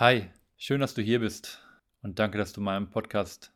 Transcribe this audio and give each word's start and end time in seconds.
Hi, 0.00 0.30
schön, 0.56 0.80
dass 0.80 0.94
du 0.94 1.02
hier 1.02 1.18
bist 1.18 1.60
und 2.02 2.20
danke, 2.20 2.38
dass 2.38 2.52
du 2.52 2.60
meinem 2.60 2.88
Podcast 2.88 3.52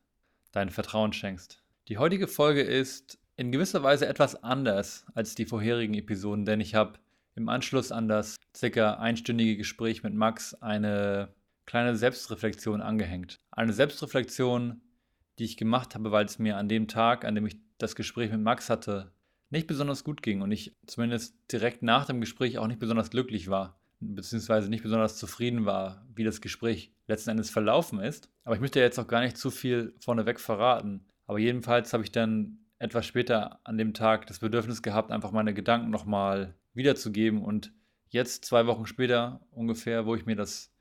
dein 0.50 0.71
Vertrauen 0.71 1.12
schenkst. 1.12 1.62
Die 1.87 1.99
heutige 1.99 2.26
Folge 2.26 2.62
ist 2.62 3.21
in 3.37 3.53
gewisser 3.53 3.84
Weise 3.84 4.08
etwas 4.08 4.42
anders 4.42 5.06
als 5.14 5.36
die 5.36 5.46
vorherigen 5.46 5.94
Episoden, 5.94 6.44
denn 6.44 6.60
ich 6.60 6.74
habe 6.74 6.98
im 7.36 7.48
Anschluss 7.48 7.92
an 7.92 8.08
das 8.08 8.40
circa 8.56 8.94
einstündige 8.94 9.56
Gespräch 9.56 10.02
mit 10.02 10.14
Max 10.14 10.54
eine 10.54 11.32
kleine 11.64 11.94
Selbstreflexion 11.94 12.80
angehängt. 12.80 13.38
Eine 13.52 13.72
Selbstreflexion, 13.72 14.80
die 15.38 15.45
ich 15.45 15.56
gemacht 15.56 15.95
habe, 15.95 16.11
weil 16.11 16.24
es 16.24 16.40
mir 16.40 16.56
an 16.56 16.68
dem 16.68 16.88
Tag, 16.88 17.24
an 17.24 17.36
dem 17.36 17.46
ich 17.46 17.61
das 17.79 17.95
Gespräch 17.95 18.32
mit 18.32 18.40
Max 18.40 18.68
hatte, 18.68 19.12
nicht 19.50 19.68
besonders 19.68 20.02
gut 20.02 20.24
ging 20.24 20.43
und 20.43 20.50
ich 20.50 20.74
zumindest 20.88 21.36
direkt 21.52 21.84
nach 21.84 22.04
dem 22.04 22.20
Gespräch 22.20 22.59
auch 22.59 22.66
nicht 22.66 22.80
besonders 22.80 23.11
glücklich 23.11 23.46
war 23.46 23.79
beziehungsweise 24.03 24.69
nicht 24.69 24.82
besonders 24.82 25.16
zufrieden 25.16 25.64
war, 25.64 26.07
wie 26.14 26.25
das 26.25 26.41
Gespräch 26.41 26.93
letzten 27.07 27.30
Endes 27.30 27.50
verlaufen 27.50 28.00
ist. 28.00 28.31
Aber 28.45 28.54
ich 28.54 28.61
möchte 28.61 28.81
jetzt 28.81 28.99
auch 28.99 29.07
gar 29.07 29.21
nicht 29.21 29.36
zu 29.36 29.50
viel 29.50 29.95
vorneweg 30.00 30.40
verraten. 30.40 31.07
Aber 31.26 31.39
jedenfalls 31.39 31.93
habe 31.93 32.03
ich 32.03 32.12
dann 32.12 32.59
etwas 32.78 33.06
später 33.06 33.61
an 33.64 33.78
dem 33.78 33.95
Tag 33.95 34.27
das 34.27 34.41
Bedürfnis 34.41 34.83
gehabt, 34.83 35.12
einfach 35.12 35.31
meine 35.31 35.55
Gedanken 35.55 35.91
nochmal 35.91 36.55
wiederzugeben. 36.75 37.42
Und 37.42 37.73
jetzt, 38.09 38.45
zwei 38.45 38.67
Wochen 38.67 38.86
später 38.86 39.41
ungefähr, 39.50 40.05
wo 40.06 40.14
ich 40.14 40.27
mir 40.27 40.37
das 40.37 40.73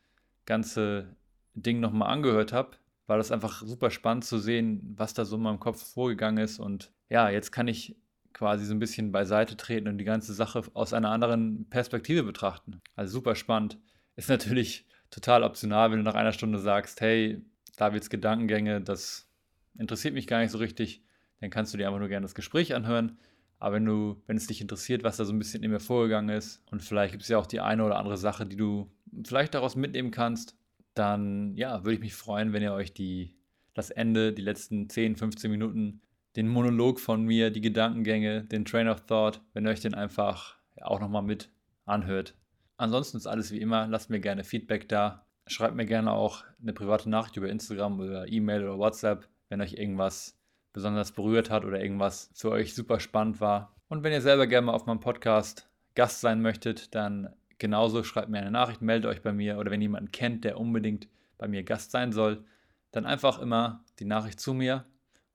ganze 0.45 1.15
Ding 1.53 1.79
nochmal 1.79 2.11
angehört 2.11 2.53
habe, 2.53 2.77
war 3.07 3.17
das 3.17 3.31
einfach 3.31 3.61
super 3.63 3.91
spannend 3.91 4.25
zu 4.25 4.39
sehen, 4.39 4.95
was 4.97 5.13
da 5.13 5.25
so 5.25 5.35
in 5.35 5.43
meinem 5.43 5.59
Kopf 5.59 5.93
vorgegangen 5.93 6.43
ist. 6.43 6.59
Und 6.59 6.91
ja, 7.09 7.29
jetzt 7.29 7.51
kann 7.51 7.67
ich 7.67 7.95
quasi 8.33 8.65
so 8.65 8.73
ein 8.73 8.79
bisschen 8.79 9.11
beiseite 9.11 9.57
treten 9.57 9.87
und 9.87 9.97
die 9.97 10.05
ganze 10.05 10.33
Sache 10.33 10.63
aus 10.73 10.93
einer 10.93 11.09
anderen 11.09 11.67
Perspektive 11.69 12.23
betrachten. 12.23 12.81
Also 12.95 13.13
super 13.13 13.35
spannend. 13.35 13.77
Ist 14.15 14.29
natürlich 14.29 14.85
total 15.09 15.43
optional, 15.43 15.91
wenn 15.91 15.97
du 15.97 16.03
nach 16.03 16.15
einer 16.15 16.31
Stunde 16.31 16.59
sagst, 16.59 17.01
hey, 17.01 17.41
Davids 17.77 18.09
Gedankengänge, 18.09 18.81
das 18.81 19.29
interessiert 19.77 20.13
mich 20.13 20.27
gar 20.27 20.39
nicht 20.39 20.51
so 20.51 20.57
richtig, 20.57 21.03
dann 21.39 21.49
kannst 21.49 21.73
du 21.73 21.77
dir 21.77 21.87
einfach 21.87 21.99
nur 21.99 22.09
gerne 22.09 22.25
das 22.25 22.35
Gespräch 22.35 22.75
anhören. 22.75 23.17
Aber 23.59 23.75
wenn 23.75 23.85
du, 23.85 24.21
wenn 24.25 24.37
es 24.37 24.47
dich 24.47 24.61
interessiert, 24.61 25.03
was 25.03 25.17
da 25.17 25.25
so 25.25 25.33
ein 25.33 25.39
bisschen 25.39 25.63
in 25.63 25.71
mir 25.71 25.79
vorgegangen 25.79 26.35
ist 26.35 26.63
und 26.71 26.81
vielleicht 26.81 27.11
gibt 27.11 27.23
es 27.23 27.29
ja 27.29 27.37
auch 27.37 27.45
die 27.45 27.59
eine 27.59 27.85
oder 27.85 27.97
andere 27.97 28.17
Sache, 28.17 28.45
die 28.45 28.55
du 28.55 28.91
vielleicht 29.23 29.53
daraus 29.53 29.75
mitnehmen 29.75 30.11
kannst, 30.11 30.55
dann 30.93 31.55
ja, 31.55 31.83
würde 31.83 31.95
ich 31.95 31.99
mich 31.99 32.15
freuen, 32.15 32.53
wenn 32.53 32.63
ihr 32.63 32.73
euch 32.73 32.93
die, 32.93 33.35
das 33.73 33.91
Ende, 33.91 34.33
die 34.33 34.41
letzten 34.41 34.89
10, 34.89 35.15
15 35.15 35.51
Minuten 35.51 36.01
den 36.35 36.47
Monolog 36.47 36.99
von 36.99 37.23
mir, 37.23 37.51
die 37.51 37.61
Gedankengänge, 37.61 38.43
den 38.43 38.65
Train 38.65 38.87
of 38.87 39.01
Thought, 39.05 39.41
wenn 39.53 39.65
ihr 39.65 39.71
euch 39.71 39.81
den 39.81 39.93
einfach 39.93 40.57
auch 40.81 40.99
nochmal 40.99 41.23
mit 41.23 41.49
anhört. 41.85 42.35
Ansonsten 42.77 43.17
ist 43.17 43.27
alles 43.27 43.51
wie 43.51 43.59
immer, 43.59 43.87
lasst 43.87 44.09
mir 44.09 44.19
gerne 44.19 44.43
Feedback 44.43 44.89
da. 44.89 45.25
Schreibt 45.47 45.75
mir 45.75 45.85
gerne 45.85 46.11
auch 46.11 46.43
eine 46.61 46.73
private 46.73 47.09
Nachricht 47.09 47.35
über 47.35 47.49
Instagram 47.49 47.99
oder 47.99 48.27
E-Mail 48.27 48.63
oder 48.63 48.77
WhatsApp, 48.77 49.27
wenn 49.49 49.61
euch 49.61 49.73
irgendwas 49.73 50.37
besonders 50.73 51.11
berührt 51.11 51.49
hat 51.49 51.65
oder 51.65 51.81
irgendwas 51.81 52.31
für 52.33 52.51
euch 52.51 52.73
super 52.73 52.99
spannend 52.99 53.41
war. 53.41 53.75
Und 53.89 54.03
wenn 54.03 54.13
ihr 54.13 54.21
selber 54.21 54.47
gerne 54.47 54.67
mal 54.67 54.73
auf 54.73 54.85
meinem 54.85 55.01
Podcast 55.01 55.69
Gast 55.95 56.21
sein 56.21 56.41
möchtet, 56.41 56.95
dann 56.95 57.33
genauso 57.57 58.03
schreibt 58.03 58.29
mir 58.29 58.39
eine 58.39 58.51
Nachricht, 58.51 58.81
meldet 58.81 59.11
euch 59.11 59.21
bei 59.21 59.33
mir 59.33 59.57
oder 59.57 59.69
wenn 59.69 59.81
jemanden 59.81 60.11
kennt, 60.11 60.45
der 60.45 60.59
unbedingt 60.59 61.09
bei 61.37 61.47
mir 61.47 61.63
Gast 61.63 61.91
sein 61.91 62.13
soll, 62.13 62.45
dann 62.91 63.05
einfach 63.05 63.39
immer 63.39 63.83
die 63.99 64.05
Nachricht 64.05 64.39
zu 64.39 64.53
mir 64.53 64.85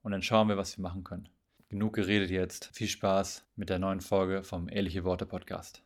und 0.06 0.12
dann 0.12 0.22
schauen 0.22 0.48
wir, 0.48 0.56
was 0.56 0.78
wir 0.78 0.82
machen 0.82 1.02
können. 1.02 1.28
Genug 1.68 1.94
geredet 1.94 2.30
jetzt. 2.30 2.70
Viel 2.72 2.86
Spaß 2.86 3.44
mit 3.56 3.70
der 3.70 3.80
neuen 3.80 4.00
Folge 4.00 4.44
vom 4.44 4.68
Ehrliche 4.68 5.02
Worte 5.02 5.26
Podcast. 5.26 5.82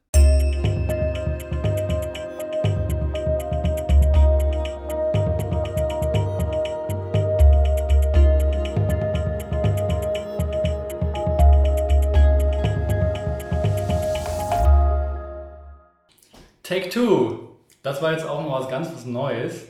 Take 16.63 16.91
Two. 16.91 17.57
Das 17.83 18.03
war 18.03 18.13
jetzt 18.13 18.27
auch 18.27 18.43
noch 18.43 18.61
was 18.61 18.69
ganz 18.69 18.93
was 18.93 19.07
Neues, 19.07 19.67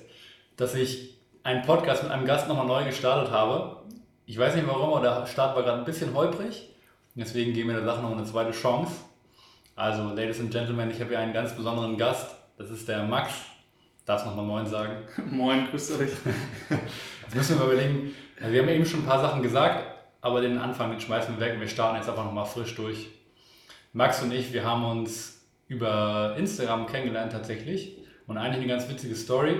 dass 0.56 0.74
ich 0.74 1.20
einen 1.44 1.62
Podcast 1.62 2.02
mit 2.02 2.10
einem 2.10 2.26
Gast 2.26 2.48
nochmal 2.48 2.66
neu 2.66 2.84
gestartet 2.84 3.32
habe. 3.32 3.80
Ich 4.30 4.38
weiß 4.38 4.54
nicht 4.54 4.68
warum, 4.68 4.94
aber 4.94 5.00
der 5.00 5.26
Start 5.26 5.56
war 5.56 5.64
gerade 5.64 5.78
ein 5.78 5.84
bisschen 5.84 6.14
holprig. 6.14 6.68
Deswegen 7.16 7.52
geben 7.52 7.70
wir 7.70 7.78
der 7.78 7.84
Sache 7.84 8.00
noch 8.00 8.12
eine 8.12 8.22
zweite 8.22 8.52
Chance. 8.52 8.92
Also, 9.74 10.04
Ladies 10.14 10.38
and 10.38 10.52
Gentlemen, 10.52 10.88
ich 10.88 11.00
habe 11.00 11.10
hier 11.10 11.18
einen 11.18 11.32
ganz 11.32 11.52
besonderen 11.56 11.98
Gast. 11.98 12.36
Das 12.56 12.70
ist 12.70 12.86
der 12.86 13.02
Max. 13.02 13.32
Darfst 14.06 14.26
nochmal 14.26 14.44
Moin 14.44 14.66
sagen? 14.66 14.98
Moin, 15.32 15.66
grüß 15.68 15.98
euch. 15.98 16.10
Jetzt 17.24 17.34
müssen 17.34 17.58
wir 17.58 17.66
mal 17.66 17.72
überlegen. 17.72 18.14
Also 18.40 18.52
wir 18.52 18.62
haben 18.62 18.68
eben 18.68 18.86
schon 18.86 19.00
ein 19.00 19.06
paar 19.06 19.20
Sachen 19.20 19.42
gesagt, 19.42 19.84
aber 20.20 20.40
den 20.40 20.58
Anfang 20.58 20.92
den 20.92 21.00
schmeißen 21.00 21.36
wir 21.36 21.44
weg 21.44 21.54
und 21.54 21.60
wir 21.62 21.68
starten 21.68 21.96
jetzt 21.96 22.08
einfach 22.08 22.24
nochmal 22.24 22.46
frisch 22.46 22.76
durch. 22.76 23.08
Max 23.92 24.22
und 24.22 24.30
ich, 24.30 24.52
wir 24.52 24.64
haben 24.64 24.84
uns 24.84 25.44
über 25.66 26.36
Instagram 26.38 26.86
kennengelernt 26.86 27.32
tatsächlich. 27.32 27.98
Und 28.28 28.38
eigentlich 28.38 28.62
eine 28.62 28.68
ganz 28.68 28.88
witzige 28.88 29.16
Story. 29.16 29.56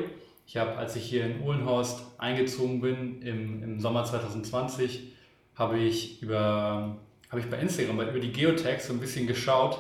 Ich 0.51 0.57
habe, 0.57 0.77
als 0.77 0.97
ich 0.97 1.05
hier 1.05 1.27
in 1.27 1.43
Uhlenhorst 1.43 2.03
eingezogen 2.19 2.81
bin 2.81 3.23
im, 3.23 3.63
im 3.63 3.79
Sommer 3.79 4.03
2020, 4.05 5.13
habe 5.55 5.79
ich, 5.79 6.21
über, 6.23 6.97
habe 7.29 7.41
ich 7.41 7.49
bei 7.49 7.59
Instagram 7.59 8.01
über 8.01 8.19
die 8.19 8.33
Geotags 8.33 8.89
so 8.89 8.93
ein 8.93 8.99
bisschen 8.99 9.29
geschaut, 9.29 9.79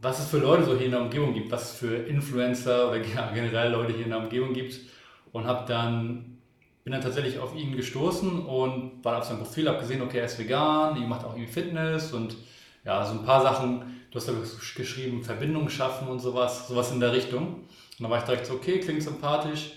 was 0.00 0.20
es 0.20 0.28
für 0.28 0.38
Leute 0.38 0.66
so 0.66 0.76
hier 0.76 0.84
in 0.84 0.92
der 0.92 1.02
Umgebung 1.02 1.34
gibt, 1.34 1.50
was 1.50 1.72
es 1.72 1.78
für 1.80 1.96
Influencer 1.96 2.90
oder 2.90 3.00
generell 3.34 3.72
Leute 3.72 3.92
hier 3.92 4.04
in 4.04 4.10
der 4.10 4.20
Umgebung 4.20 4.52
gibt 4.52 4.78
und 5.32 5.48
habe 5.48 5.66
dann 5.66 6.38
bin 6.84 6.92
dann 6.92 7.02
tatsächlich 7.02 7.40
auf 7.40 7.52
ihn 7.56 7.74
gestoßen 7.74 8.46
und 8.46 9.04
war 9.04 9.18
auf 9.18 9.24
seinem 9.24 9.38
Profil, 9.38 9.68
habe 9.68 9.80
gesehen, 9.80 10.00
okay, 10.00 10.18
er 10.18 10.26
ist 10.26 10.38
vegan, 10.38 10.94
er 10.96 11.08
macht 11.08 11.24
auch 11.24 11.34
irgendwie 11.34 11.52
Fitness 11.52 12.12
und 12.12 12.36
ja, 12.84 13.04
so 13.04 13.18
ein 13.18 13.24
paar 13.24 13.42
Sachen, 13.42 14.00
du 14.12 14.16
hast 14.16 14.28
ja 14.28 14.34
geschrieben, 14.76 15.24
Verbindungen 15.24 15.70
schaffen 15.70 16.06
und 16.06 16.20
sowas, 16.20 16.68
sowas 16.68 16.92
in 16.92 17.00
der 17.00 17.12
Richtung. 17.12 17.64
Und 18.00 18.04
dann 18.04 18.12
war 18.12 18.18
ich 18.18 18.24
direkt 18.24 18.46
so, 18.46 18.54
okay, 18.54 18.80
klingt 18.80 19.02
sympathisch. 19.02 19.72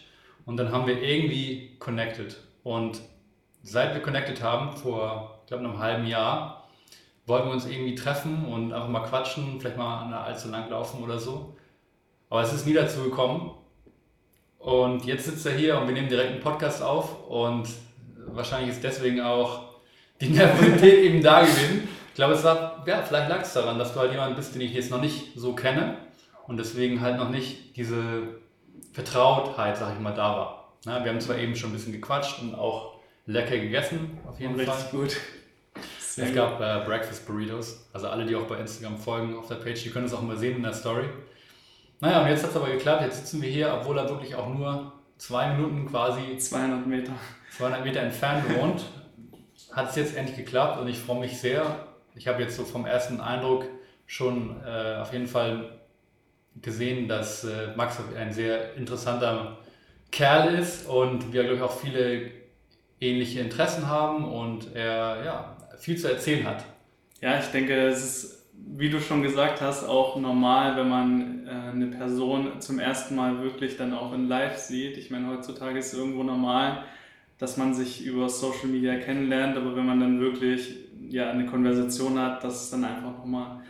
Und 0.45 0.56
dann 0.56 0.72
haben 0.72 0.88
wir 0.88 1.01
irgendwie 1.01 1.75
connected. 1.78 2.38
Und 2.63 3.01
seit 3.63 3.94
wir 3.94 4.01
connected 4.01 4.41
haben, 4.41 4.72
vor, 4.78 5.41
ich 5.41 5.47
glaube, 5.47 5.66
einem 5.66 5.78
halben 5.78 6.07
Jahr, 6.07 6.69
wollten 7.25 7.47
wir 7.47 7.53
uns 7.53 7.66
irgendwie 7.66 7.95
treffen 7.95 8.45
und 8.45 8.72
einfach 8.72 8.88
mal 8.88 9.01
quatschen, 9.01 9.59
vielleicht 9.59 9.78
mal 9.78 10.03
an 10.03 10.12
der 10.12 10.22
allzu 10.22 10.47
lang 10.47 10.69
laufen 10.69 11.03
oder 11.03 11.19
so. 11.19 11.57
Aber 12.29 12.41
es 12.41 12.53
ist 12.53 12.66
nie 12.66 12.73
dazu 12.73 13.03
gekommen. 13.03 13.51
Und 14.57 15.03
jetzt 15.03 15.25
sitzt 15.25 15.45
er 15.45 15.57
hier 15.57 15.78
und 15.78 15.88
wir 15.88 15.94
nehmen 15.94 16.07
direkt 16.07 16.31
einen 16.31 16.39
Podcast 16.39 16.81
auf 16.81 17.28
und 17.28 17.67
wahrscheinlich 18.28 18.69
ist 18.69 18.85
deswegen 18.85 19.19
auch 19.19 19.63
die 20.22 20.29
Nervosität 20.29 21.03
eben 21.03 21.22
da 21.22 21.41
gewesen. 21.41 21.89
Ich 22.07 22.13
glaube, 22.13 22.35
es 22.35 22.44
war, 22.45 22.85
ja, 22.88 23.01
vielleicht 23.01 23.28
lag 23.28 23.41
es 23.41 23.51
daran, 23.51 23.78
dass 23.78 23.94
du 23.94 24.00
halt 24.00 24.13
jemand 24.13 24.38
bist, 24.38 24.56
den 24.56 24.62
ich 24.62 24.73
jetzt 24.73 24.91
noch 24.91 25.01
nicht 25.01 25.33
so 25.35 25.53
kenne 25.53 25.97
und 26.48 26.58
deswegen 26.58 27.02
halt 27.02 27.18
noch 27.18 27.30
nicht 27.30 27.76
diese 27.76 28.24
Vertrautheit, 28.92 29.78
sag 29.78 29.94
ich 29.94 30.00
mal, 30.00 30.14
da 30.14 30.38
war. 30.38 30.74
Ja, 30.86 31.04
wir 31.04 31.12
haben 31.12 31.22
zwar 31.22 31.38
eben 31.38 31.56
schon 31.56 31.70
ein 31.70 31.74
bisschen 31.74 31.94
gequatscht 31.94 32.42
und 32.42 32.56
auch 32.56 33.00
lecker 33.26 33.58
gegessen, 33.58 34.20
auf 34.28 34.40
jeden 34.40 34.56
Fall. 34.56 34.66
Richtig 34.66 34.92
gut. 34.92 35.18
Sehr 36.00 36.28
es 36.28 36.36
gab 36.36 36.59
äh, 36.59 36.86
Breakfast 36.86 37.26
Burritos. 37.26 37.90
Also 37.94 38.08
alle, 38.09 38.26
die 38.26 38.36
auch 38.36 38.46
bei 38.46 38.58
Instagram 38.58 38.98
folgen 38.98 39.36
auf 39.36 39.48
der 39.48 39.56
Page, 39.56 39.81
die 39.81 39.90
können 39.90 40.06
es 40.06 40.14
auch 40.14 40.22
mal 40.22 40.38
sehen 40.38 40.58
in 40.58 40.64
der 40.64 40.74
Story. 40.74 41.06
Naja, 42.02 42.22
und 42.22 42.28
jetzt 42.28 42.44
hat 42.44 42.52
es 42.52 42.56
aber 42.56 42.70
geklappt. 42.70 43.02
Jetzt 43.04 43.18
sitzen 43.18 43.42
wir 43.42 43.50
hier, 43.50 43.74
obwohl 43.74 43.98
er 43.98 44.10
wirklich 44.10 44.36
auch 44.36 44.48
nur 44.48 44.92
zwei 45.18 45.54
Minuten 45.54 45.88
quasi... 45.88 46.38
200 46.38 46.86
Meter. 46.86 47.14
200 47.58 47.84
Meter 47.84 48.02
entfernt 48.02 48.44
wohnt. 48.58 48.86
hat 49.72 49.90
es 49.90 49.96
jetzt 49.96 50.16
endlich 50.16 50.38
geklappt 50.38 50.80
und 50.80 50.88
ich 50.88 51.00
freue 51.00 51.22
mich 51.22 51.40
sehr. 51.40 51.88
Ich 52.16 52.28
habe 52.28 52.44
jetzt 52.44 52.58
so 52.58 52.64
vom 52.64 52.86
ersten 52.86 53.22
Eindruck 53.22 53.66
schon 54.06 54.62
äh, 54.64 54.98
auf 54.98 55.14
jeden 55.14 55.28
Fall 55.28 55.80
gesehen, 56.62 57.08
dass 57.08 57.44
äh, 57.44 57.75
Max 57.75 57.97
ein 58.18 58.31
sehr 58.31 58.75
interessanter 58.75 59.58
Kerl 60.12 60.56
ist 60.56 60.88
und 60.88 61.33
wir, 61.33 61.44
glaube 61.44 61.56
ich, 61.57 61.62
auch 61.62 61.77
viele 61.80 62.31
ähnliche 63.01 63.39
Interessen 63.39 63.88
haben 63.88 64.25
und 64.25 64.75
er 64.75 65.24
ja, 65.25 65.57
viel 65.77 65.98
zu 65.98 66.10
erzählen 66.10 66.45
hat. 66.45 66.63
Ja, 67.22 67.39
ich 67.39 67.48
denke, 67.48 67.88
es 67.88 68.04
ist, 68.04 68.50
wie 68.54 68.89
du 68.89 69.00
schon 69.00 69.24
gesagt 69.24 69.62
hast, 69.62 69.83
auch 69.83 70.16
normal, 70.19 70.77
wenn 70.77 70.89
man 70.89 71.48
äh, 71.48 71.72
eine 71.72 71.88
Person 71.88 72.62
zum 72.62 72.80
ersten 72.80 73.16
Mal 73.16 73.42
wirklich 73.42 73.77
dann 73.77 73.94
auch 73.94 74.13
in 74.13 74.27
Live 74.27 74.57
sieht. 74.57 74.98
Ich 74.98 75.10
meine, 75.10 75.27
heutzutage 75.30 75.80
ist 75.80 75.94
es 75.94 76.00
irgendwo 76.00 76.24
normal, 76.24 76.83
dass 77.38 77.57
man 77.57 77.74
sich 77.74 78.06
über 78.06 78.30
Social 78.30 78.68
Media 78.68 78.95
kennenlernt, 78.98 79.57
aber 79.57 79.75
wenn 79.75 79.86
man 79.86 80.00
dann 80.00 80.19
wirklich 80.19 80.75
ja, 81.10 81.30
eine 81.31 81.45
Konversation 81.45 82.18
hat, 82.19 82.44
dass 82.44 82.63
es 82.63 82.69
dann 82.69 82.86
einfach 82.86 83.18
nochmal 83.18 83.62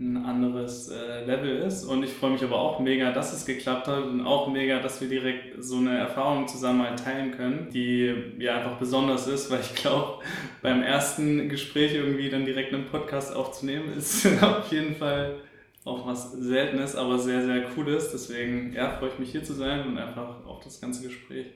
ein 0.00 0.16
anderes 0.16 0.88
äh, 0.88 1.24
Level 1.26 1.58
ist. 1.58 1.84
Und 1.84 2.02
ich 2.02 2.10
freue 2.10 2.30
mich 2.30 2.42
aber 2.42 2.58
auch 2.58 2.80
mega, 2.80 3.12
dass 3.12 3.34
es 3.34 3.44
geklappt 3.44 3.86
hat 3.86 4.04
und 4.04 4.26
auch 4.26 4.48
mega, 4.48 4.80
dass 4.80 5.00
wir 5.00 5.08
direkt 5.08 5.62
so 5.62 5.76
eine 5.76 5.98
Erfahrung 5.98 6.48
zusammen 6.48 6.78
mal 6.78 6.96
teilen 6.96 7.32
können, 7.32 7.68
die 7.70 8.14
ja 8.38 8.56
einfach 8.56 8.78
besonders 8.78 9.26
ist, 9.26 9.50
weil 9.50 9.60
ich 9.60 9.74
glaube, 9.74 10.22
beim 10.62 10.82
ersten 10.82 11.50
Gespräch 11.50 11.94
irgendwie 11.94 12.30
dann 12.30 12.46
direkt 12.46 12.72
einen 12.72 12.86
Podcast 12.86 13.36
aufzunehmen, 13.36 13.92
ist 13.96 14.26
auf 14.42 14.72
jeden 14.72 14.96
Fall 14.96 15.36
auf 15.84 16.06
was 16.06 16.32
Seltenes, 16.32 16.96
aber 16.96 17.18
sehr, 17.18 17.44
sehr 17.44 17.62
Cooles. 17.64 18.10
Deswegen 18.10 18.72
ja, 18.72 18.90
freue 18.92 19.10
ich 19.10 19.18
mich 19.18 19.30
hier 19.32 19.44
zu 19.44 19.52
sein 19.52 19.86
und 19.86 19.98
einfach 19.98 20.46
auf 20.46 20.60
das 20.64 20.80
ganze 20.80 21.02
Gespräch. 21.02 21.46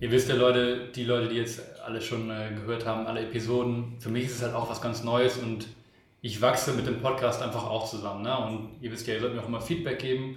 Ihr 0.00 0.10
wisst 0.10 0.28
ja, 0.28 0.34
Leute, 0.34 0.88
die 0.94 1.04
Leute, 1.04 1.28
die 1.28 1.36
jetzt 1.36 1.62
alle 1.84 2.00
schon 2.00 2.30
äh, 2.30 2.50
gehört 2.54 2.86
haben, 2.86 3.06
alle 3.06 3.20
Episoden, 3.20 3.96
für 4.00 4.08
mich 4.08 4.24
ist 4.24 4.36
es 4.36 4.42
halt 4.42 4.54
auch 4.54 4.68
was 4.70 4.80
ganz 4.80 5.04
Neues 5.04 5.36
und 5.36 5.68
ich 6.22 6.40
wachse 6.40 6.72
mit 6.72 6.86
dem 6.86 7.00
Podcast 7.00 7.42
einfach 7.42 7.64
auch 7.64 7.88
zusammen. 7.88 8.22
Ne? 8.22 8.36
Und 8.36 8.76
ihr 8.80 8.92
wisst 8.92 9.06
ja, 9.06 9.14
ihr 9.14 9.20
sollt 9.20 9.34
mir 9.34 9.40
auch 9.40 9.48
immer 9.48 9.60
Feedback 9.60 9.98
geben. 9.98 10.36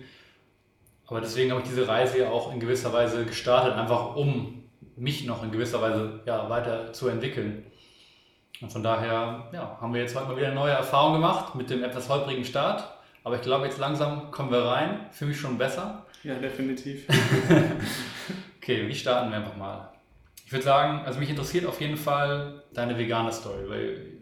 Aber 1.08 1.20
deswegen 1.22 1.52
habe 1.52 1.62
ich 1.62 1.68
diese 1.68 1.88
Reise 1.88 2.20
ja 2.20 2.30
auch 2.30 2.54
in 2.54 2.60
gewisser 2.60 2.94
Weise 2.94 3.26
gestartet, 3.26 3.74
einfach 3.74 4.16
um 4.16 4.64
mich 4.96 5.26
noch 5.26 5.44
in 5.44 5.52
gewisser 5.52 5.82
Weise 5.82 6.22
ja, 6.26 6.50
weiter 6.50 6.94
zu 6.94 7.10
entwickeln. 7.10 7.66
Und 8.62 8.72
von 8.72 8.84
daher 8.84 9.50
ja, 9.52 9.78
haben 9.82 9.94
wir 9.94 10.02
jetzt 10.02 10.16
heute 10.16 10.28
mal 10.28 10.38
wieder 10.38 10.48
eine 10.48 10.56
neue 10.56 10.72
Erfahrung 10.72 11.14
gemacht 11.14 11.56
mit 11.56 11.70
dem 11.70 11.84
etwas 11.84 12.08
holprigen 12.08 12.46
Start. 12.46 12.88
Aber 13.26 13.36
ich 13.36 13.42
glaube, 13.42 13.66
jetzt 13.66 13.78
langsam 13.78 14.32
kommen 14.32 14.52
wir 14.52 14.64
rein. 14.64 15.08
Für 15.12 15.26
mich 15.26 15.40
schon 15.40 15.58
besser. 15.58 16.06
Ja, 16.24 16.36
definitiv. 16.36 17.06
okay, 18.58 18.88
wie 18.88 18.96
starten 18.96 19.32
wir 19.32 19.38
einfach 19.38 19.58
mal? 19.58 19.90
Ich 20.46 20.52
würde 20.52 20.64
sagen, 20.64 21.06
also 21.06 21.20
mich 21.20 21.30
interessiert 21.30 21.66
auf 21.66 21.82
jeden 21.82 21.98
Fall 21.98 22.64
deine 22.74 22.98
vegane 22.98 23.32
Story, 23.32 23.68
weil 23.68 24.13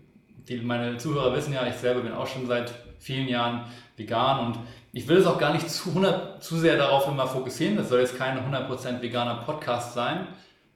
die, 0.47 0.57
meine 0.57 0.97
Zuhörer 0.97 1.35
wissen 1.35 1.53
ja, 1.53 1.65
ich 1.67 1.75
selber 1.75 2.01
bin 2.01 2.13
auch 2.13 2.27
schon 2.27 2.47
seit 2.47 2.73
vielen 2.99 3.27
Jahren 3.27 3.65
vegan 3.97 4.45
und 4.45 4.59
ich 4.93 5.07
will 5.07 5.17
es 5.17 5.25
auch 5.25 5.37
gar 5.37 5.53
nicht 5.53 5.69
zu, 5.69 5.89
100, 5.89 6.43
zu 6.43 6.57
sehr 6.57 6.77
darauf 6.77 7.07
immer 7.07 7.27
fokussieren. 7.27 7.77
Das 7.77 7.89
soll 7.89 7.99
jetzt 7.99 8.17
kein 8.17 8.37
100% 8.37 9.01
veganer 9.01 9.43
Podcast 9.45 9.93
sein, 9.93 10.27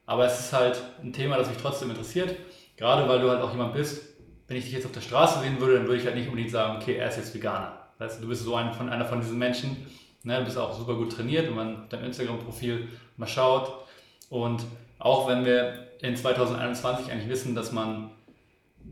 aber 0.06 0.26
es 0.26 0.40
ist 0.40 0.52
halt 0.52 0.80
ein 1.02 1.12
Thema, 1.12 1.36
das 1.36 1.48
mich 1.48 1.58
trotzdem 1.58 1.90
interessiert. 1.90 2.34
Gerade 2.76 3.08
weil 3.08 3.20
du 3.20 3.30
halt 3.30 3.40
auch 3.40 3.52
jemand 3.52 3.74
bist, 3.74 4.02
wenn 4.48 4.56
ich 4.56 4.64
dich 4.64 4.72
jetzt 4.72 4.86
auf 4.86 4.92
der 4.92 5.00
Straße 5.00 5.40
sehen 5.40 5.60
würde, 5.60 5.74
dann 5.74 5.86
würde 5.86 5.98
ich 5.98 6.06
halt 6.06 6.14
nicht 6.14 6.28
unbedingt 6.28 6.50
sagen, 6.50 6.76
okay, 6.76 6.96
er 6.96 7.08
ist 7.08 7.16
jetzt 7.16 7.34
Veganer. 7.34 7.86
Das 7.98 8.12
heißt, 8.12 8.22
du 8.22 8.28
bist 8.28 8.44
so 8.44 8.54
ein, 8.54 8.72
von, 8.72 8.88
einer 8.88 9.04
von 9.04 9.20
diesen 9.20 9.38
Menschen, 9.38 9.86
ne, 10.22 10.38
du 10.38 10.44
bist 10.44 10.58
auch 10.58 10.76
super 10.76 10.94
gut 10.94 11.12
trainiert, 11.12 11.46
wenn 11.46 11.54
man 11.54 11.88
dein 11.88 12.04
Instagram-Profil 12.04 12.88
mal 13.16 13.26
schaut. 13.26 13.72
Und 14.28 14.64
auch 14.98 15.28
wenn 15.28 15.44
wir 15.44 15.86
in 16.00 16.14
2021 16.14 17.10
eigentlich 17.10 17.28
wissen, 17.28 17.54
dass 17.54 17.72
man, 17.72 18.10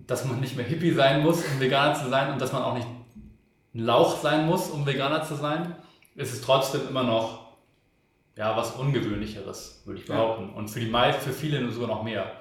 dass 0.06 0.24
man 0.24 0.40
nicht 0.40 0.56
mehr 0.56 0.66
Hippie 0.66 0.92
sein 0.92 1.22
muss, 1.22 1.44
um 1.44 1.60
Veganer 1.60 1.94
zu 1.94 2.08
sein 2.08 2.32
und 2.32 2.40
dass 2.40 2.52
man 2.52 2.62
auch 2.62 2.74
nicht 2.74 2.86
ein 3.74 3.80
Lauch 3.80 4.18
sein 4.20 4.46
muss, 4.46 4.70
um 4.70 4.86
Veganer 4.86 5.22
zu 5.24 5.34
sein, 5.34 5.74
ist 6.14 6.32
es 6.32 6.40
trotzdem 6.42 6.88
immer 6.88 7.02
noch 7.02 7.44
ja, 8.36 8.56
was 8.56 8.72
Ungewöhnlicheres, 8.72 9.82
würde 9.84 10.00
ich 10.00 10.06
behaupten. 10.06 10.48
Ja. 10.48 10.54
Und 10.54 10.68
für 10.68 10.80
die 10.80 10.90
meisten, 10.90 11.22
für 11.22 11.32
viele 11.32 11.70
sogar 11.70 11.88
noch 11.88 12.02
mehr. 12.02 12.32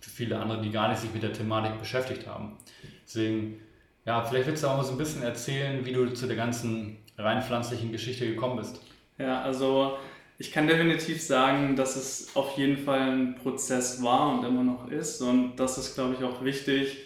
Für 0.00 0.10
viele 0.10 0.38
andere, 0.38 0.60
die 0.60 0.70
gar 0.70 0.88
nicht 0.88 1.00
sich 1.00 1.12
mit 1.12 1.22
der 1.22 1.32
Thematik 1.32 1.78
beschäftigt 1.78 2.26
haben. 2.26 2.56
Deswegen 3.04 3.60
ja, 4.08 4.24
vielleicht 4.24 4.46
willst 4.46 4.62
du 4.62 4.68
auch 4.68 4.76
mal 4.78 4.84
so 4.84 4.92
ein 4.92 4.96
bisschen 4.96 5.22
erzählen, 5.22 5.84
wie 5.84 5.92
du 5.92 6.06
zu 6.14 6.26
der 6.26 6.36
ganzen 6.36 6.96
rein 7.18 7.42
pflanzlichen 7.42 7.92
Geschichte 7.92 8.26
gekommen 8.26 8.56
bist. 8.56 8.80
Ja, 9.18 9.42
also 9.42 9.98
ich 10.38 10.52
kann 10.52 10.68
definitiv 10.68 11.20
sagen, 11.20 11.74
dass 11.74 11.96
es 11.96 12.36
auf 12.36 12.56
jeden 12.56 12.78
Fall 12.78 13.10
ein 13.10 13.34
Prozess 13.34 14.02
war 14.02 14.32
und 14.32 14.44
immer 14.44 14.62
noch 14.62 14.88
ist. 14.90 15.20
Und 15.20 15.56
das 15.56 15.78
ist, 15.78 15.94
glaube 15.94 16.14
ich, 16.14 16.24
auch 16.24 16.44
wichtig, 16.44 16.96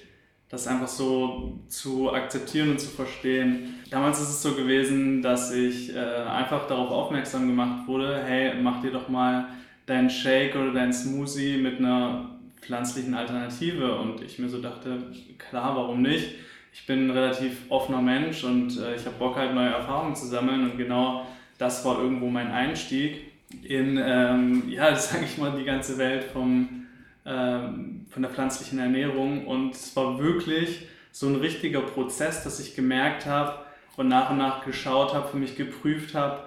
das 0.50 0.66
einfach 0.66 0.88
so 0.88 1.60
zu 1.66 2.12
akzeptieren 2.12 2.70
und 2.70 2.78
zu 2.78 2.90
verstehen. 2.90 3.80
Damals 3.90 4.20
ist 4.20 4.28
es 4.28 4.42
so 4.42 4.54
gewesen, 4.54 5.22
dass 5.22 5.50
ich 5.50 5.94
äh, 5.94 5.98
einfach 5.98 6.66
darauf 6.66 6.90
aufmerksam 6.90 7.46
gemacht 7.46 7.88
wurde, 7.88 8.22
hey, 8.22 8.54
mach 8.60 8.82
dir 8.82 8.92
doch 8.92 9.08
mal 9.08 9.48
deinen 9.86 10.10
Shake 10.10 10.54
oder 10.54 10.72
deinen 10.74 10.92
Smoothie 10.92 11.56
mit 11.56 11.78
einer 11.78 12.38
pflanzlichen 12.60 13.14
Alternative. 13.14 13.96
Und 13.96 14.22
ich 14.22 14.38
mir 14.38 14.50
so 14.50 14.60
dachte, 14.60 15.04
klar, 15.38 15.74
warum 15.74 16.02
nicht? 16.02 16.34
ich 16.72 16.86
bin 16.86 17.06
ein 17.06 17.10
relativ 17.10 17.70
offener 17.70 18.00
Mensch 18.00 18.44
und 18.44 18.78
äh, 18.78 18.96
ich 18.96 19.04
habe 19.04 19.16
Bock 19.18 19.36
halt 19.36 19.54
neue 19.54 19.68
Erfahrungen 19.68 20.16
zu 20.16 20.26
sammeln 20.26 20.70
und 20.70 20.78
genau 20.78 21.26
das 21.62 21.84
war 21.84 22.00
irgendwo 22.00 22.28
mein 22.28 22.50
Einstieg 22.50 23.32
in, 23.62 23.96
ähm, 24.04 24.64
ja, 24.68 24.94
sage 24.96 25.24
ich 25.24 25.38
mal, 25.38 25.52
die 25.56 25.64
ganze 25.64 25.96
Welt 25.96 26.24
vom, 26.24 26.86
ähm, 27.24 28.06
von 28.10 28.22
der 28.22 28.32
pflanzlichen 28.32 28.80
Ernährung. 28.80 29.46
Und 29.46 29.74
es 29.74 29.94
war 29.94 30.18
wirklich 30.18 30.88
so 31.12 31.28
ein 31.28 31.36
richtiger 31.36 31.80
Prozess, 31.80 32.42
dass 32.42 32.58
ich 32.58 32.74
gemerkt 32.74 33.26
habe 33.26 33.60
und 33.96 34.08
nach 34.08 34.30
und 34.30 34.38
nach 34.38 34.64
geschaut 34.64 35.14
habe, 35.14 35.28
für 35.28 35.36
mich 35.36 35.54
geprüft 35.54 36.14
habe, 36.14 36.42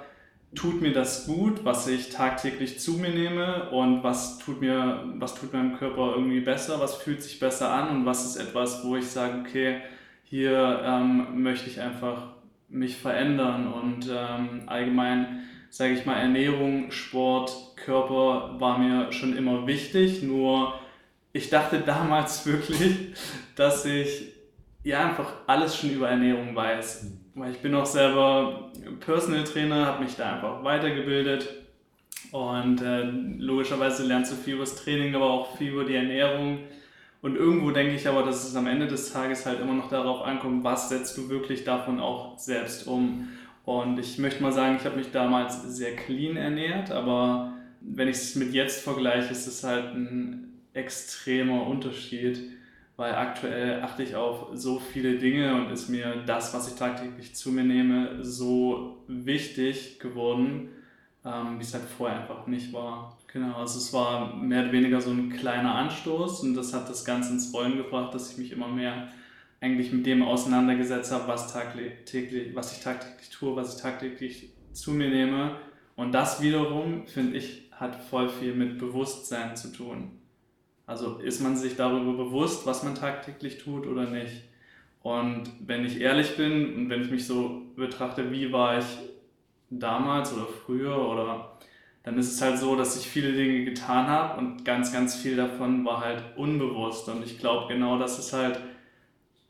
tut 0.54 0.82
mir 0.82 0.92
das 0.92 1.28
gut, 1.28 1.64
was 1.64 1.88
ich 1.88 2.10
tagtäglich 2.10 2.80
zu 2.80 2.94
mir 2.94 3.10
nehme 3.10 3.70
und 3.70 4.04
was 4.04 4.40
tut 4.40 4.62
mir, 4.62 5.04
was 5.18 5.36
tut 5.36 5.54
meinem 5.54 5.78
Körper 5.78 6.14
irgendwie 6.16 6.40
besser, 6.40 6.80
was 6.80 6.96
fühlt 6.96 7.22
sich 7.22 7.40
besser 7.40 7.72
an 7.72 7.90
und 7.90 8.06
was 8.06 8.26
ist 8.26 8.38
etwas, 8.38 8.84
wo 8.84 8.96
ich 8.96 9.08
sage, 9.08 9.40
okay, 9.42 9.82
hier 10.24 10.82
ähm, 10.84 11.42
möchte 11.44 11.70
ich 11.70 11.80
einfach 11.80 12.35
mich 12.70 12.98
verändern 12.98 13.72
und 13.72 14.10
ähm, 14.10 14.64
allgemein, 14.68 15.44
sage 15.70 15.94
ich 15.94 16.06
mal, 16.06 16.16
Ernährung, 16.16 16.92
Sport, 16.92 17.76
Körper 17.76 18.60
war 18.60 18.78
mir 18.78 19.12
schon 19.12 19.38
immer 19.38 19.68
wichtig, 19.68 20.24
nur 20.24 20.80
ich 21.34 21.50
dachte 21.50 21.80
damals 21.86 22.46
wirklich, 22.46 23.16
dass 23.56 23.86
ich 23.86 24.34
ja 24.84 25.08
einfach 25.08 25.34
alles 25.48 25.76
schon 25.76 25.92
über 25.92 26.10
Ernährung 26.10 26.56
weiß. 26.56 27.12
Weil 27.34 27.52
ich 27.52 27.58
bin 27.58 27.76
auch 27.76 27.86
selber 27.86 28.72
Personal 29.02 29.44
Trainer, 29.44 29.86
habe 29.88 30.04
mich 30.06 30.16
da 30.16 30.36
einfach 30.36 30.64
weitergebildet 30.64 31.50
und 32.32 32.82
äh, 32.82 33.04
logischerweise 33.38 34.06
lernst 34.06 34.32
du 34.32 34.36
viel 34.36 34.56
über 34.56 34.64
das 34.64 34.76
Training, 34.76 35.16
aber 35.16 35.30
auch 35.30 35.58
viel 35.58 35.72
über 35.72 35.84
die 35.84 35.96
Ernährung. 35.96 36.60
Und 37.26 37.38
irgendwo 37.38 37.72
denke 37.72 37.96
ich 37.96 38.08
aber, 38.08 38.22
dass 38.22 38.48
es 38.48 38.56
am 38.56 38.68
Ende 38.68 38.86
des 38.86 39.12
Tages 39.12 39.48
halt 39.48 39.60
immer 39.60 39.74
noch 39.74 39.90
darauf 39.90 40.22
ankommt, 40.22 40.64
was 40.64 40.90
setzt 40.90 41.18
du 41.18 41.28
wirklich 41.28 41.64
davon 41.64 42.00
auch 42.00 42.38
selbst 42.38 42.86
um. 42.86 43.30
Und 43.64 43.98
ich 43.98 44.20
möchte 44.20 44.44
mal 44.44 44.52
sagen, 44.52 44.76
ich 44.80 44.86
habe 44.86 44.98
mich 44.98 45.10
damals 45.10 45.64
sehr 45.76 45.96
clean 45.96 46.38
ernährt, 46.38 46.92
aber 46.92 47.54
wenn 47.82 48.10
ich 48.10 48.18
es 48.18 48.36
mit 48.36 48.54
jetzt 48.54 48.84
vergleiche, 48.84 49.32
ist 49.32 49.48
es 49.48 49.64
halt 49.64 49.96
ein 49.96 50.62
extremer 50.74 51.66
Unterschied, 51.66 52.42
weil 52.96 53.16
aktuell 53.16 53.82
achte 53.82 54.04
ich 54.04 54.16
auf 54.16 54.50
so 54.54 54.78
viele 54.78 55.18
Dinge 55.18 55.56
und 55.56 55.72
ist 55.72 55.90
mir 55.90 56.22
das, 56.28 56.54
was 56.54 56.68
ich 56.68 56.76
tagtäglich 56.76 57.34
zu 57.34 57.52
mir 57.52 57.64
nehme, 57.64 58.24
so 58.24 59.04
wichtig 59.08 60.00
geworden, 60.00 60.70
ähm, 61.26 61.58
wie 61.58 61.64
es 61.64 61.74
halt 61.74 61.86
vorher 61.86 62.20
einfach 62.20 62.46
nicht 62.46 62.72
war. 62.72 63.18
Genau, 63.36 63.58
also 63.58 63.80
es 63.80 63.92
war 63.92 64.34
mehr 64.34 64.64
oder 64.64 64.72
weniger 64.72 65.02
so 65.02 65.10
ein 65.10 65.30
kleiner 65.30 65.76
Anstoß 65.76 66.44
und 66.44 66.56
das 66.56 66.74
hat 66.74 66.88
das 66.88 67.04
Ganze 67.04 67.34
ins 67.34 67.54
Rollen 67.54 67.76
gebracht, 67.76 68.16
dass 68.16 68.32
ich 68.32 68.38
mich 68.38 68.54
immer 68.54 68.70
mehr 68.70 69.10
eigentlich 69.60 69.92
mit 69.92 70.06
dem 70.06 70.24
auseinandergesetzt 70.24 71.12
habe, 71.12 71.28
was, 71.28 71.52
tagtäglich, 71.52 72.56
was 72.56 72.72
ich 72.72 72.82
tagtäglich 72.82 73.30
tue, 73.32 73.54
was 73.58 73.76
ich 73.76 73.82
tagtäglich 73.82 74.54
zu 74.72 74.92
mir 74.92 75.10
nehme. 75.10 75.58
Und 75.98 76.14
das 76.14 76.42
wiederum, 76.42 77.08
finde 77.08 77.36
ich, 77.36 77.70
hat 77.72 77.98
voll 78.06 78.30
viel 78.30 78.56
mit 78.56 78.78
Bewusstsein 78.78 79.58
zu 79.58 79.74
tun. 79.74 80.12
Also 80.86 81.18
ist 81.18 81.42
man 81.42 81.58
sich 81.58 81.76
darüber 81.76 82.14
bewusst, 82.14 82.66
was 82.66 82.84
man 82.84 82.96
tagtäglich 82.96 83.58
tut 83.58 83.86
oder 83.86 84.10
nicht. 84.10 84.44
Und 85.04 85.52
wenn 85.60 85.86
ich 85.86 86.00
ehrlich 86.00 86.38
bin 86.38 86.74
und 86.74 86.90
wenn 86.90 87.02
ich 87.02 87.12
mich 87.12 87.28
so 87.28 87.64
betrachte, 87.76 88.32
wie 88.32 88.54
war 88.54 88.80
ich 88.80 88.86
damals 89.70 90.32
oder 90.32 90.46
früher 90.46 90.98
oder 90.98 91.55
dann 92.06 92.20
ist 92.20 92.34
es 92.34 92.42
halt 92.42 92.60
so, 92.60 92.76
dass 92.76 92.96
ich 92.98 93.08
viele 93.08 93.34
Dinge 93.34 93.66
getan 93.66 94.08
habe 94.08 94.38
und 94.38 94.64
ganz, 94.64 94.94
ganz 94.94 95.16
viel 95.16 95.36
davon 95.36 95.84
war 95.86 96.02
halt 96.02 96.24
unbewusst. 96.38 97.10
Und 97.10 97.26
ich 97.26 97.40
glaube 97.40 97.74
genau, 97.74 97.98
das 97.98 98.20
ist 98.20 98.32
halt, 98.32 98.60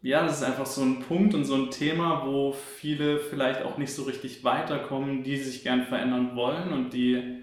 ja, 0.02 0.24
das 0.24 0.38
ist 0.38 0.44
einfach 0.44 0.66
so 0.66 0.82
ein 0.82 1.02
Punkt 1.02 1.34
und 1.34 1.44
so 1.44 1.56
ein 1.56 1.70
Thema, 1.70 2.26
wo 2.26 2.54
viele 2.54 3.20
vielleicht 3.20 3.64
auch 3.64 3.78
nicht 3.78 3.94
so 3.94 4.04
richtig 4.04 4.46
weiterkommen, 4.46 5.24
die 5.24 5.36
sich 5.36 5.64
gern 5.64 5.84
verändern 5.84 6.38
wollen 6.38 6.72
und 6.72 6.94
die 6.94 7.42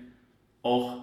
auch 0.63 1.03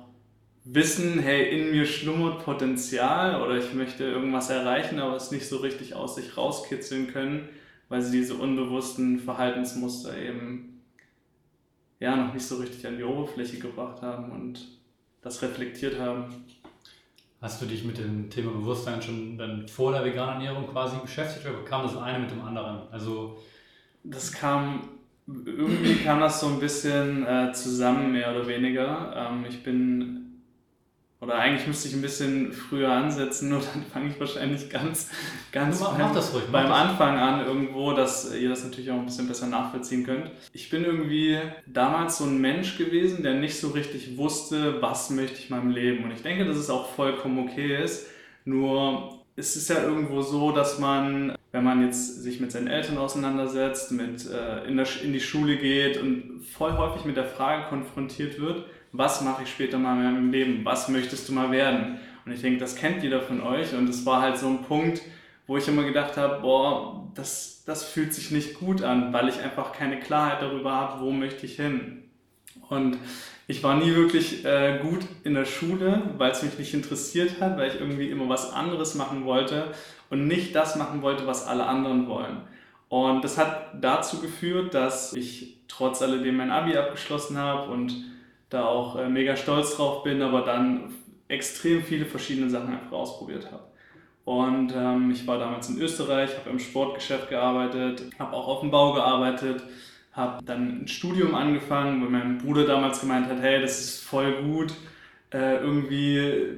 wissen, 0.63 1.19
hey, 1.19 1.59
in 1.59 1.71
mir 1.71 1.85
schlummert 1.85 2.43
Potenzial 2.43 3.41
oder 3.43 3.57
ich 3.57 3.73
möchte 3.75 4.05
irgendwas 4.05 4.49
erreichen, 4.49 4.99
aber 4.99 5.15
es 5.17 5.29
nicht 5.29 5.47
so 5.47 5.57
richtig 5.57 5.93
aus 5.93 6.15
sich 6.15 6.35
rauskitzeln 6.35 7.07
können, 7.07 7.47
weil 7.89 8.01
sie 8.01 8.17
diese 8.17 8.35
unbewussten 8.35 9.19
Verhaltensmuster 9.19 10.17
eben 10.17 10.68
ja, 11.99 12.15
noch 12.15 12.33
nicht 12.33 12.45
so 12.45 12.57
richtig 12.57 12.85
an 12.87 12.97
die 12.97 13.03
Oberfläche 13.03 13.57
gebracht 13.57 14.01
haben 14.01 14.31
und 14.31 14.67
das 15.21 15.41
reflektiert 15.41 15.99
haben. 15.99 16.45
Hast 17.41 17.61
du 17.61 17.65
dich 17.65 17.83
mit 17.83 17.97
dem 17.97 18.29
Thema 18.29 18.51
Bewusstsein 18.51 19.01
schon 19.01 19.37
dann 19.37 19.67
vor 19.67 19.91
der 19.91 20.03
veganen 20.03 20.45
Ernährung 20.45 20.67
quasi 20.67 20.97
beschäftigt 21.01 21.45
oder 21.45 21.63
kam 21.63 21.83
das 21.83 21.95
eine 21.95 22.19
mit 22.19 22.31
dem 22.31 22.41
anderen? 22.41 22.81
Also 22.91 23.37
das 24.03 24.31
kam 24.31 24.89
irgendwie 25.45 25.95
kam 25.95 26.19
das 26.19 26.39
so 26.39 26.47
ein 26.47 26.59
bisschen 26.59 27.25
äh, 27.25 27.51
zusammen 27.53 28.11
mehr 28.11 28.31
oder 28.31 28.47
weniger. 28.47 29.13
Ähm, 29.15 29.45
ich 29.47 29.63
bin 29.63 30.28
oder 31.21 31.35
eigentlich 31.35 31.67
müsste 31.67 31.89
ich 31.89 31.93
ein 31.95 32.01
bisschen 32.01 32.53
früher 32.53 32.91
ansetzen, 32.91 33.49
nur 33.49 33.59
dann 33.59 33.83
fange 33.83 34.09
ich 34.09 34.19
wahrscheinlich 34.19 34.69
ganz, 34.69 35.09
ganz 35.51 35.81
mach, 35.81 35.97
beim, 35.97 36.13
mach 36.13 36.33
ruhig, 36.33 36.43
beim 36.49 36.71
Anfang 36.71 37.17
an 37.17 37.45
irgendwo, 37.45 37.91
dass 37.91 38.33
ihr 38.33 38.47
das 38.47 38.63
natürlich 38.63 38.89
auch 38.91 38.95
ein 38.95 39.05
bisschen 39.05 39.27
besser 39.27 39.47
nachvollziehen 39.47 40.05
könnt. 40.05 40.31
Ich 40.53 40.69
bin 40.69 40.85
irgendwie 40.85 41.37
damals 41.65 42.19
so 42.19 42.23
ein 42.23 42.39
Mensch 42.39 42.77
gewesen, 42.77 43.21
der 43.21 43.33
nicht 43.33 43.59
so 43.59 43.69
richtig 43.69 44.17
wusste, 44.17 44.81
was 44.81 45.09
möchte 45.09 45.39
ich 45.39 45.49
in 45.49 45.57
meinem 45.57 45.71
Leben. 45.71 46.05
Und 46.05 46.11
ich 46.11 46.21
denke, 46.21 46.45
dass 46.45 46.55
es 46.55 46.69
auch 46.69 46.89
vollkommen 46.93 47.49
okay 47.49 47.83
ist. 47.83 48.07
Nur 48.45 49.19
es 49.35 49.57
ist 49.57 49.69
ja 49.69 49.83
irgendwo 49.83 50.21
so, 50.21 50.53
dass 50.53 50.79
man, 50.79 51.35
wenn 51.51 51.63
man 51.65 51.83
jetzt 51.83 52.23
sich 52.23 52.39
mit 52.39 52.53
seinen 52.53 52.67
Eltern 52.67 52.97
auseinandersetzt, 52.97 53.91
mit 53.91 54.25
äh, 54.29 54.65
in, 54.67 54.77
der, 54.77 54.87
in 55.03 55.11
die 55.11 55.19
Schule 55.19 55.57
geht 55.57 55.97
und 55.97 56.43
voll 56.43 56.77
häufig 56.77 57.03
mit 57.03 57.17
der 57.17 57.25
Frage 57.25 57.67
konfrontiert 57.67 58.39
wird, 58.39 58.65
was 58.91 59.21
mache 59.21 59.43
ich 59.43 59.49
später 59.49 59.77
mal 59.77 59.97
in 59.97 60.03
meinem 60.03 60.31
Leben? 60.31 60.65
Was 60.65 60.89
möchtest 60.89 61.29
du 61.29 61.33
mal 61.33 61.51
werden? 61.51 61.99
Und 62.25 62.31
ich 62.31 62.41
denke, 62.41 62.59
das 62.59 62.75
kennt 62.75 63.03
jeder 63.03 63.21
von 63.21 63.41
euch 63.41 63.73
und 63.73 63.89
es 63.89 64.05
war 64.05 64.21
halt 64.21 64.37
so 64.37 64.47
ein 64.47 64.63
Punkt, 64.63 65.01
wo 65.47 65.57
ich 65.57 65.67
immer 65.67 65.83
gedacht 65.83 66.17
habe, 66.17 66.41
boah, 66.41 67.11
das, 67.15 67.63
das 67.65 67.83
fühlt 67.83 68.13
sich 68.13 68.29
nicht 68.31 68.59
gut 68.59 68.83
an, 68.83 69.13
weil 69.13 69.29
ich 69.29 69.39
einfach 69.39 69.73
keine 69.73 69.99
Klarheit 69.99 70.41
darüber 70.41 70.71
habe, 70.73 71.01
wo 71.03 71.11
möchte 71.11 71.45
ich 71.45 71.55
hin. 71.55 72.03
Und 72.69 72.97
ich 73.47 73.63
war 73.63 73.75
nie 73.75 73.95
wirklich 73.95 74.45
äh, 74.45 74.79
gut 74.79 74.99
in 75.23 75.33
der 75.33 75.45
Schule, 75.45 76.03
weil 76.17 76.29
es 76.29 76.43
mich 76.43 76.59
nicht 76.59 76.73
interessiert 76.75 77.41
hat, 77.41 77.57
weil 77.57 77.69
ich 77.69 77.79
irgendwie 77.79 78.09
immer 78.09 78.29
was 78.29 78.53
anderes 78.53 78.93
machen 78.93 79.25
wollte 79.25 79.73
und 80.11 80.27
nicht 80.27 80.53
das 80.53 80.75
machen 80.75 81.01
wollte, 81.01 81.25
was 81.25 81.47
alle 81.47 81.65
anderen 81.65 82.07
wollen. 82.07 82.41
Und 82.89 83.23
das 83.23 83.39
hat 83.39 83.71
dazu 83.81 84.21
geführt, 84.21 84.75
dass 84.75 85.13
ich 85.13 85.57
trotz 85.67 86.01
alledem 86.01 86.37
mein 86.37 86.51
Abi 86.51 86.77
abgeschlossen 86.77 87.37
habe 87.37 87.71
und 87.71 87.95
da 88.49 88.65
auch 88.65 88.97
äh, 88.97 89.09
mega 89.09 89.35
stolz 89.35 89.75
drauf 89.75 90.03
bin, 90.03 90.21
aber 90.21 90.41
dann 90.41 90.93
extrem 91.27 91.83
viele 91.83 92.05
verschiedene 92.05 92.49
Sachen 92.49 92.73
einfach 92.73 92.91
ausprobiert 92.91 93.51
habe. 93.51 93.63
Und 94.25 94.73
ähm, 94.75 95.11
ich 95.11 95.25
war 95.25 95.39
damals 95.39 95.69
in 95.69 95.79
Österreich, 95.79 96.37
habe 96.37 96.49
im 96.49 96.59
Sportgeschäft 96.59 97.29
gearbeitet, 97.29 98.03
habe 98.19 98.33
auch 98.33 98.47
auf 98.47 98.59
dem 98.61 98.71
Bau 98.71 98.93
gearbeitet, 98.93 99.63
habe 100.13 100.43
dann 100.43 100.83
ein 100.83 100.87
Studium 100.87 101.33
angefangen, 101.35 102.01
weil 102.01 102.09
mein 102.09 102.37
Bruder 102.37 102.65
damals 102.65 103.01
gemeint 103.01 103.27
hat, 103.27 103.41
hey, 103.41 103.61
das 103.61 103.79
ist 103.79 104.03
voll 104.03 104.43
gut, 104.43 104.73
äh, 105.33 105.57
irgendwie 105.57 106.57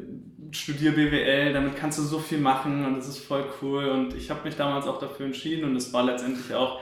studier 0.52 0.92
BWL, 0.92 1.54
damit 1.54 1.76
kannst 1.76 1.98
du 2.00 2.04
so 2.04 2.20
viel 2.20 2.40
machen 2.40 2.86
und 2.86 2.98
das 2.98 3.08
ist 3.08 3.20
voll 3.20 3.46
cool. 3.62 3.90
Und 3.90 4.14
ich 4.16 4.30
habe 4.30 4.44
mich 4.44 4.56
damals 4.56 4.88
auch 4.88 5.00
dafür 5.00 5.26
entschieden 5.28 5.66
und 5.66 5.76
es 5.76 5.94
war 5.94 6.04
letztendlich 6.04 6.54
auch 6.54 6.82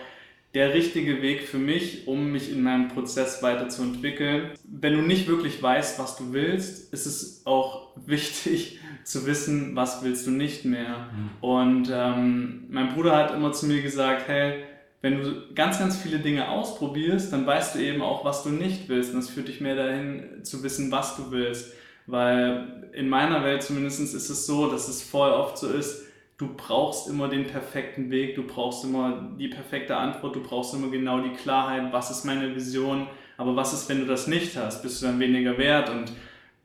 der 0.54 0.74
richtige 0.74 1.22
Weg 1.22 1.44
für 1.44 1.60
mich, 1.60 2.08
um 2.08 2.32
mich 2.32 2.52
in 2.52 2.64
meinem 2.64 2.88
Prozess 2.88 3.44
weiterzuentwickeln. 3.44 4.52
Wenn 4.64 4.94
du 4.94 5.02
nicht 5.02 5.28
wirklich 5.28 5.62
weißt, 5.62 6.00
was 6.00 6.16
du 6.18 6.34
willst, 6.34 6.92
ist 6.92 7.06
es 7.06 7.46
auch 7.46 7.90
wichtig 8.06 8.80
zu 9.04 9.26
wissen, 9.26 9.76
was 9.76 10.04
willst 10.04 10.26
du 10.28 10.32
nicht 10.32 10.66
mehr. 10.66 11.10
Mhm. 11.12 11.30
Und 11.42 11.90
ähm, 11.94 12.66
mein 12.70 12.94
Bruder 12.94 13.16
hat 13.16 13.34
immer 13.34 13.52
zu 13.52 13.68
mir 13.68 13.82
gesagt, 13.82 14.28
hey, 14.28 14.64
wenn 15.02 15.22
du 15.22 15.54
ganz, 15.54 15.80
ganz 15.80 15.98
viele 15.98 16.20
Dinge 16.20 16.50
ausprobierst, 16.50 17.32
dann 17.32 17.46
weißt 17.46 17.76
du 17.76 17.80
eben 17.80 18.02
auch, 18.02 18.26
was 18.26 18.44
du 18.44 18.50
nicht 18.50 18.90
willst. 18.90 19.14
Und 19.14 19.22
das 19.22 19.30
führt 19.30 19.48
dich 19.48 19.62
mehr 19.62 19.76
dahin, 19.76 20.44
zu 20.44 20.62
wissen, 20.64 20.92
was 20.92 21.16
du 21.16 21.32
willst. 21.32 21.74
Weil 22.06 22.90
in 22.94 23.08
meiner 23.08 23.44
Welt 23.44 23.64
zumindest 23.64 24.00
ist 24.02 24.30
es 24.30 24.46
so, 24.46 24.70
dass 24.70 24.90
es 24.90 25.02
voll 25.02 25.32
oft 25.32 25.58
so 25.58 25.70
ist, 25.70 26.09
du 26.40 26.48
brauchst 26.56 27.10
immer 27.10 27.28
den 27.28 27.46
perfekten 27.46 28.10
Weg, 28.10 28.36
du 28.36 28.44
brauchst 28.44 28.86
immer 28.86 29.30
die 29.38 29.50
perfekte 29.50 29.96
Antwort, 29.96 30.36
du 30.36 30.42
brauchst 30.42 30.74
immer 30.74 30.90
genau 30.90 31.20
die 31.20 31.34
Klarheit, 31.34 31.92
was 31.92 32.10
ist 32.10 32.26
meine 32.26 32.56
Vision, 32.56 33.08
aber 33.38 33.56
was 33.56 33.74
ist, 33.74 33.88
wenn 33.90 34.00
du 34.00 34.06
das 34.06 34.26
nicht 34.26 34.58
hast? 34.58 34.82
Bist 34.82 35.02
du 35.02 35.06
dann 35.06 35.20
weniger 35.20 35.58
wert? 35.58 35.90
Und 35.90 36.12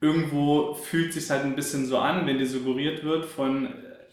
irgendwo 0.00 0.74
fühlt 0.74 1.12
sich 1.12 1.28
halt 1.28 1.44
ein 1.44 1.56
bisschen 1.56 1.86
so 1.86 1.98
an, 1.98 2.24
wenn 2.26 2.38
dir 2.38 2.46
suggeriert 2.46 3.04
wird 3.04 3.24
von 3.24 3.68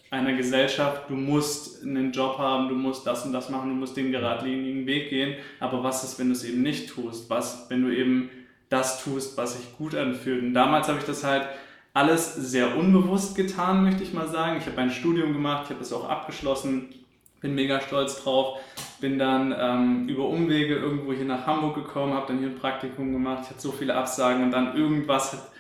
einer 0.10 0.34
Gesellschaft, 0.34 1.10
du 1.10 1.14
musst 1.14 1.84
einen 1.84 2.12
Job 2.12 2.38
haben, 2.38 2.68
du 2.68 2.76
musst 2.76 3.06
das 3.06 3.26
und 3.26 3.32
das 3.32 3.50
machen, 3.50 3.70
du 3.70 3.76
musst 3.76 3.96
den 3.96 4.12
geradlinigen 4.12 4.86
Weg 4.86 5.10
gehen. 5.10 5.36
Aber 5.60 5.84
was 5.84 6.04
ist, 6.04 6.20
wenn 6.20 6.28
du 6.28 6.34
es 6.34 6.44
eben 6.44 6.64
nicht 6.64 6.90
tust? 6.90 7.30
Was, 7.30 7.68
wenn 7.70 7.84
du 7.84 7.96
eben 7.96 8.30
das 8.70 9.04
tust, 9.04 9.38
was 9.38 9.58
sich 9.58 9.78
gut 9.78 9.96
anfühlt? 9.96 10.44
Und 10.44 10.54
damals 10.54 10.88
habe 10.88 11.00
ich 11.00 11.06
das 11.06 11.24
halt 11.24 11.48
alles 11.94 12.36
sehr 12.36 12.78
unbewusst 12.78 13.36
getan, 13.36 13.84
möchte 13.84 14.04
ich 14.04 14.14
mal 14.14 14.28
sagen. 14.28 14.58
Ich 14.60 14.66
habe 14.66 14.80
ein 14.80 14.92
Studium 14.92 15.34
gemacht, 15.34 15.66
ich 15.66 15.70
habe 15.72 15.82
es 15.82 15.92
auch 15.92 16.08
abgeschlossen, 16.08 16.94
bin 17.42 17.56
mega 17.56 17.82
stolz 17.82 18.24
drauf. 18.24 18.60
Bin 19.02 19.18
dann 19.18 19.54
ähm, 19.58 20.08
über 20.08 20.28
Umwege 20.28 20.76
irgendwo 20.76 21.12
hier 21.12 21.26
nach 21.26 21.48
Hamburg 21.48 21.76
gekommen, 21.76 22.14
habe 22.14 22.28
dann 22.28 22.40
hier 22.40 22.50
ein 22.50 22.56
Praktikum 22.56 23.12
gemacht. 23.12 23.40
Ich 23.44 23.50
hatte 23.50 23.62
so 23.62 23.72
viele 23.72 23.96
Absagen 23.96 24.44
und 24.44 24.52
dann 24.52 24.76
irgendwas 24.78 25.52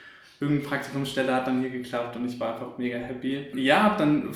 irgendeine 0.42 0.70
Praktikumsstelle 0.70 1.34
hat 1.34 1.46
dann 1.46 1.62
hier 1.62 1.70
geklappt 1.70 2.16
und 2.16 2.26
ich 2.26 2.40
war 2.40 2.56
einfach 2.56 2.78
mega 2.78 2.98
happy. 2.98 3.46
Ja, 3.54 3.84
habe 3.84 4.00
dann 4.00 4.34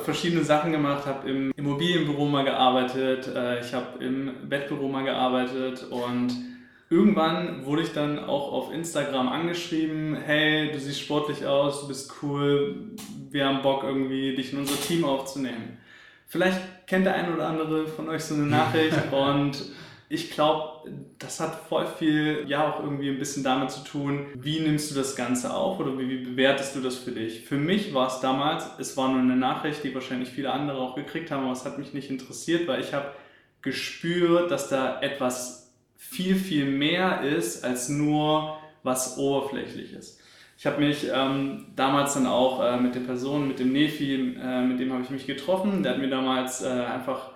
verschiedene 0.00 0.44
Sachen 0.44 0.70
gemacht, 0.70 1.06
habe 1.06 1.28
im 1.28 1.52
Immobilienbüro 1.56 2.26
mal 2.26 2.44
gearbeitet, 2.44 3.26
äh, 3.34 3.60
ich 3.60 3.72
habe 3.72 4.04
im 4.04 4.48
Bettbüro 4.48 4.88
mal 4.88 5.04
gearbeitet 5.04 5.86
und 5.90 6.28
irgendwann 6.88 7.64
wurde 7.64 7.82
ich 7.82 7.92
dann 7.92 8.18
auch 8.18 8.52
auf 8.52 8.72
Instagram 8.72 9.28
angeschrieben, 9.28 10.16
hey, 10.24 10.70
du 10.72 10.78
siehst 10.78 11.00
sportlich 11.00 11.44
aus, 11.44 11.82
du 11.82 11.88
bist 11.88 12.12
cool, 12.22 12.90
wir 13.30 13.46
haben 13.46 13.62
Bock 13.62 13.82
irgendwie, 13.82 14.34
dich 14.34 14.52
in 14.52 14.60
unser 14.60 14.80
Team 14.80 15.04
aufzunehmen. 15.04 15.78
Vielleicht 16.26 16.86
kennt 16.86 17.06
der 17.06 17.14
ein 17.14 17.32
oder 17.32 17.48
andere 17.48 17.86
von 17.86 18.08
euch 18.08 18.24
so 18.24 18.34
eine 18.34 18.46
Nachricht 18.46 18.96
und 19.12 19.70
ich 20.08 20.30
glaube, 20.30 20.88
das 21.18 21.40
hat 21.40 21.66
voll 21.68 21.86
viel, 21.98 22.44
ja, 22.46 22.70
auch 22.70 22.80
irgendwie 22.80 23.08
ein 23.08 23.18
bisschen 23.18 23.42
damit 23.42 23.72
zu 23.72 23.82
tun, 23.82 24.26
wie 24.34 24.60
nimmst 24.60 24.90
du 24.90 24.94
das 24.94 25.16
Ganze 25.16 25.52
auf 25.52 25.80
oder 25.80 25.98
wie, 25.98 26.08
wie 26.08 26.24
bewertest 26.24 26.76
du 26.76 26.80
das 26.80 26.94
für 26.94 27.10
dich? 27.10 27.40
Für 27.40 27.56
mich 27.56 27.92
war 27.92 28.06
es 28.06 28.20
damals, 28.20 28.66
es 28.78 28.96
war 28.96 29.08
nur 29.08 29.20
eine 29.20 29.34
Nachricht, 29.34 29.82
die 29.82 29.92
wahrscheinlich 29.94 30.28
viele 30.28 30.52
andere 30.52 30.78
auch 30.78 30.94
gekriegt 30.94 31.32
haben, 31.32 31.42
aber 31.42 31.52
es 31.52 31.64
hat 31.64 31.78
mich 31.78 31.92
nicht 31.92 32.10
interessiert, 32.10 32.68
weil 32.68 32.80
ich 32.80 32.94
habe 32.94 33.10
gespürt, 33.62 34.52
dass 34.52 34.68
da 34.68 35.00
etwas 35.00 35.65
viel, 35.96 36.36
viel 36.36 36.66
mehr 36.66 37.22
ist 37.22 37.64
als 37.64 37.88
nur 37.88 38.58
was 38.82 39.18
Oberflächliches. 39.18 40.20
Ich 40.58 40.64
habe 40.64 40.80
mich 40.80 41.08
ähm, 41.12 41.66
damals 41.76 42.14
dann 42.14 42.26
auch 42.26 42.62
äh, 42.62 42.78
mit 42.78 42.94
der 42.94 43.00
Person, 43.00 43.46
mit 43.48 43.58
dem 43.58 43.72
Nefi, 43.72 44.36
äh, 44.40 44.62
mit 44.62 44.80
dem 44.80 44.92
habe 44.92 45.02
ich 45.02 45.10
mich 45.10 45.26
getroffen. 45.26 45.82
Der 45.82 45.92
hat 45.92 46.00
mir 46.00 46.08
damals 46.08 46.62
äh, 46.62 46.68
einfach 46.68 47.32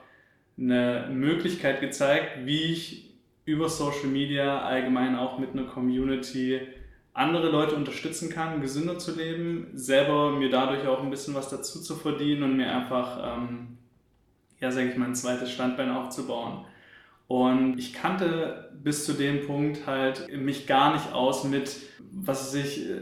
eine 0.58 1.08
Möglichkeit 1.12 1.80
gezeigt, 1.80 2.46
wie 2.46 2.72
ich 2.72 3.10
über 3.44 3.68
Social 3.68 4.06
Media 4.06 4.62
allgemein 4.62 5.16
auch 5.16 5.38
mit 5.38 5.52
einer 5.52 5.64
Community 5.64 6.60
andere 7.12 7.50
Leute 7.50 7.74
unterstützen 7.74 8.30
kann, 8.30 8.60
gesünder 8.60 8.98
zu 8.98 9.16
leben, 9.16 9.68
selber 9.74 10.32
mir 10.32 10.48
dadurch 10.48 10.86
auch 10.86 11.02
ein 11.02 11.10
bisschen 11.10 11.34
was 11.34 11.48
dazu 11.48 11.82
zu 11.82 11.96
verdienen 11.96 12.44
und 12.44 12.56
mir 12.56 12.72
einfach, 12.72 13.36
ähm, 13.36 13.78
ja, 14.60 14.70
sage 14.70 14.90
ich 14.90 14.96
mal, 14.96 15.06
ein 15.06 15.14
zweites 15.14 15.50
Standbein 15.50 15.90
aufzubauen. 15.90 16.64
Und 17.30 17.78
ich 17.78 17.92
kannte 17.92 18.70
bis 18.82 19.04
zu 19.04 19.12
dem 19.12 19.46
Punkt 19.46 19.86
halt 19.86 20.26
mich 20.36 20.66
gar 20.66 20.94
nicht 20.94 21.12
aus 21.12 21.44
mit, 21.44 21.76
was 22.10 22.50
sich 22.50 22.90
äh, 22.90 22.96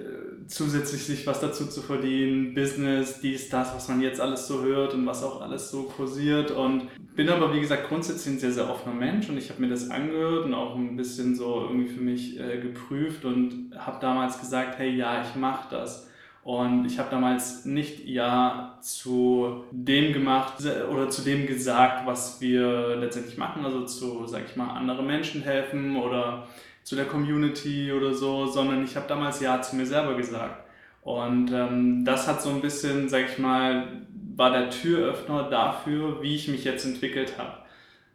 zusätzlich 0.47 1.03
sich 1.05 1.27
was 1.27 1.41
dazu 1.41 1.65
zu 1.65 1.81
verdienen, 1.81 2.53
Business, 2.53 3.21
dies, 3.23 3.49
das, 3.49 3.75
was 3.75 3.89
man 3.89 4.03
jetzt 4.03 4.21
alles 4.21 4.47
so 4.47 4.61
hört 4.63 4.93
und 4.93 5.07
was 5.07 5.25
auch 5.25 5.41
alles 5.41 5.71
so 5.71 5.85
kursiert. 5.85 6.51
Und 6.51 6.89
bin 7.17 7.31
aber, 7.31 7.55
wie 7.55 7.61
gesagt, 7.61 7.89
grundsätzlich 7.89 8.35
ein 8.35 8.39
sehr, 8.39 8.53
sehr 8.53 8.69
offener 8.69 8.95
Mensch 8.95 9.31
und 9.31 9.39
ich 9.39 9.49
habe 9.49 9.63
mir 9.63 9.71
das 9.71 9.89
angehört 9.89 10.45
und 10.45 10.53
auch 10.53 10.77
ein 10.77 10.95
bisschen 10.99 11.35
so 11.35 11.63
irgendwie 11.63 11.89
für 11.89 12.03
mich 12.03 12.39
äh, 12.39 12.61
geprüft 12.61 13.25
und 13.25 13.71
habe 13.79 13.97
damals 13.99 14.39
gesagt, 14.39 14.79
hey, 14.79 14.95
ja, 14.95 15.23
ich 15.23 15.37
mache 15.37 15.69
das. 15.71 16.08
Und 16.49 16.87
ich 16.87 16.99
habe 16.99 17.11
damals 17.11 17.67
nicht 17.67 18.07
Ja 18.07 18.79
zu 18.81 19.65
dem 19.71 20.15
gemacht 20.15 20.55
oder 20.91 21.11
zu 21.11 21.21
dem 21.21 21.47
gesagt, 21.47 22.07
was 22.07 22.41
wir 22.41 22.97
letztendlich 22.97 23.37
machen, 23.37 23.67
also 23.67 23.85
zu, 23.85 24.27
sag 24.27 24.47
ich 24.47 24.57
mal, 24.57 24.71
anderen 24.71 25.07
Menschen 25.07 25.43
helfen 25.43 25.97
oder 25.97 26.49
zu 26.85 26.97
der 26.97 27.05
Community 27.05 27.93
oder 27.93 28.15
so, 28.15 28.47
sondern 28.47 28.83
ich 28.83 28.97
habe 28.97 29.07
damals 29.07 29.43
Ja 29.43 29.61
zu 29.61 29.77
mir 29.77 29.85
selber 29.85 30.15
gesagt. 30.15 30.65
Und 31.03 31.53
ähm, 31.53 32.07
das 32.07 32.27
hat 32.27 32.41
so 32.41 32.49
ein 32.49 32.63
bisschen, 32.63 33.11
sag 33.11 33.29
ich 33.29 33.37
mal, 33.37 34.07
war 34.35 34.51
der 34.51 34.71
Türöffner 34.71 35.51
dafür, 35.51 36.23
wie 36.23 36.35
ich 36.35 36.49
mich 36.49 36.65
jetzt 36.65 36.87
entwickelt 36.87 37.35
habe. 37.37 37.59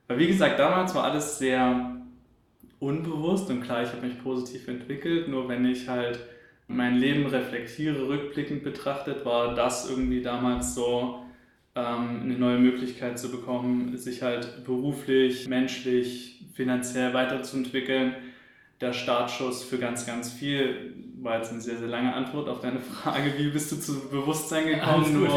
Weil 0.07 0.17
wie 0.17 0.27
gesagt, 0.27 0.57
damals 0.57 0.95
war 0.95 1.03
alles 1.03 1.37
sehr 1.37 1.97
unbewusst 2.79 3.51
und 3.51 3.61
klar, 3.61 3.83
ich 3.83 3.89
habe 3.89 4.07
mich 4.07 4.23
positiv 4.23 4.67
entwickelt, 4.67 5.27
nur 5.27 5.47
wenn 5.47 5.67
ich 5.67 5.87
halt 5.87 6.17
mein 6.67 6.97
Leben 6.97 7.25
reflektiere, 7.25 8.07
rückblickend 8.07 8.63
betrachtet, 8.63 9.25
war 9.25 9.55
das 9.55 9.89
irgendwie 9.89 10.21
damals 10.21 10.75
so 10.75 11.25
ähm, 11.75 12.21
eine 12.23 12.37
neue 12.37 12.59
Möglichkeit 12.59 13.19
zu 13.19 13.31
bekommen, 13.31 13.97
sich 13.97 14.21
halt 14.21 14.65
beruflich, 14.65 15.47
menschlich, 15.47 16.45
finanziell 16.53 17.13
weiterzuentwickeln 17.13 18.15
der 18.83 18.93
Startschuss 18.93 19.63
für 19.63 19.77
ganz, 19.77 20.05
ganz 20.05 20.31
viel. 20.31 20.93
War 21.23 21.37
jetzt 21.37 21.51
eine 21.51 21.61
sehr, 21.61 21.77
sehr 21.77 21.87
lange 21.87 22.13
Antwort 22.13 22.49
auf 22.49 22.59
deine 22.59 22.81
Frage, 22.81 23.33
wie 23.37 23.49
bist 23.49 23.71
du 23.71 23.77
zu 23.77 24.09
Bewusstsein 24.09 24.67
gekommen? 24.67 25.21
Nur 25.21 25.29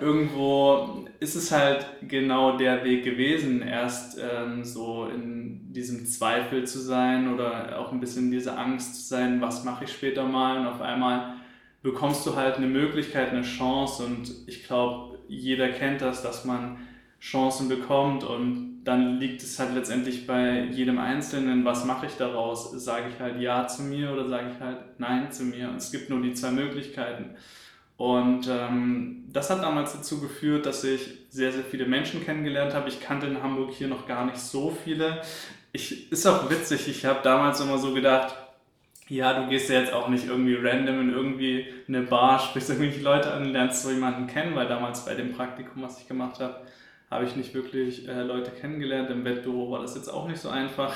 irgendwo 0.00 1.06
ist 1.20 1.34
es 1.34 1.52
halt 1.52 1.86
genau 2.08 2.56
der 2.56 2.82
Weg 2.82 3.04
gewesen, 3.04 3.60
erst 3.60 4.18
ähm, 4.18 4.64
so 4.64 5.06
in 5.06 5.72
diesem 5.72 6.06
Zweifel 6.06 6.66
zu 6.66 6.78
sein 6.78 7.32
oder 7.32 7.78
auch 7.78 7.92
ein 7.92 8.00
bisschen 8.00 8.30
diese 8.30 8.56
Angst 8.56 8.94
zu 8.96 9.08
sein, 9.08 9.40
was 9.42 9.64
mache 9.64 9.84
ich 9.84 9.92
später 9.92 10.24
mal? 10.24 10.60
Und 10.60 10.66
auf 10.66 10.80
einmal 10.80 11.34
bekommst 11.82 12.26
du 12.26 12.34
halt 12.34 12.56
eine 12.56 12.66
Möglichkeit, 12.66 13.30
eine 13.30 13.42
Chance 13.42 14.04
und 14.04 14.32
ich 14.46 14.64
glaube, 14.66 15.18
jeder 15.28 15.68
kennt 15.68 16.00
das, 16.00 16.22
dass 16.22 16.44
man 16.46 16.78
Chancen 17.20 17.68
bekommt 17.68 18.24
und 18.24 18.71
dann 18.84 19.18
liegt 19.18 19.42
es 19.42 19.58
halt 19.58 19.74
letztendlich 19.74 20.26
bei 20.26 20.64
jedem 20.64 20.98
Einzelnen, 20.98 21.64
was 21.64 21.84
mache 21.84 22.06
ich 22.06 22.16
daraus? 22.16 22.72
Sage 22.72 23.06
ich 23.14 23.20
halt 23.20 23.40
Ja 23.40 23.66
zu 23.68 23.82
mir 23.82 24.12
oder 24.12 24.28
sage 24.28 24.50
ich 24.54 24.60
halt 24.60 24.98
Nein 24.98 25.30
zu 25.30 25.44
mir? 25.44 25.68
Und 25.68 25.76
es 25.76 25.92
gibt 25.92 26.10
nur 26.10 26.20
die 26.20 26.34
zwei 26.34 26.50
Möglichkeiten. 26.50 27.36
Und 27.96 28.48
ähm, 28.50 29.24
das 29.32 29.50
hat 29.50 29.62
damals 29.62 29.92
dazu 29.92 30.20
geführt, 30.20 30.66
dass 30.66 30.82
ich 30.82 31.18
sehr, 31.30 31.52
sehr 31.52 31.62
viele 31.62 31.86
Menschen 31.86 32.24
kennengelernt 32.24 32.74
habe. 32.74 32.88
Ich 32.88 33.00
kannte 33.00 33.26
in 33.26 33.40
Hamburg 33.40 33.72
hier 33.72 33.86
noch 33.86 34.06
gar 34.06 34.26
nicht 34.26 34.38
so 34.38 34.76
viele. 34.84 35.22
Ich, 35.72 36.10
ist 36.10 36.26
auch 36.26 36.50
witzig, 36.50 36.88
ich 36.88 37.04
habe 37.04 37.20
damals 37.22 37.60
immer 37.60 37.78
so 37.78 37.94
gedacht, 37.94 38.34
ja, 39.08 39.38
du 39.38 39.48
gehst 39.48 39.70
ja 39.70 39.78
jetzt 39.78 39.92
auch 39.92 40.08
nicht 40.08 40.26
irgendwie 40.26 40.54
random 40.54 41.00
in 41.00 41.10
irgendwie 41.10 41.66
eine 41.86 42.02
Bar, 42.02 42.40
sprichst 42.40 42.70
irgendwelche 42.70 43.02
Leute 43.02 43.32
an, 43.32 43.52
lernst 43.52 43.82
so 43.82 43.90
jemanden 43.90 44.26
kennen, 44.26 44.54
weil 44.54 44.66
damals 44.66 45.04
bei 45.04 45.14
dem 45.14 45.32
Praktikum, 45.32 45.82
was 45.82 46.00
ich 46.00 46.08
gemacht 46.08 46.40
habe, 46.40 46.56
habe 47.12 47.26
ich 47.26 47.36
nicht 47.36 47.54
wirklich 47.54 48.08
äh, 48.08 48.22
Leute 48.22 48.50
kennengelernt. 48.50 49.10
Im 49.10 49.24
Wettbüro 49.24 49.70
war 49.70 49.82
das 49.82 49.94
jetzt 49.94 50.08
auch 50.08 50.26
nicht 50.26 50.40
so 50.40 50.48
einfach. 50.48 50.94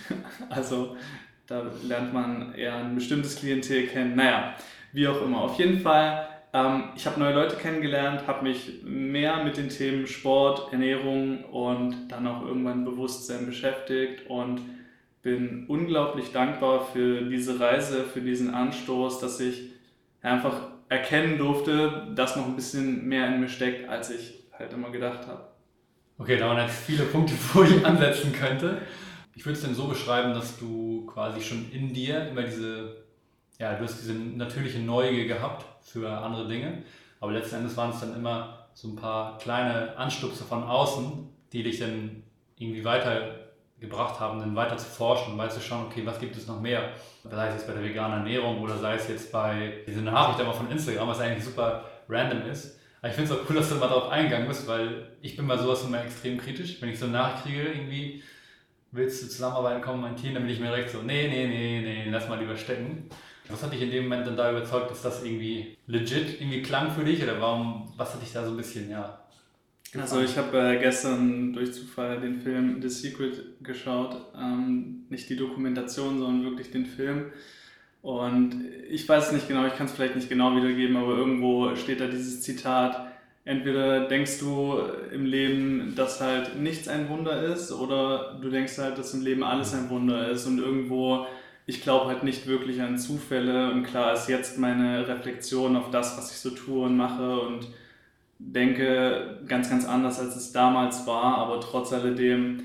also 0.48 0.96
da 1.46 1.64
lernt 1.86 2.12
man 2.12 2.54
eher 2.54 2.76
ein 2.76 2.94
bestimmtes 2.94 3.36
Klientel 3.36 3.86
kennen. 3.86 4.16
Naja, 4.16 4.54
wie 4.92 5.06
auch 5.08 5.20
immer. 5.22 5.42
Auf 5.42 5.58
jeden 5.58 5.80
Fall, 5.80 6.28
ähm, 6.52 6.90
ich 6.96 7.06
habe 7.06 7.20
neue 7.20 7.34
Leute 7.34 7.56
kennengelernt, 7.56 8.26
habe 8.26 8.44
mich 8.44 8.82
mehr 8.84 9.42
mit 9.44 9.56
den 9.56 9.68
Themen 9.68 10.06
Sport, 10.06 10.72
Ernährung 10.72 11.44
und 11.44 12.08
dann 12.08 12.26
auch 12.26 12.44
irgendwann 12.44 12.84
Bewusstsein 12.84 13.46
beschäftigt 13.46 14.28
und 14.28 14.60
bin 15.22 15.66
unglaublich 15.66 16.32
dankbar 16.32 16.86
für 16.92 17.22
diese 17.22 17.58
Reise, 17.58 18.04
für 18.04 18.20
diesen 18.20 18.54
Anstoß, 18.54 19.18
dass 19.18 19.40
ich 19.40 19.72
einfach 20.22 20.68
erkennen 20.88 21.38
durfte, 21.38 22.12
dass 22.14 22.36
noch 22.36 22.46
ein 22.46 22.54
bisschen 22.54 23.06
mehr 23.06 23.26
in 23.26 23.40
mir 23.40 23.48
steckt, 23.48 23.88
als 23.88 24.10
ich 24.10 24.44
halt 24.52 24.72
immer 24.72 24.90
gedacht 24.90 25.26
habe. 25.26 25.55
Okay, 26.18 26.38
da 26.38 26.48
waren 26.48 26.66
jetzt 26.66 26.78
viele 26.78 27.04
Punkte, 27.04 27.34
wo 27.52 27.62
ich 27.62 27.84
ansetzen 27.84 28.32
könnte. 28.32 28.80
Ich 29.34 29.44
würde 29.44 29.58
es 29.58 29.62
denn 29.62 29.74
so 29.74 29.86
beschreiben, 29.86 30.32
dass 30.32 30.58
du 30.58 31.04
quasi 31.06 31.42
schon 31.42 31.70
in 31.70 31.92
dir 31.92 32.28
immer 32.28 32.42
diese, 32.42 33.04
ja, 33.58 33.74
du 33.74 33.84
hast 33.84 34.00
diese 34.00 34.14
natürliche 34.14 34.78
Neugier 34.78 35.26
gehabt 35.26 35.66
für 35.82 36.10
andere 36.10 36.48
Dinge, 36.48 36.82
aber 37.20 37.32
letzten 37.32 37.56
Endes 37.56 37.76
waren 37.76 37.90
es 37.90 38.00
dann 38.00 38.16
immer 38.16 38.66
so 38.72 38.88
ein 38.88 38.96
paar 38.96 39.36
kleine 39.36 39.94
Anstupse 39.98 40.44
von 40.44 40.64
außen, 40.64 41.28
die 41.52 41.62
dich 41.62 41.80
dann 41.80 42.22
irgendwie 42.56 42.84
weitergebracht 42.84 44.18
haben, 44.18 44.38
dann 44.40 44.56
weiter 44.56 44.78
zu 44.78 44.86
forschen 44.86 45.34
und 45.34 45.38
weißt 45.38 45.58
du 45.58 45.60
schon, 45.60 45.84
okay, 45.84 46.06
was 46.06 46.18
gibt 46.18 46.34
es 46.36 46.46
noch 46.46 46.60
mehr? 46.62 46.92
Sei 47.24 47.48
es 47.48 47.56
jetzt 47.56 47.66
bei 47.66 47.74
der 47.74 47.84
veganen 47.84 48.18
Ernährung 48.20 48.62
oder 48.62 48.78
sei 48.78 48.94
es 48.94 49.06
jetzt 49.08 49.30
bei 49.30 49.82
dieser 49.86 50.00
Nachricht 50.00 50.40
aber 50.40 50.54
von 50.54 50.70
Instagram, 50.70 51.08
was 51.08 51.20
eigentlich 51.20 51.44
super 51.44 51.84
random 52.08 52.48
ist. 52.50 52.75
Aber 53.00 53.10
ich 53.10 53.14
finde 53.14 53.32
es 53.32 53.38
auch 53.38 53.48
cool, 53.48 53.56
dass 53.56 53.68
du 53.68 53.76
mal 53.76 53.88
darauf 53.88 54.10
eingegangen 54.10 54.48
bist, 54.48 54.66
weil 54.66 55.08
ich 55.20 55.36
bin 55.36 55.46
bei 55.46 55.56
sowas 55.56 55.84
immer 55.84 56.04
extrem 56.04 56.38
kritisch. 56.38 56.80
Wenn 56.80 56.88
ich 56.88 56.98
so 56.98 57.04
eine 57.04 57.14
Nachricht 57.14 57.44
kriege, 57.44 57.68
irgendwie, 57.68 58.22
willst 58.92 59.22
du 59.22 59.28
zusammenarbeiten, 59.28 59.82
kommentieren, 59.82 60.34
dann 60.34 60.44
bin 60.44 60.52
ich 60.52 60.60
mir 60.60 60.68
direkt 60.68 60.90
so, 60.90 61.02
nee, 61.02 61.28
nee, 61.28 61.46
nee, 61.46 61.80
nee, 61.80 62.10
lass 62.10 62.28
mal 62.28 62.38
lieber 62.38 62.56
stecken. 62.56 63.08
Was 63.48 63.62
hat 63.62 63.72
dich 63.72 63.82
in 63.82 63.90
dem 63.90 64.04
Moment 64.04 64.26
dann 64.26 64.36
da 64.36 64.50
überzeugt, 64.50 64.90
dass 64.90 65.02
das 65.02 65.22
irgendwie 65.22 65.76
legit 65.86 66.40
irgendwie 66.40 66.62
klang 66.62 66.90
für 66.90 67.04
dich 67.04 67.22
oder 67.22 67.40
warum, 67.40 67.92
was 67.96 68.14
hat 68.14 68.22
dich 68.22 68.32
da 68.32 68.44
so 68.44 68.50
ein 68.50 68.56
bisschen, 68.56 68.90
ja, 68.90 69.20
also 70.00 70.20
ich 70.20 70.36
habe 70.36 70.58
äh, 70.58 70.78
gestern 70.78 71.52
durch 71.52 71.72
Zufall 71.72 72.20
den 72.20 72.40
Film 72.40 72.82
The 72.82 72.88
Secret 72.88 73.62
geschaut, 73.62 74.16
ähm, 74.36 75.06
nicht 75.08 75.28
die 75.28 75.36
Dokumentation, 75.36 76.18
sondern 76.18 76.44
wirklich 76.44 76.70
den 76.70 76.86
Film. 76.86 77.32
Und 78.06 78.64
ich 78.88 79.08
weiß 79.08 79.26
es 79.26 79.32
nicht 79.32 79.48
genau, 79.48 79.66
ich 79.66 79.74
kann 79.74 79.86
es 79.86 79.92
vielleicht 79.92 80.14
nicht 80.14 80.28
genau 80.28 80.54
wiedergeben, 80.54 80.96
aber 80.96 81.16
irgendwo 81.16 81.74
steht 81.74 82.00
da 82.00 82.06
dieses 82.06 82.40
Zitat, 82.40 83.04
entweder 83.44 84.06
denkst 84.06 84.38
du 84.38 84.78
im 85.12 85.26
Leben, 85.26 85.92
dass 85.96 86.20
halt 86.20 86.56
nichts 86.56 86.86
ein 86.86 87.08
Wunder 87.08 87.42
ist, 87.42 87.72
oder 87.72 88.38
du 88.40 88.48
denkst 88.48 88.78
halt, 88.78 88.96
dass 88.96 89.12
im 89.12 89.22
Leben 89.22 89.42
alles 89.42 89.74
ein 89.74 89.90
Wunder 89.90 90.28
ist. 90.28 90.46
Und 90.46 90.60
irgendwo, 90.60 91.26
ich 91.66 91.82
glaube 91.82 92.06
halt 92.06 92.22
nicht 92.22 92.46
wirklich 92.46 92.80
an 92.80 92.96
Zufälle. 92.96 93.72
Und 93.72 93.82
klar 93.82 94.12
ist 94.12 94.28
jetzt 94.28 94.56
meine 94.56 95.08
Reflexion 95.08 95.74
auf 95.74 95.90
das, 95.90 96.16
was 96.16 96.30
ich 96.30 96.38
so 96.38 96.50
tue 96.50 96.86
und 96.86 96.96
mache 96.96 97.40
und 97.40 97.66
denke 98.38 99.40
ganz, 99.48 99.68
ganz 99.68 99.84
anders, 99.84 100.20
als 100.20 100.36
es 100.36 100.52
damals 100.52 101.08
war. 101.08 101.38
Aber 101.38 101.60
trotz 101.60 101.92
alledem 101.92 102.62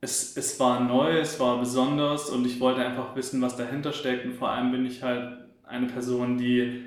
es, 0.00 0.36
es 0.36 0.58
war 0.60 0.80
neu, 0.80 1.18
es 1.18 1.40
war 1.40 1.58
besonders 1.58 2.30
und 2.30 2.46
ich 2.46 2.60
wollte 2.60 2.84
einfach 2.84 3.16
wissen, 3.16 3.42
was 3.42 3.56
dahinter 3.56 3.92
steckt. 3.92 4.24
Und 4.24 4.34
vor 4.34 4.50
allem 4.50 4.70
bin 4.70 4.86
ich 4.86 5.02
halt 5.02 5.38
eine 5.64 5.86
Person, 5.86 6.38
die 6.38 6.84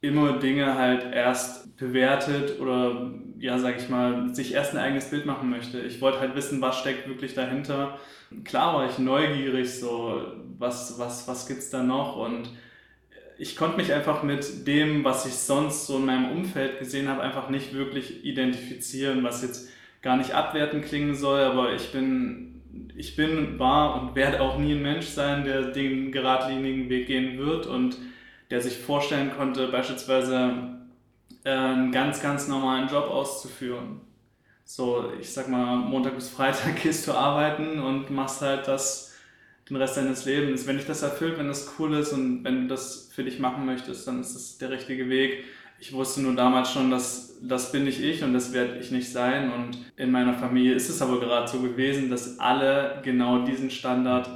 immer 0.00 0.38
Dinge 0.38 0.74
halt 0.74 1.12
erst 1.12 1.76
bewertet 1.76 2.60
oder, 2.60 3.12
ja, 3.38 3.58
sag 3.58 3.78
ich 3.78 3.88
mal, 3.88 4.34
sich 4.34 4.54
erst 4.54 4.72
ein 4.72 4.78
eigenes 4.78 5.10
Bild 5.10 5.26
machen 5.26 5.50
möchte. 5.50 5.80
Ich 5.80 6.00
wollte 6.00 6.20
halt 6.20 6.34
wissen, 6.34 6.60
was 6.60 6.78
steckt 6.78 7.08
wirklich 7.08 7.34
dahinter. 7.34 7.98
Klar 8.44 8.74
war 8.74 8.88
ich 8.88 8.98
neugierig, 8.98 9.78
so, 9.78 10.22
was, 10.58 10.98
was, 10.98 11.28
was 11.28 11.46
gibt's 11.46 11.70
da 11.70 11.82
noch 11.82 12.16
und 12.16 12.50
ich 13.38 13.56
konnte 13.56 13.76
mich 13.76 13.92
einfach 13.92 14.22
mit 14.22 14.66
dem, 14.66 15.04
was 15.04 15.26
ich 15.26 15.34
sonst 15.34 15.86
so 15.86 15.98
in 15.98 16.06
meinem 16.06 16.30
Umfeld 16.30 16.78
gesehen 16.78 17.08
habe, 17.08 17.22
einfach 17.22 17.50
nicht 17.50 17.74
wirklich 17.74 18.24
identifizieren, 18.24 19.22
was 19.22 19.42
jetzt 19.42 19.68
gar 20.02 20.16
nicht 20.16 20.32
abwertend 20.32 20.84
klingen 20.84 21.14
soll, 21.14 21.40
aber 21.40 21.74
ich 21.74 21.92
bin, 21.92 22.62
ich 22.96 23.16
bin, 23.16 23.58
war 23.58 24.00
und 24.00 24.14
werde 24.14 24.40
auch 24.40 24.58
nie 24.58 24.72
ein 24.72 24.82
Mensch 24.82 25.06
sein, 25.06 25.44
der 25.44 25.72
den 25.72 26.12
geradlinigen 26.12 26.88
Weg 26.88 27.06
gehen 27.06 27.38
wird 27.38 27.66
und 27.66 27.96
der 28.50 28.60
sich 28.60 28.78
vorstellen 28.78 29.32
konnte, 29.36 29.68
beispielsweise 29.68 30.76
äh, 31.44 31.50
einen 31.50 31.92
ganz, 31.92 32.22
ganz 32.22 32.48
normalen 32.48 32.88
Job 32.88 33.08
auszuführen. 33.10 34.00
So, 34.64 35.12
ich 35.20 35.32
sag 35.32 35.48
mal, 35.48 35.76
Montag 35.76 36.14
bis 36.14 36.28
Freitag 36.28 36.76
gehst 36.82 37.06
du 37.06 37.12
arbeiten 37.12 37.80
und 37.80 38.10
machst 38.10 38.42
halt 38.42 38.66
das 38.68 39.06
den 39.68 39.76
Rest 39.76 39.96
deines 39.96 40.24
Lebens. 40.24 40.66
Wenn 40.66 40.76
dich 40.76 40.86
das 40.86 41.02
erfüllt, 41.02 41.38
wenn 41.38 41.48
das 41.48 41.74
cool 41.78 41.94
ist 41.94 42.12
und 42.12 42.44
wenn 42.44 42.62
du 42.62 42.68
das 42.68 43.10
für 43.12 43.24
dich 43.24 43.38
machen 43.38 43.66
möchtest, 43.66 44.06
dann 44.06 44.20
ist 44.20 44.34
das 44.34 44.58
der 44.58 44.70
richtige 44.70 45.08
Weg. 45.08 45.44
Ich 45.78 45.92
wusste 45.92 46.22
nur 46.22 46.34
damals 46.34 46.72
schon, 46.72 46.90
dass 46.90 47.38
das 47.42 47.70
bin 47.72 47.84
nicht 47.84 48.00
ich 48.00 48.22
und 48.22 48.32
das 48.32 48.52
werde 48.52 48.78
ich 48.78 48.90
nicht 48.90 49.10
sein. 49.10 49.52
Und 49.52 49.78
in 49.96 50.10
meiner 50.10 50.34
Familie 50.34 50.74
ist 50.74 50.88
es 50.88 51.02
aber 51.02 51.20
gerade 51.20 51.48
so 51.48 51.60
gewesen, 51.60 52.10
dass 52.10 52.38
alle 52.38 53.00
genau 53.04 53.44
diesen 53.44 53.70
Standard 53.70 54.28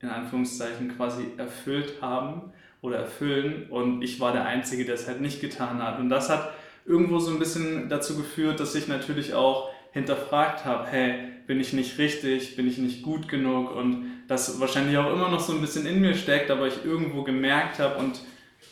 in 0.00 0.08
Anführungszeichen 0.08 0.96
quasi 0.96 1.24
erfüllt 1.36 2.00
haben 2.00 2.52
oder 2.80 2.98
erfüllen. 2.98 3.66
Und 3.70 4.02
ich 4.02 4.20
war 4.20 4.32
der 4.32 4.46
Einzige, 4.46 4.84
der 4.84 4.94
es 4.94 5.06
halt 5.06 5.20
nicht 5.20 5.40
getan 5.40 5.82
hat. 5.82 5.98
Und 5.98 6.08
das 6.08 6.30
hat 6.30 6.52
irgendwo 6.84 7.18
so 7.18 7.30
ein 7.30 7.38
bisschen 7.38 7.88
dazu 7.88 8.16
geführt, 8.16 8.60
dass 8.60 8.74
ich 8.74 8.88
natürlich 8.88 9.34
auch 9.34 9.70
hinterfragt 9.92 10.64
habe, 10.64 10.86
hey, 10.86 11.14
bin 11.46 11.60
ich 11.60 11.72
nicht 11.72 11.98
richtig, 11.98 12.56
bin 12.56 12.68
ich 12.68 12.78
nicht 12.78 13.02
gut 13.02 13.28
genug 13.28 13.74
und 13.74 14.10
das 14.28 14.60
wahrscheinlich 14.60 14.98
auch 14.98 15.10
immer 15.10 15.30
noch 15.30 15.40
so 15.40 15.54
ein 15.54 15.62
bisschen 15.62 15.86
in 15.86 16.00
mir 16.00 16.14
steckt, 16.14 16.50
aber 16.50 16.66
ich 16.66 16.84
irgendwo 16.84 17.22
gemerkt 17.22 17.78
habe 17.78 17.98
und 17.98 18.20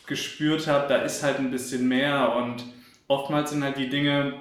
gespürt 0.07 0.67
habe, 0.67 0.87
da 0.87 0.97
ist 0.97 1.23
halt 1.23 1.39
ein 1.39 1.51
bisschen 1.51 1.87
mehr 1.87 2.35
und 2.35 2.63
oftmals 3.07 3.51
sind 3.51 3.63
halt 3.63 3.77
die 3.77 3.89
Dinge, 3.89 4.33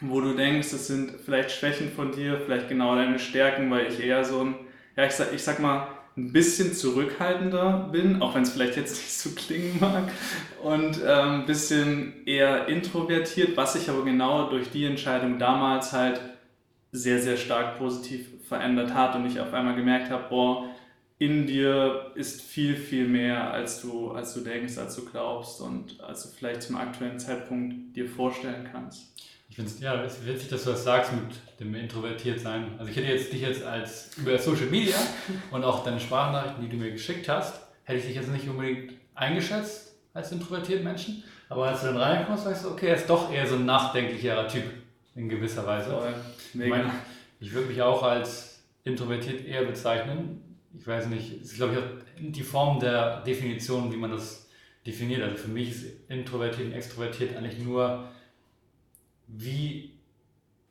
wo 0.00 0.20
du 0.20 0.34
denkst, 0.34 0.72
es 0.72 0.88
sind 0.88 1.12
vielleicht 1.24 1.50
Schwächen 1.50 1.90
von 1.92 2.12
dir, 2.12 2.40
vielleicht 2.44 2.68
genau 2.68 2.94
deine 2.96 3.18
Stärken, 3.18 3.70
weil 3.70 3.86
ich 3.86 4.02
eher 4.02 4.24
so 4.24 4.40
ein, 4.40 4.54
ja, 4.96 5.06
ich 5.06 5.12
sag, 5.12 5.32
ich 5.32 5.42
sag 5.42 5.58
mal, 5.60 5.88
ein 6.16 6.32
bisschen 6.32 6.72
zurückhaltender 6.72 7.90
bin, 7.92 8.22
auch 8.22 8.34
wenn 8.34 8.42
es 8.42 8.52
vielleicht 8.52 8.76
jetzt 8.76 8.96
nicht 9.02 9.12
so 9.12 9.30
klingen 9.30 9.78
mag, 9.80 10.04
und 10.62 11.02
äh, 11.02 11.08
ein 11.08 11.46
bisschen 11.46 12.26
eher 12.26 12.68
introvertiert, 12.68 13.56
was 13.56 13.74
sich 13.74 13.88
aber 13.88 14.04
genau 14.04 14.48
durch 14.48 14.70
die 14.70 14.84
Entscheidung 14.84 15.38
damals 15.38 15.92
halt 15.92 16.20
sehr, 16.92 17.20
sehr 17.20 17.36
stark 17.36 17.78
positiv 17.78 18.26
verändert 18.48 18.94
hat 18.94 19.14
und 19.16 19.26
ich 19.26 19.40
auf 19.40 19.52
einmal 19.52 19.74
gemerkt 19.74 20.10
habe, 20.10 20.24
boah, 20.30 20.70
in 21.18 21.46
dir 21.46 22.12
ist 22.14 22.42
viel, 22.42 22.76
viel 22.76 23.08
mehr, 23.08 23.50
als 23.50 23.80
du, 23.80 24.10
als 24.10 24.34
du 24.34 24.40
denkst, 24.40 24.76
als 24.76 24.96
du 24.96 25.04
glaubst 25.06 25.60
und 25.60 26.00
als 26.00 26.24
du 26.24 26.36
vielleicht 26.36 26.62
zum 26.62 26.76
aktuellen 26.76 27.18
Zeitpunkt 27.18 27.96
dir 27.96 28.08
vorstellen 28.08 28.68
kannst. 28.70 29.14
Ich 29.48 29.56
finde 29.56 29.70
es 29.70 29.80
ja, 29.80 30.04
witzig, 30.26 30.50
dass 30.50 30.64
du 30.64 30.70
das 30.70 30.84
sagst 30.84 31.12
mit 31.12 31.60
dem 31.60 31.74
Introvertiertsein. 31.74 32.78
Also 32.78 32.90
ich 32.90 32.96
hätte 32.96 33.08
jetzt 33.08 33.32
dich 33.32 33.40
jetzt 33.40 33.62
als 33.62 34.10
über 34.18 34.38
Social 34.38 34.66
Media 34.66 34.96
und 35.50 35.64
auch 35.64 35.84
deine 35.84 36.00
Sprachnachrichten, 36.00 36.62
die 36.62 36.68
du 36.68 36.76
mir 36.76 36.90
geschickt 36.90 37.28
hast, 37.28 37.60
hätte 37.84 38.00
ich 38.00 38.06
dich 38.06 38.16
jetzt 38.16 38.30
nicht 38.30 38.48
unbedingt 38.48 38.92
eingeschätzt 39.14 39.94
als 40.12 40.32
introvertierten 40.32 40.84
Menschen. 40.84 41.24
Aber 41.48 41.68
als 41.68 41.80
du 41.80 41.86
dann 41.86 41.96
reinkommst, 41.96 42.44
weißt 42.44 42.64
du, 42.64 42.70
okay, 42.70 42.88
er 42.88 42.96
ist 42.96 43.08
doch 43.08 43.32
eher 43.32 43.46
so 43.46 43.54
ein 43.54 43.64
nachdenklicherer 43.64 44.48
Typ 44.48 44.64
in 45.14 45.28
gewisser 45.28 45.64
Weise. 45.66 45.90
Voll. 45.90 46.14
Ich, 46.52 46.68
meine, 46.68 46.90
ich 47.40 47.52
würde 47.52 47.68
mich 47.68 47.80
auch 47.80 48.02
als 48.02 48.64
introvertiert 48.84 49.46
eher 49.46 49.64
bezeichnen 49.64 50.42
ich 50.78 50.86
weiß 50.86 51.06
nicht, 51.06 51.42
ist 51.42 51.56
glaube 51.56 51.74
ich 51.74 51.78
auch 51.78 52.32
die 52.32 52.42
Form 52.42 52.80
der 52.80 53.22
Definition, 53.22 53.92
wie 53.92 53.96
man 53.96 54.10
das 54.10 54.48
definiert. 54.86 55.22
Also 55.22 55.36
für 55.36 55.48
mich 55.48 55.70
ist 55.70 55.86
introvertiert 56.08 56.68
und 56.68 56.72
extrovertiert 56.72 57.36
eigentlich 57.36 57.58
nur, 57.58 58.08
wie 59.26 59.92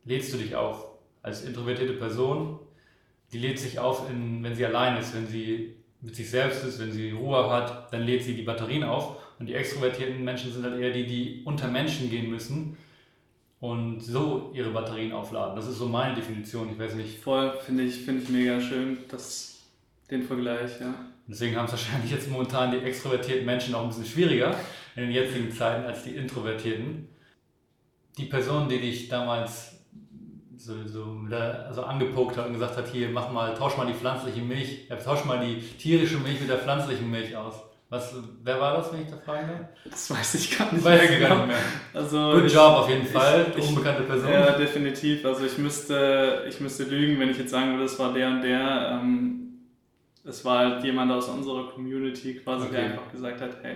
lädst 0.05 0.33
du 0.33 0.37
dich 0.37 0.55
auf? 0.55 0.85
Als 1.21 1.43
introvertierte 1.43 1.93
Person, 1.93 2.59
die 3.31 3.39
lädt 3.39 3.59
sich 3.59 3.79
auf, 3.79 4.09
in, 4.09 4.43
wenn 4.43 4.55
sie 4.55 4.65
allein 4.65 4.97
ist, 4.97 5.13
wenn 5.15 5.27
sie 5.27 5.75
mit 6.01 6.15
sich 6.15 6.29
selbst 6.29 6.63
ist, 6.63 6.79
wenn 6.79 6.91
sie 6.91 7.11
Ruhe 7.11 7.49
hat, 7.49 7.91
dann 7.91 8.03
lädt 8.03 8.23
sie 8.23 8.35
die 8.35 8.43
Batterien 8.43 8.83
auf. 8.83 9.17
Und 9.39 9.47
die 9.47 9.55
extrovertierten 9.55 10.23
Menschen 10.23 10.53
sind 10.53 10.63
halt 10.63 10.79
eher 10.79 10.91
die, 10.91 11.05
die 11.05 11.41
unter 11.43 11.67
Menschen 11.67 12.09
gehen 12.09 12.29
müssen 12.29 12.77
und 13.59 14.01
so 14.01 14.51
ihre 14.53 14.69
Batterien 14.69 15.11
aufladen. 15.11 15.55
Das 15.55 15.67
ist 15.67 15.77
so 15.77 15.87
meine 15.87 16.15
Definition. 16.15 16.71
Ich 16.71 16.79
weiß 16.79 16.95
nicht. 16.95 17.19
Voll, 17.19 17.51
finde 17.65 17.83
ich, 17.83 17.95
finde 17.95 18.21
ich 18.21 18.29
mega 18.29 18.61
schön. 18.61 18.99
Das 19.09 19.54
den 20.11 20.23
Vergleich, 20.23 20.79
ja. 20.79 20.93
Deswegen 21.27 21.55
haben 21.55 21.65
es 21.65 21.71
wahrscheinlich 21.71 22.11
jetzt 22.11 22.29
momentan 22.29 22.71
die 22.71 22.85
extrovertierten 22.85 23.45
Menschen 23.45 23.73
auch 23.73 23.81
ein 23.81 23.87
bisschen 23.87 24.05
schwieriger 24.05 24.55
in 24.95 25.03
den 25.03 25.11
jetzigen 25.11 25.51
Zeiten 25.51 25.85
als 25.85 26.03
die 26.03 26.15
introvertierten. 26.15 27.09
Die 28.17 28.25
Person, 28.25 28.69
die 28.69 28.79
dich 28.79 29.09
damals 29.09 29.75
so, 30.57 30.87
so 30.87 31.17
also 31.31 31.83
angepokt 31.83 32.37
hat 32.37 32.47
und 32.47 32.53
gesagt 32.53 32.77
hat, 32.77 32.87
hier 32.87 33.09
mach 33.09 33.31
mal, 33.31 33.53
tausch 33.55 33.75
mal 33.77 33.87
die 33.87 33.93
pflanzliche 33.93 34.41
Milch, 34.41 34.87
ja, 34.89 34.95
tausch 34.95 35.25
mal 35.25 35.39
die 35.45 35.59
tierische 35.77 36.17
Milch 36.17 36.39
mit 36.39 36.49
der 36.49 36.59
pflanzlichen 36.59 37.09
Milch 37.09 37.35
aus. 37.35 37.55
Was, 37.89 38.15
wer 38.43 38.59
war 38.59 38.77
das, 38.77 38.91
wenn 38.91 39.03
ich 39.03 39.09
da 39.09 39.17
fragen 39.17 39.47
darf? 39.47 39.59
Das 39.83 40.09
weiß 40.09 40.35
ich 40.35 40.57
gar 40.57 40.73
nicht. 40.73 40.83
Weitergegangen 40.83 41.47
mehr. 41.47 41.57
Also 41.93 42.31
Good 42.33 42.45
ich, 42.45 42.53
Job 42.53 42.73
auf 42.73 42.89
jeden 42.89 43.05
Fall, 43.05 43.53
ich, 43.55 43.67
unbekannte 43.67 44.03
Person. 44.03 44.31
Ja, 44.31 44.57
definitiv. 44.57 45.23
Also 45.23 45.45
ich 45.45 45.57
müsste, 45.57 46.45
ich 46.49 46.59
müsste 46.59 46.83
lügen, 46.83 47.19
wenn 47.19 47.29
ich 47.29 47.37
jetzt 47.37 47.51
sagen 47.51 47.71
würde, 47.71 47.83
es 47.83 47.97
war 47.99 48.13
der 48.13 48.29
und 48.29 48.41
der. 48.41 48.99
Ähm, 49.01 49.44
es 50.25 50.43
war 50.43 50.59
halt 50.59 50.83
jemand 50.83 51.11
aus 51.11 51.29
unserer 51.29 51.69
Community 51.69 52.35
quasi, 52.35 52.65
okay. 52.65 52.75
der 52.75 52.85
einfach 52.85 53.11
gesagt 53.11 53.41
hat, 53.41 53.57
hey, 53.61 53.75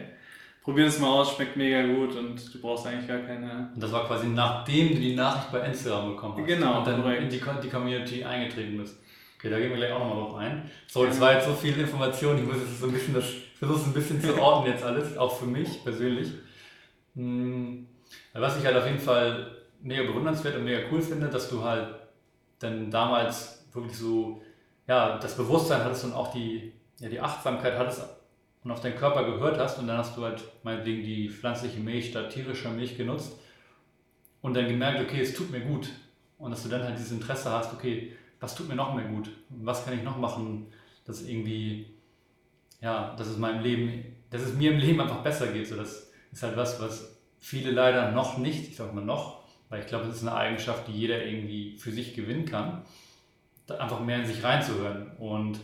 probier 0.63 0.85
das 0.85 0.99
mal 0.99 1.07
aus, 1.07 1.35
schmeckt 1.35 1.55
mega 1.55 1.85
gut 1.85 2.15
und 2.15 2.53
du 2.53 2.61
brauchst 2.61 2.87
eigentlich 2.87 3.07
gar 3.07 3.19
keine. 3.19 3.71
Und 3.73 3.81
das 3.81 3.91
war 3.91 4.05
quasi 4.05 4.27
nachdem 4.27 4.89
du 4.89 4.95
die 4.95 5.15
Nachricht 5.15 5.51
bei 5.51 5.65
Instagram 5.65 6.15
bekommen 6.15 6.35
hast. 6.37 6.47
Genau. 6.47 6.79
Und 6.79 6.87
dann 6.87 7.01
korrekt. 7.01 7.21
in 7.21 7.29
die, 7.29 7.41
die 7.63 7.69
Community 7.69 8.23
eingetreten 8.23 8.77
bist. 8.77 8.97
Okay, 9.37 9.49
da 9.49 9.57
gehen 9.57 9.69
wir 9.69 9.77
gleich 9.77 9.93
auch 9.93 9.99
nochmal 9.99 10.17
drauf 10.17 10.35
ein. 10.35 10.69
So, 10.87 11.05
es 11.05 11.19
war 11.19 11.33
jetzt 11.33 11.47
so 11.47 11.53
viel 11.53 11.79
Information, 11.79 12.37
ich 12.37 12.43
muss 12.43 12.57
jetzt 12.57 12.79
so 12.79 12.87
ein 12.87 12.91
bisschen 12.91 13.13
das, 13.13 13.25
versuche 13.57 13.89
ein 13.89 13.93
bisschen 13.93 14.21
zu 14.21 14.37
ordnen 14.41 14.73
jetzt 14.73 14.83
alles, 14.83 15.17
auch 15.17 15.39
für 15.39 15.45
mich 15.45 15.83
persönlich. 15.83 16.29
Hm, 17.15 17.87
was 18.33 18.57
ich 18.57 18.65
halt 18.65 18.75
auf 18.75 18.85
jeden 18.85 18.99
Fall 18.99 19.55
mega 19.81 20.03
bewundernswert 20.03 20.55
und 20.55 20.65
mega 20.65 20.79
cool 20.91 21.01
finde, 21.01 21.27
dass 21.27 21.49
du 21.49 21.63
halt 21.63 21.87
dann 22.59 22.91
damals 22.91 23.65
wirklich 23.73 23.97
so, 23.97 24.41
ja, 24.89 25.19
das 25.19 25.37
Bewusstsein 25.37 25.83
hattest 25.83 26.03
und 26.03 26.13
auch 26.13 26.31
die, 26.31 26.73
ja, 26.99 27.09
die 27.09 27.21
Achtsamkeit 27.21 27.77
hattest 27.77 28.01
und 28.63 28.71
auf 28.71 28.81
deinen 28.81 28.97
Körper 28.97 29.23
gehört 29.23 29.59
hast 29.59 29.77
und 29.77 29.87
dann 29.87 29.99
hast 29.99 30.17
du 30.17 30.23
halt 30.23 30.43
meinetwegen 30.63 31.03
die 31.03 31.29
pflanzliche 31.29 31.79
Milch 31.79 32.09
statt 32.09 32.31
tierischer 32.31 32.71
Milch 32.71 32.97
genutzt 32.97 33.33
und 34.41 34.55
dann 34.55 34.67
gemerkt, 34.67 34.99
okay, 34.99 35.21
es 35.21 35.35
tut 35.35 35.51
mir 35.51 35.61
gut. 35.61 35.89
Und 36.39 36.51
dass 36.51 36.63
du 36.63 36.69
dann 36.69 36.83
halt 36.83 36.97
dieses 36.97 37.11
Interesse 37.11 37.51
hast, 37.51 37.71
okay, 37.73 38.13
was 38.39 38.55
tut 38.55 38.67
mir 38.67 38.75
noch 38.75 38.95
mehr 38.95 39.05
gut? 39.05 39.29
Was 39.49 39.85
kann 39.85 39.93
ich 39.93 40.03
noch 40.03 40.17
machen, 40.17 40.67
dass 41.05 41.21
irgendwie, 41.21 41.93
ja, 42.81 43.15
dass 43.15 43.27
es 43.27 43.37
meinem 43.37 43.61
Leben, 43.61 44.15
dass 44.31 44.41
es 44.41 44.53
mir 44.53 44.71
im 44.71 44.79
Leben 44.79 45.01
einfach 45.01 45.21
besser 45.21 45.47
geht. 45.47 45.67
So, 45.67 45.75
das 45.75 46.09
ist 46.31 46.41
halt 46.41 46.57
was, 46.57 46.81
was 46.81 47.19
viele 47.37 47.69
leider 47.71 48.11
noch 48.11 48.39
nicht, 48.39 48.69
ich 48.69 48.75
sag 48.77 48.93
mal 48.95 49.05
noch, 49.05 49.43
weil 49.69 49.81
ich 49.81 49.87
glaube, 49.87 50.05
es 50.05 50.15
ist 50.15 50.21
eine 50.21 50.35
Eigenschaft, 50.35 50.87
die 50.87 50.93
jeder 50.93 51.23
irgendwie 51.23 51.77
für 51.77 51.91
sich 51.91 52.15
gewinnen 52.15 52.45
kann, 52.45 52.83
einfach 53.71 53.99
mehr 53.99 54.19
in 54.19 54.25
sich 54.25 54.43
reinzuhören. 54.43 55.11
Und 55.17 55.59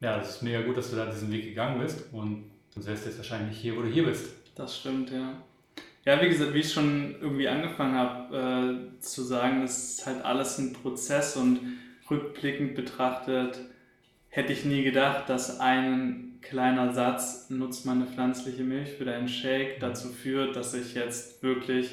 ja, 0.00 0.18
das 0.18 0.36
ist 0.36 0.42
mega 0.42 0.62
gut, 0.62 0.76
dass 0.76 0.90
du 0.90 0.96
da 0.96 1.06
diesen 1.06 1.32
Weg 1.32 1.44
gegangen 1.44 1.80
bist 1.80 2.12
und 2.12 2.50
du 2.74 2.80
jetzt 2.80 3.16
wahrscheinlich 3.16 3.50
nicht 3.50 3.60
hier, 3.60 3.76
wo 3.76 3.82
du 3.82 3.88
hier 3.88 4.04
bist. 4.04 4.32
Das 4.54 4.78
stimmt, 4.78 5.10
ja. 5.10 5.34
Ja, 6.04 6.22
wie 6.22 6.28
gesagt, 6.28 6.54
wie 6.54 6.60
ich 6.60 6.72
schon 6.72 7.16
irgendwie 7.20 7.48
angefangen 7.48 7.94
habe 7.94 8.88
äh, 8.96 9.00
zu 9.00 9.22
sagen, 9.22 9.60
das 9.62 9.94
ist 9.94 10.06
halt 10.06 10.24
alles 10.24 10.58
ein 10.58 10.72
Prozess 10.72 11.36
und 11.36 11.60
rückblickend 12.10 12.74
betrachtet 12.74 13.58
hätte 14.28 14.52
ich 14.52 14.64
nie 14.64 14.84
gedacht, 14.84 15.28
dass 15.28 15.58
ein 15.60 16.38
kleiner 16.40 16.92
Satz, 16.92 17.50
nutzt 17.50 17.84
man 17.86 18.02
eine 18.02 18.10
pflanzliche 18.10 18.62
Milch 18.62 18.90
für 18.90 19.04
deinen 19.04 19.28
Shake, 19.28 19.80
dazu 19.80 20.08
führt, 20.08 20.54
dass 20.56 20.74
ich 20.74 20.94
jetzt 20.94 21.42
wirklich 21.42 21.92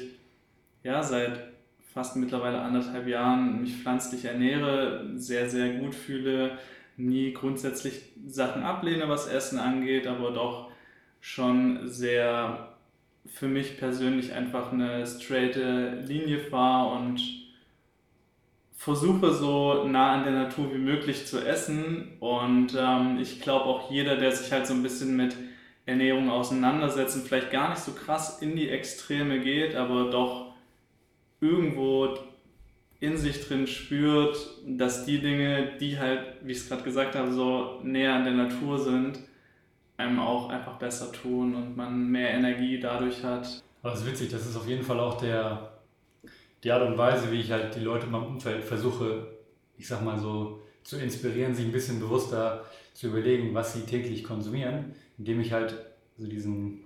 ja, 0.82 1.02
seit 1.02 1.55
fast 1.96 2.14
mittlerweile 2.14 2.60
anderthalb 2.60 3.08
Jahren 3.08 3.62
mich 3.62 3.74
pflanzlich 3.74 4.26
ernähre, 4.26 5.06
sehr, 5.14 5.48
sehr 5.48 5.78
gut 5.78 5.94
fühle, 5.94 6.58
nie 6.98 7.32
grundsätzlich 7.32 8.12
Sachen 8.26 8.64
ablehne, 8.64 9.08
was 9.08 9.26
Essen 9.26 9.58
angeht, 9.58 10.06
aber 10.06 10.30
doch 10.30 10.70
schon 11.20 11.88
sehr 11.88 12.74
für 13.24 13.48
mich 13.48 13.78
persönlich 13.78 14.34
einfach 14.34 14.74
eine 14.74 15.06
straighte 15.06 16.02
Linie 16.06 16.38
fahre 16.38 16.98
und 16.98 17.18
versuche 18.76 19.32
so 19.32 19.84
nah 19.88 20.16
an 20.16 20.24
der 20.24 20.34
Natur 20.34 20.74
wie 20.74 20.78
möglich 20.78 21.26
zu 21.26 21.40
essen. 21.40 22.18
Und 22.20 22.76
ähm, 22.78 23.18
ich 23.22 23.40
glaube 23.40 23.64
auch 23.64 23.90
jeder, 23.90 24.16
der 24.16 24.32
sich 24.32 24.52
halt 24.52 24.66
so 24.66 24.74
ein 24.74 24.82
bisschen 24.82 25.16
mit 25.16 25.34
Ernährung 25.86 26.28
auseinandersetzt 26.28 27.16
und 27.16 27.26
vielleicht 27.26 27.50
gar 27.50 27.70
nicht 27.70 27.80
so 27.80 27.92
krass 27.92 28.42
in 28.42 28.54
die 28.54 28.68
Extreme 28.68 29.40
geht, 29.40 29.74
aber 29.76 30.10
doch 30.10 30.45
irgendwo 31.40 32.16
in 33.00 33.16
sich 33.16 33.46
drin 33.46 33.66
spürt, 33.66 34.38
dass 34.66 35.04
die 35.04 35.20
Dinge, 35.20 35.76
die 35.78 35.98
halt, 35.98 36.36
wie 36.42 36.52
ich 36.52 36.58
es 36.58 36.68
gerade 36.68 36.82
gesagt 36.82 37.14
habe, 37.14 37.32
so 37.32 37.80
näher 37.82 38.14
an 38.14 38.24
der 38.24 38.34
Natur 38.34 38.78
sind, 38.78 39.18
einem 39.96 40.18
auch 40.18 40.48
einfach 40.48 40.78
besser 40.78 41.12
tun 41.12 41.54
und 41.54 41.76
man 41.76 42.10
mehr 42.10 42.30
Energie 42.30 42.80
dadurch 42.80 43.22
hat. 43.22 43.62
Aber 43.82 43.92
das 43.92 44.00
ist 44.00 44.06
witzig, 44.06 44.30
das 44.30 44.46
ist 44.46 44.56
auf 44.56 44.66
jeden 44.66 44.82
Fall 44.82 44.98
auch 44.98 45.18
der, 45.18 45.78
die 46.64 46.72
Art 46.72 46.88
und 46.88 46.98
Weise, 46.98 47.30
wie 47.30 47.40
ich 47.40 47.50
halt 47.50 47.74
die 47.74 47.80
Leute 47.80 48.06
in 48.06 48.12
meinem 48.12 48.26
Umfeld 48.26 48.64
versuche, 48.64 49.28
ich 49.76 49.86
sag 49.86 50.02
mal 50.02 50.18
so, 50.18 50.62
zu 50.82 50.98
inspirieren, 50.98 51.54
sich 51.54 51.66
ein 51.66 51.72
bisschen 51.72 52.00
bewusster 52.00 52.64
zu 52.94 53.08
überlegen, 53.08 53.54
was 53.54 53.74
sie 53.74 53.82
täglich 53.82 54.24
konsumieren, 54.24 54.94
indem 55.18 55.40
ich 55.40 55.52
halt 55.52 55.74
so 56.16 56.26
diesen, 56.26 56.84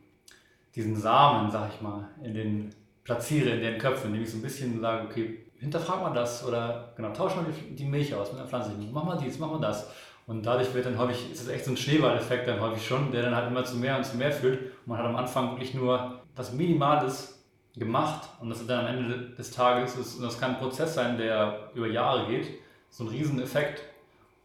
diesen 0.74 0.96
Samen, 0.96 1.50
sag 1.50 1.72
ich 1.74 1.80
mal, 1.80 2.08
in 2.22 2.34
den 2.34 2.74
platziere 3.10 3.50
in 3.50 3.60
den 3.60 3.76
Köpfen, 3.76 4.10
indem 4.10 4.22
ich 4.22 4.30
so 4.30 4.38
ein 4.38 4.42
bisschen 4.42 4.80
sage, 4.80 5.08
okay, 5.08 5.46
hinterfrag 5.58 6.00
mal 6.00 6.14
das 6.14 6.46
oder 6.46 6.92
genau, 6.96 7.10
tausch 7.12 7.34
mal 7.34 7.44
die 7.70 7.84
Milch 7.84 8.14
aus 8.14 8.30
mit 8.30 8.40
einer 8.40 8.48
Pflanze, 8.48 8.70
mach 8.92 9.02
mal 9.02 9.18
dies, 9.18 9.36
mach 9.40 9.50
mal 9.50 9.60
das. 9.60 9.90
Und 10.28 10.46
dadurch 10.46 10.72
wird 10.74 10.86
dann 10.86 10.96
häufig, 10.96 11.32
ist 11.32 11.42
es 11.42 11.48
echt 11.48 11.64
so 11.64 11.72
ein 11.72 11.76
Schneeballeffekt 11.76 12.46
dann 12.46 12.60
häufig 12.60 12.86
schon, 12.86 13.10
der 13.10 13.22
dann 13.22 13.34
halt 13.34 13.50
immer 13.50 13.64
zu 13.64 13.76
mehr 13.76 13.96
und 13.96 14.04
zu 14.04 14.16
mehr 14.16 14.30
führt. 14.30 14.60
Und 14.60 14.86
man 14.86 14.98
hat 14.98 15.06
am 15.06 15.16
Anfang 15.16 15.50
wirklich 15.50 15.74
nur 15.74 16.20
was 16.36 16.52
Minimales 16.52 17.44
gemacht 17.74 18.28
und 18.40 18.48
das 18.48 18.60
ist 18.60 18.70
dann 18.70 18.86
am 18.86 18.94
Ende 18.94 19.30
des 19.30 19.50
Tages, 19.50 19.96
ist, 19.96 20.18
und 20.18 20.22
das 20.22 20.38
kann 20.38 20.52
ein 20.52 20.58
Prozess 20.58 20.94
sein, 20.94 21.18
der 21.18 21.70
über 21.74 21.88
Jahre 21.88 22.28
geht, 22.28 22.60
so 22.90 23.02
ein 23.02 23.08
Rieseneffekt. 23.08 23.82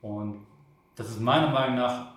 Und 0.01 0.47
das 0.95 1.09
ist 1.09 1.21
meiner 1.21 1.49
Meinung 1.49 1.75
nach, 1.75 2.07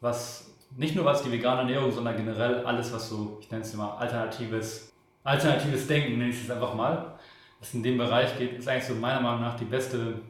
was 0.00 0.54
nicht 0.74 0.96
nur 0.96 1.04
was 1.04 1.22
die 1.22 1.30
vegane 1.30 1.60
Ernährung, 1.60 1.92
sondern 1.92 2.16
generell 2.16 2.64
alles, 2.64 2.94
was 2.94 3.10
so, 3.10 3.36
ich 3.42 3.50
nenne 3.50 3.62
es 3.62 3.74
immer 3.74 3.98
alternatives, 3.98 4.95
alternatives 5.26 5.86
Denken, 5.86 6.18
nenne 6.18 6.30
ich 6.30 6.42
es 6.42 6.50
einfach 6.50 6.74
mal, 6.74 7.18
was 7.60 7.74
in 7.74 7.82
dem 7.82 7.98
Bereich 7.98 8.36
geht, 8.38 8.52
ist 8.58 8.68
eigentlich 8.68 8.84
so 8.84 8.94
meiner 8.94 9.20
Meinung 9.20 9.40
nach 9.40 9.56
die 9.56 9.64
beste 9.64 10.20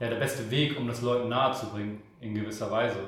ja, 0.00 0.08
der 0.08 0.16
beste 0.16 0.50
Weg, 0.50 0.78
um 0.78 0.86
das 0.86 1.02
Leuten 1.02 1.28
nahezubringen, 1.28 2.00
in 2.20 2.34
gewisser 2.34 2.70
Weise. 2.70 2.98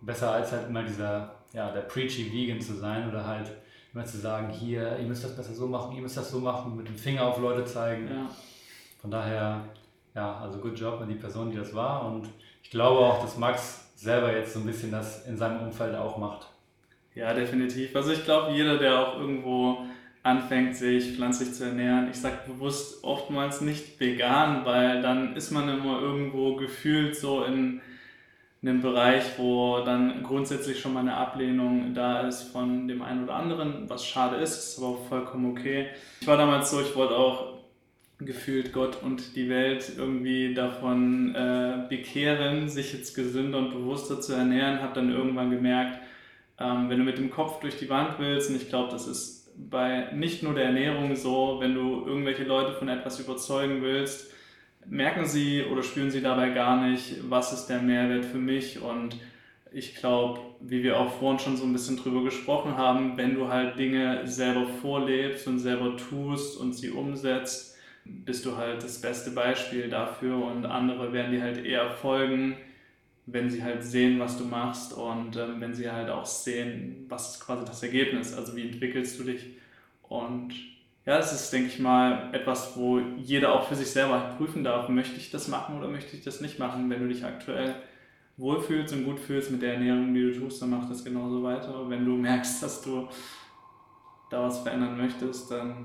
Besser 0.00 0.32
als 0.32 0.52
halt 0.52 0.68
immer 0.68 0.82
dieser, 0.82 1.34
ja, 1.52 1.70
der 1.70 1.82
preachy 1.82 2.32
Vegan 2.32 2.60
zu 2.60 2.74
sein 2.74 3.08
oder 3.08 3.26
halt 3.26 3.50
immer 3.92 4.04
zu 4.04 4.18
sagen, 4.18 4.50
hier, 4.50 4.98
ihr 4.98 5.06
müsst 5.06 5.24
das 5.24 5.36
besser 5.36 5.52
so 5.52 5.66
machen, 5.66 5.94
ihr 5.94 6.02
müsst 6.02 6.16
das 6.16 6.30
so 6.30 6.40
machen, 6.40 6.76
mit 6.76 6.88
dem 6.88 6.96
Finger 6.96 7.26
auf 7.26 7.38
Leute 7.38 7.64
zeigen. 7.64 8.08
Ja. 8.08 8.30
Von 9.00 9.10
daher, 9.10 9.64
ja, 10.14 10.38
also 10.38 10.58
good 10.58 10.78
job 10.78 11.00
an 11.00 11.08
die 11.08 11.14
Person, 11.16 11.50
die 11.50 11.58
das 11.58 11.74
war 11.74 12.06
und 12.06 12.28
ich 12.62 12.70
glaube 12.70 13.00
auch, 13.00 13.22
dass 13.22 13.36
Max 13.36 13.92
selber 13.96 14.34
jetzt 14.34 14.54
so 14.54 14.60
ein 14.60 14.66
bisschen 14.66 14.90
das 14.90 15.26
in 15.26 15.36
seinem 15.36 15.60
Umfeld 15.60 15.94
auch 15.94 16.16
macht. 16.16 16.48
Ja, 17.14 17.34
definitiv. 17.34 17.94
Also 17.94 18.12
ich 18.12 18.24
glaube, 18.24 18.52
jeder, 18.52 18.78
der 18.78 18.98
auch 18.98 19.18
irgendwo 19.18 19.84
anfängt, 20.22 20.76
sich 20.76 21.16
pflanzlich 21.16 21.52
zu 21.52 21.64
ernähren. 21.64 22.08
Ich 22.10 22.16
sage 22.16 22.38
bewusst 22.46 23.02
oftmals 23.02 23.60
nicht 23.60 23.98
vegan, 23.98 24.64
weil 24.64 25.02
dann 25.02 25.34
ist 25.36 25.50
man 25.50 25.68
immer 25.68 26.00
irgendwo 26.00 26.56
gefühlt 26.56 27.16
so 27.16 27.44
in 27.44 27.80
einem 28.62 28.80
Bereich, 28.80 29.24
wo 29.38 29.80
dann 29.80 30.22
grundsätzlich 30.22 30.78
schon 30.78 30.92
mal 30.92 31.00
eine 31.00 31.16
Ablehnung 31.16 31.94
da 31.94 32.20
ist 32.20 32.44
von 32.44 32.86
dem 32.86 33.02
einen 33.02 33.24
oder 33.24 33.34
anderen, 33.34 33.90
was 33.90 34.06
schade 34.06 34.36
ist, 34.36 34.56
ist 34.56 34.78
aber 34.78 34.96
vollkommen 35.08 35.50
okay. 35.50 35.88
Ich 36.20 36.28
war 36.28 36.36
damals 36.36 36.70
so, 36.70 36.80
ich 36.80 36.94
wollte 36.94 37.16
auch 37.16 37.54
gefühlt 38.20 38.72
Gott 38.72 39.02
und 39.02 39.34
die 39.34 39.48
Welt 39.48 39.90
irgendwie 39.96 40.54
davon 40.54 41.34
äh, 41.34 41.86
bekehren, 41.88 42.68
sich 42.68 42.92
jetzt 42.92 43.16
gesünder 43.16 43.58
und 43.58 43.70
bewusster 43.70 44.20
zu 44.20 44.34
ernähren, 44.34 44.80
habe 44.80 44.94
dann 44.94 45.10
irgendwann 45.10 45.50
gemerkt, 45.50 45.98
ähm, 46.60 46.88
wenn 46.88 46.98
du 46.98 47.04
mit 47.04 47.18
dem 47.18 47.30
Kopf 47.30 47.58
durch 47.58 47.78
die 47.78 47.90
Wand 47.90 48.20
willst, 48.20 48.48
und 48.48 48.56
ich 48.56 48.68
glaube, 48.68 48.92
das 48.92 49.08
ist 49.08 49.41
bei 49.70 50.12
nicht 50.12 50.42
nur 50.42 50.54
der 50.54 50.66
Ernährung 50.66 51.14
so, 51.16 51.58
wenn 51.60 51.74
du 51.74 52.06
irgendwelche 52.06 52.44
Leute 52.44 52.72
von 52.74 52.88
etwas 52.88 53.20
überzeugen 53.20 53.82
willst, 53.82 54.32
merken 54.86 55.24
sie 55.24 55.64
oder 55.64 55.82
spüren 55.82 56.10
sie 56.10 56.22
dabei 56.22 56.50
gar 56.50 56.86
nicht, 56.86 57.16
was 57.28 57.52
ist 57.52 57.66
der 57.66 57.80
Mehrwert 57.80 58.24
für 58.24 58.38
mich? 58.38 58.82
Und 58.82 59.16
ich 59.72 59.94
glaube, 59.94 60.40
wie 60.60 60.82
wir 60.82 60.98
auch 60.98 61.12
vorhin 61.18 61.38
schon 61.38 61.56
so 61.56 61.64
ein 61.64 61.72
bisschen 61.72 61.96
drüber 61.96 62.22
gesprochen 62.22 62.76
haben, 62.76 63.16
wenn 63.16 63.34
du 63.34 63.48
halt 63.48 63.78
Dinge 63.78 64.26
selber 64.26 64.66
vorlebst 64.66 65.46
und 65.46 65.58
selber 65.58 65.96
tust 65.96 66.58
und 66.58 66.72
sie 66.72 66.90
umsetzt, 66.90 67.78
bist 68.04 68.44
du 68.44 68.56
halt 68.56 68.82
das 68.82 69.00
beste 69.00 69.30
Beispiel 69.30 69.88
dafür 69.88 70.44
und 70.44 70.66
andere 70.66 71.12
werden 71.12 71.32
dir 71.32 71.42
halt 71.42 71.64
eher 71.64 71.90
folgen, 71.90 72.56
wenn 73.26 73.48
sie 73.50 73.62
halt 73.62 73.84
sehen, 73.84 74.18
was 74.18 74.36
du 74.36 74.44
machst 74.44 74.92
und 74.92 75.36
ähm, 75.36 75.60
wenn 75.60 75.74
sie 75.74 75.90
halt 75.90 76.10
auch 76.10 76.26
sehen, 76.26 77.06
was 77.08 77.34
ist 77.34 77.40
quasi 77.46 77.64
das 77.64 77.82
Ergebnis, 77.82 78.34
also 78.34 78.56
wie 78.56 78.68
entwickelst 78.68 79.18
du 79.18 79.24
dich. 79.24 79.58
Und 80.08 80.52
ja, 81.04 81.16
das 81.16 81.32
ist, 81.32 81.52
denke 81.52 81.68
ich 81.68 81.78
mal, 81.78 82.30
etwas, 82.32 82.76
wo 82.76 82.98
jeder 83.16 83.52
auch 83.54 83.68
für 83.68 83.74
sich 83.74 83.90
selber 83.90 84.34
prüfen 84.36 84.64
darf, 84.64 84.88
möchte 84.88 85.16
ich 85.16 85.30
das 85.30 85.48
machen 85.48 85.78
oder 85.78 85.88
möchte 85.88 86.16
ich 86.16 86.22
das 86.22 86.40
nicht 86.40 86.58
machen, 86.58 86.88
wenn 86.90 87.00
du 87.00 87.08
dich 87.08 87.24
aktuell 87.24 87.74
wohlfühlst 88.36 88.94
und 88.94 89.04
gut 89.04 89.20
fühlst 89.20 89.50
mit 89.50 89.62
der 89.62 89.74
Ernährung, 89.74 90.14
die 90.14 90.22
du 90.22 90.40
tust, 90.40 90.62
dann 90.62 90.70
mach 90.70 90.88
das 90.88 91.04
genauso 91.04 91.42
weiter. 91.42 91.88
Wenn 91.88 92.04
du 92.04 92.12
merkst, 92.12 92.62
dass 92.62 92.82
du 92.82 93.08
da 94.30 94.44
was 94.44 94.60
verändern 94.60 94.96
möchtest, 94.96 95.50
dann 95.50 95.84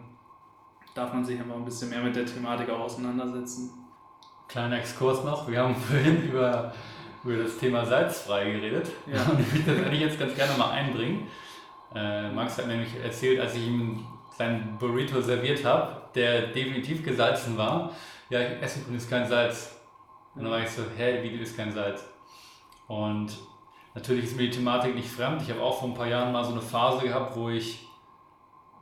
darf 0.96 1.14
man 1.14 1.26
sich 1.26 1.40
einfach 1.40 1.56
ein 1.56 1.66
bisschen 1.66 1.90
mehr 1.90 2.02
mit 2.02 2.16
der 2.16 2.26
Thematik 2.26 2.70
auch 2.70 2.80
auseinandersetzen. 2.80 3.72
Kleiner 4.48 4.80
Exkurs 4.80 5.24
noch. 5.24 5.50
Wir 5.50 5.60
haben 5.60 5.76
vorhin 5.90 6.30
über, 6.30 6.74
über 7.28 7.44
das 7.44 7.58
Thema 7.58 7.86
salzfrei 7.86 8.52
geredet. 8.52 8.90
Ja. 9.06 9.24
Und 9.32 9.40
ich 9.40 9.54
würde 9.54 9.76
das 9.76 9.86
eigentlich 9.86 10.02
jetzt 10.02 10.20
ganz 10.20 10.36
gerne 10.36 10.58
mal 10.58 10.72
einbringen. 10.72 11.28
Äh, 11.94 12.32
Max 12.32 12.58
hat 12.58 12.68
nämlich 12.68 12.90
erzählt, 13.04 13.40
als 13.40 13.56
ich 13.56 13.68
ihm 13.68 13.82
einen 13.82 14.08
kleinen 14.36 14.78
Burrito 14.78 15.22
serviert 15.22 15.64
habe, 15.66 16.02
der 16.16 16.48
definitiv 16.48 17.04
gesalzen 17.04 17.58
war, 17.58 17.92
ja, 18.30 18.42
ich 18.42 18.62
esse 18.62 18.80
übrigens 18.80 19.10
kein 19.10 19.28
Salz. 19.28 19.80
Und 20.36 20.44
dann 20.44 20.52
war 20.52 20.60
ich 20.60 20.70
so, 20.70 20.84
hä, 20.98 21.24
wie 21.24 21.30
du 21.30 21.38
isst 21.38 21.58
kein 21.58 21.72
Salz? 21.72 22.06
Und 22.88 23.38
natürlich 23.96 24.26
ist 24.26 24.38
mir 24.38 24.44
die 24.44 24.58
Thematik 24.58 24.96
nicht 24.96 25.10
fremd. 25.10 25.42
Ich 25.42 25.50
habe 25.50 25.62
auch 25.62 25.80
vor 25.80 25.90
ein 25.90 25.94
paar 25.94 26.08
Jahren 26.08 26.32
mal 26.32 26.44
so 26.44 26.52
eine 26.52 26.62
Phase 26.62 27.06
gehabt, 27.06 27.36
wo 27.36 27.50
ich 27.50 27.88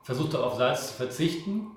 versuchte 0.04 0.44
auf 0.44 0.56
Salz 0.56 0.90
zu 0.90 0.94
verzichten. 0.96 1.68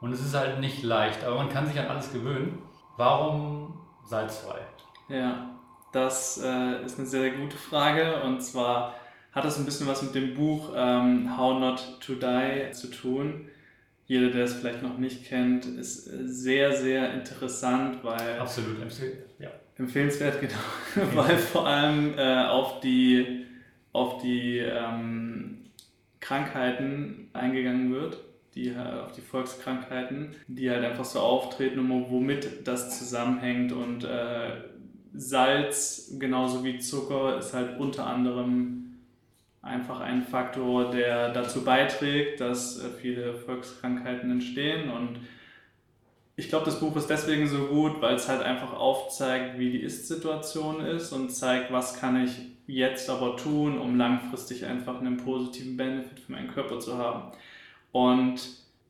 Und 0.00 0.12
es 0.12 0.20
ist 0.20 0.34
halt 0.34 0.58
nicht 0.58 0.82
leicht, 0.82 1.22
aber 1.22 1.36
man 1.36 1.48
kann 1.48 1.66
sich 1.66 1.78
an 1.78 1.86
alles 1.86 2.12
gewöhnen. 2.12 2.60
Warum 2.96 3.74
salzfrei? 4.04 4.60
Ja, 5.08 5.51
das 5.92 6.40
äh, 6.42 6.84
ist 6.84 6.98
eine 6.98 7.06
sehr 7.06 7.30
gute 7.30 7.56
Frage. 7.56 8.22
Und 8.22 8.42
zwar 8.42 8.94
hat 9.32 9.44
das 9.44 9.58
ein 9.58 9.64
bisschen 9.64 9.86
was 9.86 10.02
mit 10.02 10.14
dem 10.14 10.34
Buch 10.34 10.72
ähm, 10.74 11.36
How 11.36 11.58
Not 11.60 12.00
to 12.00 12.14
Die 12.14 12.72
zu 12.72 12.88
tun. 12.88 13.48
Jeder, 14.06 14.30
der 14.30 14.44
es 14.44 14.54
vielleicht 14.54 14.82
noch 14.82 14.98
nicht 14.98 15.26
kennt, 15.26 15.64
ist 15.64 16.04
sehr, 16.04 16.74
sehr 16.74 17.14
interessant, 17.14 18.02
weil. 18.02 18.38
Absolut, 18.38 18.76
ja. 19.38 19.50
Empfehlenswert, 19.78 20.40
genau. 20.94 21.06
weil 21.14 21.38
vor 21.38 21.66
allem 21.66 22.18
äh, 22.18 22.44
auf 22.44 22.80
die, 22.80 23.46
auf 23.92 24.20
die 24.20 24.58
ähm, 24.58 25.70
Krankheiten 26.20 27.30
eingegangen 27.32 27.92
wird, 27.92 28.18
die, 28.54 28.74
auf 28.76 29.12
die 29.12 29.22
Volkskrankheiten, 29.22 30.34
die 30.46 30.70
halt 30.70 30.84
einfach 30.84 31.06
so 31.06 31.20
auftreten 31.20 31.78
und 31.78 32.10
womit 32.10 32.66
das 32.66 32.98
zusammenhängt. 32.98 33.72
Und 33.72 34.04
äh, 34.04 34.56
Salz, 35.14 36.16
genauso 36.18 36.64
wie 36.64 36.78
Zucker, 36.78 37.38
ist 37.38 37.54
halt 37.54 37.78
unter 37.78 38.06
anderem 38.06 38.82
einfach 39.62 40.00
ein 40.00 40.22
Faktor, 40.22 40.90
der 40.90 41.32
dazu 41.32 41.64
beiträgt, 41.64 42.40
dass 42.40 42.78
äh, 42.78 42.90
viele 42.90 43.34
Volkskrankheiten 43.34 44.30
entstehen. 44.30 44.90
Und 44.90 45.20
ich 46.34 46.48
glaube, 46.48 46.64
das 46.64 46.80
Buch 46.80 46.96
ist 46.96 47.08
deswegen 47.08 47.46
so 47.46 47.66
gut, 47.66 48.00
weil 48.00 48.16
es 48.16 48.28
halt 48.28 48.42
einfach 48.42 48.72
aufzeigt, 48.72 49.58
wie 49.58 49.70
die 49.70 49.82
Ist-Situation 49.82 50.80
ist 50.84 51.12
und 51.12 51.30
zeigt, 51.30 51.72
was 51.72 52.00
kann 52.00 52.24
ich 52.24 52.32
jetzt 52.66 53.08
aber 53.08 53.36
tun, 53.36 53.78
um 53.78 53.96
langfristig 53.96 54.64
einfach 54.64 55.00
einen 55.00 55.18
positiven 55.18 55.76
Benefit 55.76 56.20
für 56.20 56.32
meinen 56.32 56.48
Körper 56.48 56.80
zu 56.80 56.98
haben. 56.98 57.32
Und 57.92 58.40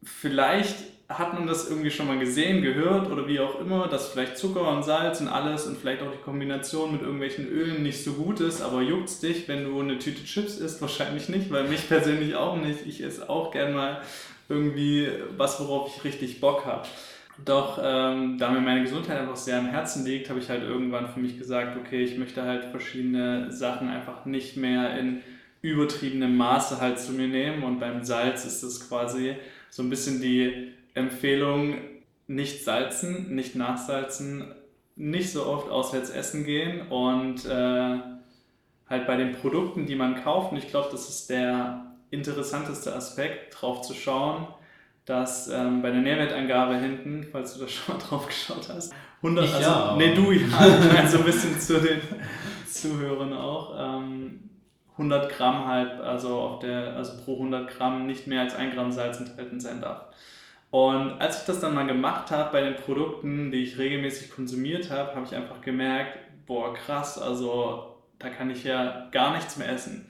vielleicht 0.02 0.76
hat 1.18 1.34
man 1.34 1.46
das 1.46 1.68
irgendwie 1.68 1.90
schon 1.90 2.06
mal 2.06 2.18
gesehen, 2.18 2.62
gehört 2.62 3.10
oder 3.10 3.26
wie 3.26 3.40
auch 3.40 3.60
immer, 3.60 3.88
dass 3.88 4.08
vielleicht 4.08 4.36
Zucker 4.36 4.68
und 4.68 4.82
Salz 4.82 5.20
und 5.20 5.28
alles 5.28 5.66
und 5.66 5.78
vielleicht 5.78 6.02
auch 6.02 6.12
die 6.12 6.22
Kombination 6.22 6.92
mit 6.92 7.02
irgendwelchen 7.02 7.48
Ölen 7.48 7.82
nicht 7.82 8.02
so 8.02 8.12
gut 8.12 8.40
ist, 8.40 8.60
aber 8.60 8.82
juckt's 8.82 9.20
dich, 9.20 9.48
wenn 9.48 9.64
du 9.64 9.80
eine 9.80 9.98
Tüte 9.98 10.24
Chips 10.24 10.58
isst? 10.58 10.80
Wahrscheinlich 10.80 11.28
nicht, 11.28 11.50
weil 11.50 11.64
mich 11.64 11.88
persönlich 11.88 12.34
auch 12.34 12.56
nicht. 12.56 12.86
Ich 12.86 13.02
esse 13.02 13.28
auch 13.28 13.50
gern 13.50 13.74
mal 13.74 14.02
irgendwie 14.48 15.08
was, 15.36 15.60
worauf 15.60 15.96
ich 15.96 16.04
richtig 16.04 16.40
Bock 16.40 16.66
habe. 16.66 16.86
Doch 17.44 17.80
ähm, 17.82 18.36
da 18.38 18.50
mir 18.50 18.60
meine 18.60 18.82
Gesundheit 18.82 19.18
einfach 19.18 19.36
sehr 19.36 19.58
am 19.58 19.66
Herzen 19.66 20.04
liegt, 20.04 20.28
habe 20.28 20.38
ich 20.38 20.48
halt 20.48 20.62
irgendwann 20.62 21.08
für 21.08 21.20
mich 21.20 21.38
gesagt, 21.38 21.76
okay, 21.76 22.02
ich 22.02 22.18
möchte 22.18 22.42
halt 22.42 22.66
verschiedene 22.66 23.50
Sachen 23.50 23.88
einfach 23.88 24.26
nicht 24.26 24.56
mehr 24.56 24.98
in 24.98 25.22
übertriebenem 25.62 26.36
Maße 26.36 26.80
halt 26.80 26.98
zu 26.98 27.12
mir 27.12 27.28
nehmen 27.28 27.62
und 27.62 27.78
beim 27.80 28.02
Salz 28.04 28.44
ist 28.44 28.62
es 28.62 28.88
quasi 28.88 29.36
so 29.70 29.82
ein 29.82 29.90
bisschen 29.90 30.20
die 30.20 30.72
Empfehlung, 30.94 31.76
nicht 32.26 32.64
salzen, 32.64 33.34
nicht 33.34 33.54
nachsalzen, 33.56 34.54
nicht 34.96 35.32
so 35.32 35.46
oft 35.46 35.70
auswärts 35.70 36.10
essen 36.10 36.44
gehen 36.44 36.88
und 36.88 37.44
äh, 37.46 37.98
halt 38.88 39.06
bei 39.06 39.16
den 39.16 39.32
Produkten, 39.32 39.86
die 39.86 39.96
man 39.96 40.22
kauft, 40.22 40.52
und 40.52 40.58
ich 40.58 40.68
glaube, 40.68 40.88
das 40.92 41.08
ist 41.08 41.30
der 41.30 41.86
interessanteste 42.10 42.94
Aspekt, 42.94 43.56
drauf 43.60 43.82
zu 43.82 43.94
schauen, 43.94 44.46
dass 45.06 45.48
ähm, 45.48 45.82
bei 45.82 45.90
der 45.90 46.00
Nährwertangabe 46.00 46.76
hinten, 46.76 47.26
falls 47.32 47.54
du 47.54 47.60
da 47.60 47.68
schon 47.68 47.96
mal 47.96 48.02
drauf 48.02 48.26
geschaut 48.26 48.68
hast, 48.68 48.92
100, 49.22 49.44
ich 49.44 49.54
also, 49.54 49.70
ja, 49.70 49.96
nee, 49.96 50.14
du 50.14 50.30
ja, 50.30 50.40
ich 50.40 50.92
meine 50.92 51.08
so 51.08 51.18
ein 51.18 51.24
bisschen 51.24 51.58
zu 51.58 51.80
den 51.80 52.00
Zuhörern 52.66 53.32
auch, 53.32 53.74
ähm, 53.78 54.50
100 54.92 55.30
Gramm 55.32 55.66
halt, 55.66 56.00
also 56.00 56.38
auf 56.38 56.58
der, 56.60 56.96
also 56.96 57.16
pro 57.24 57.34
100 57.34 57.70
Gramm 57.70 58.06
nicht 58.06 58.26
mehr 58.26 58.42
als 58.42 58.54
1 58.54 58.74
Gramm 58.74 58.92
Salz 58.92 59.18
enthalten 59.18 59.58
sein 59.58 59.80
darf. 59.80 60.04
Und 60.72 61.20
als 61.20 61.40
ich 61.40 61.44
das 61.44 61.60
dann 61.60 61.74
mal 61.74 61.86
gemacht 61.86 62.30
habe 62.30 62.50
bei 62.50 62.62
den 62.62 62.76
Produkten, 62.76 63.52
die 63.52 63.62
ich 63.62 63.76
regelmäßig 63.76 64.30
konsumiert 64.30 64.90
habe, 64.90 65.14
habe 65.14 65.26
ich 65.26 65.36
einfach 65.36 65.60
gemerkt, 65.60 66.16
boah, 66.46 66.72
krass, 66.72 67.20
also 67.20 67.96
da 68.18 68.30
kann 68.30 68.48
ich 68.48 68.64
ja 68.64 69.06
gar 69.12 69.36
nichts 69.36 69.58
mehr 69.58 69.68
essen. 69.68 70.08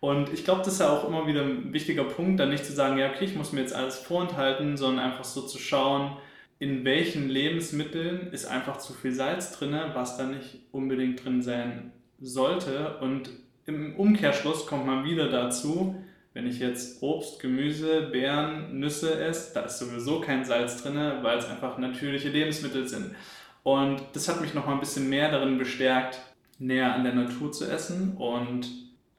Und 0.00 0.32
ich 0.32 0.42
glaube, 0.44 0.62
das 0.64 0.72
ist 0.72 0.80
ja 0.80 0.90
auch 0.90 1.06
immer 1.06 1.28
wieder 1.28 1.42
ein 1.42 1.72
wichtiger 1.72 2.02
Punkt, 2.02 2.40
dann 2.40 2.50
nicht 2.50 2.66
zu 2.66 2.72
sagen, 2.72 2.98
ja, 2.98 3.10
okay, 3.10 3.26
ich 3.26 3.36
muss 3.36 3.52
mir 3.52 3.60
jetzt 3.60 3.76
alles 3.76 3.96
vorenthalten, 3.96 4.76
sondern 4.76 5.04
einfach 5.04 5.22
so 5.22 5.42
zu 5.42 5.60
schauen, 5.60 6.16
in 6.58 6.84
welchen 6.84 7.28
Lebensmitteln 7.28 8.32
ist 8.32 8.46
einfach 8.46 8.78
zu 8.78 8.94
viel 8.94 9.12
Salz 9.12 9.56
drin, 9.56 9.78
was 9.94 10.16
da 10.16 10.24
nicht 10.24 10.58
unbedingt 10.72 11.24
drin 11.24 11.42
sein 11.42 11.92
sollte. 12.20 12.98
Und 12.98 13.30
im 13.66 13.94
Umkehrschluss 13.94 14.66
kommt 14.66 14.84
man 14.84 15.04
wieder 15.04 15.28
dazu, 15.28 15.94
wenn 16.34 16.46
ich 16.46 16.58
jetzt 16.58 17.02
Obst, 17.02 17.40
Gemüse, 17.40 18.08
Beeren, 18.10 18.78
Nüsse 18.78 19.20
esse, 19.20 19.52
da 19.54 19.62
ist 19.62 19.78
sowieso 19.78 20.20
kein 20.20 20.44
Salz 20.44 20.82
drin, 20.82 20.96
weil 21.22 21.38
es 21.38 21.48
einfach 21.48 21.78
natürliche 21.78 22.30
Lebensmittel 22.30 22.88
sind. 22.88 23.14
Und 23.62 24.02
das 24.14 24.28
hat 24.28 24.40
mich 24.40 24.54
noch 24.54 24.66
mal 24.66 24.74
ein 24.74 24.80
bisschen 24.80 25.08
mehr 25.08 25.30
darin 25.30 25.58
bestärkt, 25.58 26.18
näher 26.58 26.94
an 26.94 27.04
der 27.04 27.14
Natur 27.14 27.52
zu 27.52 27.70
essen 27.70 28.16
und 28.16 28.66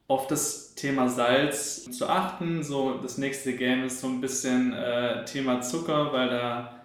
auf 0.08 0.28
das 0.28 0.76
Thema 0.76 1.08
Salz 1.08 1.86
zu 1.91 2.08
achten. 2.08 2.63
So 2.63 2.99
das 3.02 3.17
nächste 3.17 3.56
Game 3.56 3.84
ist 3.84 4.02
so 4.02 4.08
ein 4.08 4.21
bisschen 4.21 4.73
äh, 4.73 5.23
Thema 5.26 5.62
Zucker, 5.62 6.12
weil 6.12 6.30
da 6.30 6.84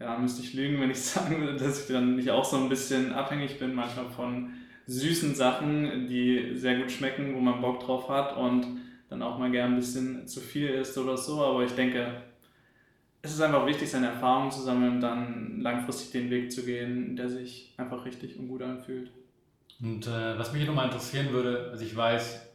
ja, 0.00 0.16
müsste 0.18 0.42
ich 0.42 0.54
lügen, 0.54 0.80
wenn 0.80 0.90
ich 0.90 1.00
sagen 1.02 1.40
würde, 1.40 1.56
dass 1.56 1.80
ich 1.80 1.86
dann 1.86 2.16
nicht 2.16 2.30
auch 2.30 2.44
so 2.44 2.56
ein 2.56 2.68
bisschen 2.68 3.12
abhängig 3.12 3.58
bin 3.58 3.74
manchmal 3.74 4.10
von 4.10 4.50
süßen 4.86 5.34
Sachen, 5.34 6.08
die 6.08 6.52
sehr 6.54 6.78
gut 6.78 6.90
schmecken, 6.90 7.34
wo 7.34 7.40
man 7.40 7.60
Bock 7.60 7.80
drauf 7.80 8.08
hat 8.08 8.36
und 8.36 8.66
dann 9.08 9.22
auch 9.22 9.38
mal 9.38 9.50
gern 9.50 9.72
ein 9.72 9.76
bisschen 9.76 10.26
zu 10.26 10.40
viel 10.40 10.68
ist 10.68 10.96
oder 10.98 11.16
so. 11.16 11.42
Aber 11.42 11.64
ich 11.64 11.72
denke, 11.72 12.22
es 13.22 13.32
ist 13.32 13.40
einfach 13.40 13.66
wichtig, 13.66 13.90
seine 13.90 14.08
Erfahrungen 14.08 14.50
zu 14.50 14.62
sammeln 14.62 14.96
und 14.96 15.00
dann 15.00 15.60
langfristig 15.60 16.12
den 16.12 16.30
Weg 16.30 16.52
zu 16.52 16.64
gehen, 16.64 17.16
der 17.16 17.28
sich 17.28 17.74
einfach 17.76 18.04
richtig 18.04 18.38
und 18.38 18.48
gut 18.48 18.62
anfühlt. 18.62 19.10
Und 19.80 20.06
äh, 20.06 20.38
was 20.38 20.52
mich 20.52 20.66
nochmal 20.66 20.86
interessieren 20.86 21.32
würde, 21.32 21.68
also 21.70 21.84
ich 21.84 21.96
weiß, 21.96 22.48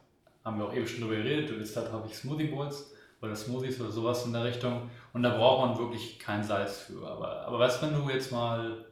haben 0.44 0.58
wir 0.58 0.66
auch 0.66 0.74
eben 0.74 0.88
schon 0.88 1.02
darüber 1.02 1.18
geredet, 1.18 1.50
du 1.50 1.56
isst 1.56 1.76
halt 1.76 1.92
häufig 1.92 2.16
Smoothie 2.16 2.48
Bowls 2.48 2.94
oder 3.22 3.36
Smoothies 3.36 3.80
oder 3.80 3.92
sowas 3.92 4.26
in 4.26 4.34
der 4.34 4.44
Richtung 4.44 4.90
und 5.14 5.24
da 5.24 5.38
braucht 5.38 5.66
man 5.66 5.78
wirklich 5.78 6.20
kein 6.20 6.44
Salz 6.44 6.80
für. 6.80 7.08
Aber, 7.08 7.48
aber 7.48 7.60
was, 7.60 7.82
wenn 7.82 7.94
du 7.94 8.10
jetzt 8.10 8.32
mal, 8.32 8.86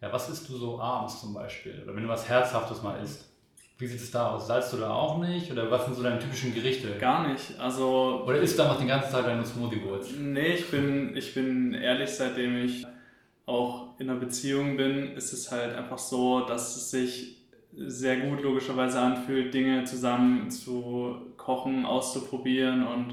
ja, 0.00 0.12
was 0.12 0.30
isst 0.30 0.48
du 0.48 0.56
so 0.56 0.80
abends 0.80 1.20
zum 1.20 1.34
Beispiel? 1.34 1.82
Oder 1.82 1.96
wenn 1.96 2.04
du 2.04 2.08
was 2.08 2.28
Herzhaftes 2.28 2.82
mal 2.82 3.02
isst? 3.02 3.33
Wie 3.76 3.86
sieht 3.86 4.00
es 4.00 4.10
da 4.10 4.30
aus? 4.30 4.46
Salzt 4.46 4.72
du 4.72 4.76
da 4.76 4.90
auch 4.90 5.18
nicht? 5.18 5.50
Oder 5.50 5.70
was 5.70 5.84
sind 5.84 5.94
so 5.94 6.02
deine 6.02 6.18
typischen 6.18 6.54
Gerichte? 6.54 6.96
Gar 6.98 7.28
nicht. 7.28 7.58
Also, 7.58 8.22
Oder 8.24 8.38
isst 8.38 8.58
du 8.58 8.62
einfach 8.62 8.78
den 8.78 8.86
ganzen 8.86 9.10
Tag 9.10 9.24
deine 9.24 9.44
Smoothie 9.44 9.76
Bowls? 9.76 10.12
Nee, 10.16 10.54
ich 10.54 10.70
bin, 10.70 11.16
ich 11.16 11.34
bin 11.34 11.74
ehrlich, 11.74 12.10
seitdem 12.10 12.64
ich 12.64 12.86
auch 13.46 13.98
in 13.98 14.08
einer 14.08 14.18
Beziehung 14.18 14.76
bin, 14.76 15.12
ist 15.16 15.32
es 15.32 15.50
halt 15.50 15.74
einfach 15.74 15.98
so, 15.98 16.40
dass 16.40 16.76
es 16.76 16.90
sich 16.90 17.36
sehr 17.76 18.18
gut 18.18 18.42
logischerweise 18.42 19.00
anfühlt, 19.00 19.52
Dinge 19.52 19.84
zusammen 19.84 20.50
zu 20.50 21.32
kochen, 21.36 21.84
auszuprobieren 21.84 22.86
und 22.86 23.10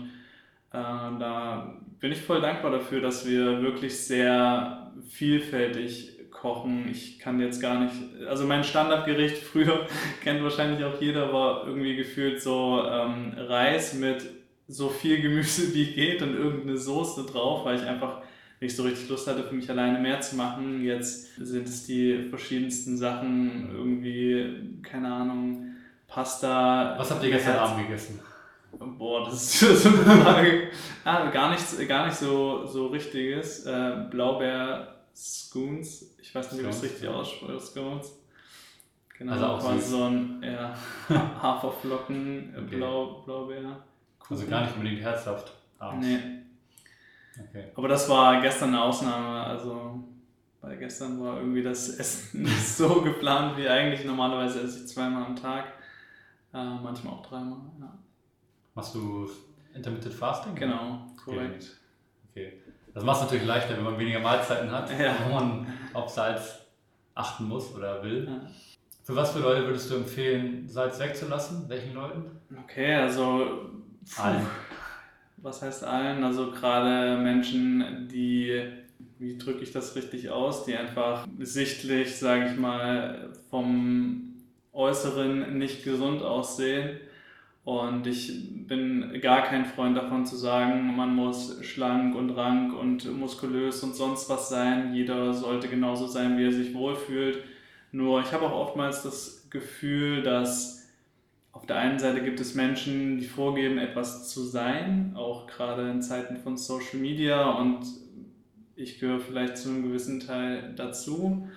äh, 0.72 0.74
da 0.74 1.76
bin 2.00 2.12
ich 2.12 2.22
voll 2.22 2.42
dankbar 2.42 2.72
dafür, 2.72 3.02
dass 3.02 3.26
wir 3.26 3.62
wirklich 3.62 3.98
sehr 3.98 4.92
vielfältig 5.10 6.11
kochen. 6.42 6.90
Ich 6.90 7.20
kann 7.20 7.40
jetzt 7.40 7.62
gar 7.62 7.80
nicht, 7.80 7.94
also 8.28 8.46
mein 8.46 8.64
Standardgericht 8.64 9.38
früher 9.52 9.86
kennt 10.24 10.44
wahrscheinlich 10.44 10.84
auch 10.84 11.00
jeder, 11.00 11.32
war 11.32 11.68
irgendwie 11.68 11.96
gefühlt 11.96 12.42
so 12.42 12.84
ähm, 12.90 13.34
Reis 13.38 13.94
mit 13.94 14.26
so 14.68 14.90
viel 14.90 15.22
Gemüse 15.22 15.74
wie 15.74 15.86
geht 15.94 16.22
und 16.22 16.36
irgendeine 16.36 16.78
Soße 16.78 17.26
drauf, 17.26 17.66
weil 17.66 17.76
ich 17.76 17.84
einfach 17.84 18.22
nicht 18.60 18.76
so 18.76 18.84
richtig 18.84 19.10
Lust 19.10 19.28
hatte, 19.28 19.44
für 19.44 19.54
mich 19.54 19.70
alleine 19.70 20.00
mehr 20.00 20.20
zu 20.22 20.36
machen. 20.36 20.84
Jetzt 20.84 21.36
sind 21.36 21.68
es 21.68 21.86
die 21.86 22.28
verschiedensten 22.30 22.98
Sachen, 22.98 23.70
irgendwie, 23.74 24.82
keine 24.82 25.14
Ahnung, 25.14 25.76
Pasta. 26.08 26.96
Was 26.98 27.12
habt 27.12 27.24
ihr 27.24 27.32
gestern 27.32 27.58
Abend 27.58 27.88
gegessen? 27.88 28.20
Boah, 28.80 29.26
das 29.26 29.62
ist 29.62 29.84
so 29.84 29.90
eine 29.90 30.22
Frage. 30.22 30.68
ah, 31.04 31.30
gar 31.30 31.50
nichts, 31.52 31.78
gar 31.88 32.06
nicht 32.06 32.16
so, 32.16 32.66
so 32.66 32.88
richtiges. 32.88 33.66
Äh, 33.66 34.06
Blaubeer 34.10 34.91
Scoons. 35.16 36.16
Ich 36.22 36.34
weiß 36.34 36.52
nicht, 36.52 36.62
wie 36.62 36.68
das 36.68 36.84
richtig 36.84 37.04
ja. 37.04 37.12
ausspricht. 37.12 37.62
Scones. 37.62 38.18
Genau, 39.18 39.34
Also 39.34 39.46
auch 39.46 39.60
quasi 39.60 39.82
so 39.90 40.04
ein 40.06 40.42
ja, 40.44 40.76
Haferflocken, 41.10 42.56
Okay. 42.58 42.78
Blau, 42.78 43.22
Blaubeer. 43.26 43.84
Also 44.30 44.48
gar 44.48 44.62
nicht 44.62 44.76
unbedingt 44.76 45.02
herzhaft. 45.02 45.52
abends. 45.80 46.08
Nee, 46.08 46.20
Okay. 47.40 47.66
aber 47.76 47.88
das 47.88 48.10
war 48.10 48.42
gestern 48.42 48.70
eine 48.70 48.82
Ausnahme. 48.84 49.44
Also, 49.46 50.04
weil 50.62 50.78
gestern 50.78 51.22
war 51.22 51.38
irgendwie 51.38 51.64
das 51.64 51.90
Essen 51.90 52.44
nicht 52.44 52.68
so 52.68 53.02
geplant 53.02 53.58
wie 53.58 53.68
eigentlich. 53.70 54.06
Normalerweise 54.06 54.62
esse 54.62 54.82
ich 54.84 54.88
zweimal 54.88 55.24
am 55.26 55.36
Tag, 55.36 55.66
äh, 56.54 56.64
manchmal 56.64 57.14
auch 57.14 57.26
dreimal. 57.26 57.60
Ja. 57.80 57.98
Machst 58.76 58.96
du 58.96 59.30
Intermittent 59.74 60.14
Fasting? 60.14 60.56
Genau, 60.56 61.06
korrekt. 61.24 61.78
Okay. 62.32 62.54
Das 62.94 63.04
macht 63.04 63.18
es 63.18 63.24
natürlich 63.24 63.46
leichter, 63.48 63.78
wenn 63.78 63.84
man 63.84 63.98
weniger 64.00 64.20
Mahlzeiten 64.20 64.72
hat, 64.72 64.90
Ja. 65.00 65.16
wo 65.28 65.34
man 65.34 65.68
auf 65.94 66.10
Salz 66.10 66.60
achten 67.16 67.46
muss 67.46 67.74
oder 67.76 68.04
will. 68.04 68.26
Ja. 68.28 68.42
Für 69.04 69.16
was 69.16 69.32
für 69.32 69.40
Leute 69.40 69.66
würdest 69.66 69.90
du 69.90 69.96
empfehlen, 69.96 70.68
Salz 70.68 71.00
wegzulassen? 71.00 71.68
Welchen 71.68 71.94
Leuten? 71.94 72.26
Okay, 72.64 72.96
also 72.96 73.70
puh, 74.16 74.22
Allen. 74.22 74.46
was 75.38 75.62
heißt 75.62 75.84
allen? 75.84 76.24
Also 76.24 76.52
gerade 76.52 77.18
Menschen, 77.18 78.08
die, 78.12 78.62
wie 79.20 79.38
drücke 79.38 79.62
ich 79.62 79.72
das 79.72 79.96
richtig 79.96 80.30
aus, 80.30 80.66
die 80.66 80.76
einfach 80.76 81.28
sichtlich, 81.40 82.18
sage 82.18 82.52
ich 82.52 82.58
mal, 82.60 83.30
vom 83.50 84.34
Äußeren 84.74 85.58
nicht 85.58 85.84
gesund 85.84 86.22
aussehen. 86.22 86.98
Und 87.64 88.08
ich 88.08 88.68
bin 88.68 89.20
gar 89.22 89.44
kein 89.44 89.66
Freund 89.66 89.96
davon 89.96 90.26
zu 90.26 90.36
sagen, 90.36 90.96
man 90.96 91.16
muss 91.16 91.64
schlank 91.64 92.16
und 92.16 92.32
rank 92.32 92.74
und 92.74 93.12
muskulös 93.18 93.84
und 93.84 93.96
sonst 93.96 94.30
was 94.30 94.50
sein. 94.50 94.96
Jeder 94.96 95.34
sollte 95.34 95.68
genauso 95.68 96.08
sein, 96.08 96.38
wie 96.38 96.46
er 96.46 96.52
sich 96.52 96.74
wohlfühlt. 96.74 97.44
Nur 97.92 98.22
ich 98.22 98.32
habe 98.32 98.46
auch 98.46 98.68
oftmals 98.68 99.04
das 99.04 99.48
Gefühl, 99.52 100.24
dass 100.24 100.90
auf 101.52 101.66
der 101.66 101.78
einen 101.78 102.00
Seite 102.00 102.24
gibt 102.24 102.40
es 102.40 102.56
Menschen, 102.56 103.20
die 103.20 103.26
vorgeben, 103.26 103.78
etwas 103.78 104.30
zu 104.30 104.42
sein, 104.42 105.14
auch 105.16 105.46
gerade 105.48 105.90
in 105.92 106.02
Zeiten 106.02 106.38
von 106.38 106.58
Social 106.58 107.00
Media 107.00 107.52
und 107.52 107.86
ich 108.76 109.00
gehöre 109.00 109.20
vielleicht 109.20 109.58
zu 109.58 109.70
einem 109.70 109.84
gewissen 109.84 110.20
Teil 110.22 110.74
dazu. 110.76 111.48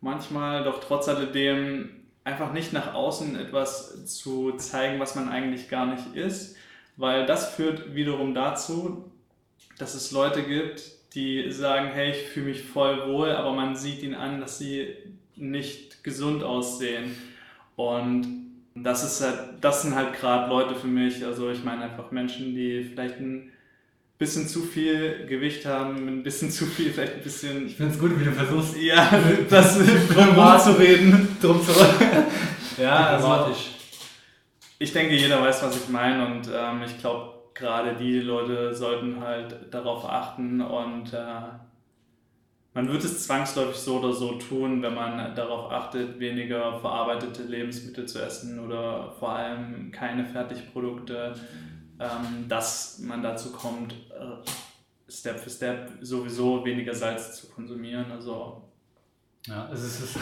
Manchmal 0.00 0.64
doch 0.64 0.80
trotz 0.80 1.08
alledem 1.08 1.90
einfach 2.24 2.52
nicht 2.52 2.72
nach 2.72 2.94
außen 2.94 3.36
etwas 3.36 4.06
zu 4.06 4.52
zeigen, 4.52 5.00
was 5.00 5.14
man 5.14 5.28
eigentlich 5.28 5.68
gar 5.68 5.86
nicht 5.86 6.14
ist, 6.14 6.56
weil 6.96 7.26
das 7.26 7.54
führt 7.54 7.94
wiederum 7.94 8.34
dazu, 8.34 9.10
dass 9.78 9.94
es 9.94 10.12
Leute 10.12 10.42
gibt, 10.42 10.82
die 11.14 11.50
sagen, 11.50 11.88
hey, 11.92 12.12
ich 12.12 12.28
fühle 12.28 12.46
mich 12.46 12.62
voll 12.62 13.08
wohl, 13.08 13.32
aber 13.32 13.52
man 13.52 13.76
sieht 13.76 14.02
ihnen 14.02 14.14
an, 14.14 14.40
dass 14.40 14.58
sie 14.58 14.94
nicht 15.36 16.04
gesund 16.04 16.42
aussehen. 16.42 17.14
Und 17.76 18.26
das, 18.74 19.04
ist 19.04 19.20
halt, 19.20 19.56
das 19.60 19.82
sind 19.82 19.94
halt 19.94 20.14
gerade 20.14 20.48
Leute 20.48 20.74
für 20.74 20.86
mich, 20.86 21.24
also 21.24 21.50
ich 21.50 21.64
meine 21.64 21.84
einfach 21.84 22.10
Menschen, 22.10 22.54
die 22.54 22.84
vielleicht 22.84 23.18
ein 23.20 23.50
bisschen 24.22 24.46
zu 24.46 24.60
viel 24.60 25.26
Gewicht 25.26 25.66
haben, 25.66 26.06
ein 26.06 26.22
bisschen 26.22 26.48
zu 26.48 26.64
viel, 26.64 26.92
vielleicht 26.92 27.14
ein 27.14 27.22
bisschen 27.22 27.66
Ich 27.66 27.74
finde 27.74 27.92
es 27.92 27.98
gut, 27.98 28.18
wie 28.20 28.24
du 28.24 28.30
versuchst, 28.30 28.76
ja, 28.80 29.10
das 29.50 29.78
drum 30.14 30.38
rumzureden. 30.38 31.36
drum 31.40 31.60
zu 31.60 31.72
Ja, 32.80 33.08
also 33.08 33.52
ich 34.78 34.92
denke, 34.92 35.16
jeder 35.16 35.42
weiß, 35.42 35.64
was 35.64 35.76
ich 35.76 35.88
meine 35.88 36.24
und 36.24 36.48
ähm, 36.54 36.82
ich 36.84 36.98
glaube, 37.00 37.32
gerade 37.52 37.94
die 37.96 38.20
Leute 38.20 38.72
sollten 38.72 39.20
halt 39.20 39.56
darauf 39.72 40.08
achten 40.08 40.60
und 40.60 41.12
äh, 41.12 41.42
man 42.74 42.88
wird 42.88 43.02
es 43.02 43.26
zwangsläufig 43.26 43.76
so 43.76 43.98
oder 43.98 44.12
so 44.12 44.34
tun, 44.34 44.82
wenn 44.82 44.94
man 44.94 45.34
darauf 45.34 45.72
achtet, 45.72 46.20
weniger 46.20 46.78
verarbeitete 46.78 47.42
Lebensmittel 47.42 48.06
zu 48.06 48.20
essen 48.22 48.60
oder 48.60 49.12
vor 49.18 49.30
allem 49.30 49.90
keine 49.90 50.24
Fertigprodukte, 50.24 51.34
ähm, 52.00 52.46
dass 52.48 52.98
man 52.98 53.22
dazu 53.22 53.52
kommt, 53.52 53.92
äh, 53.92 55.10
Step 55.10 55.38
für 55.38 55.50
Step 55.50 55.90
sowieso 56.00 56.64
weniger 56.64 56.94
Salz 56.94 57.40
zu 57.40 57.48
konsumieren. 57.48 58.10
Also 58.10 58.62
Ja, 59.46 59.68
es 59.72 59.82
ist, 59.82 60.00
es 60.00 60.04
ist 60.16 60.18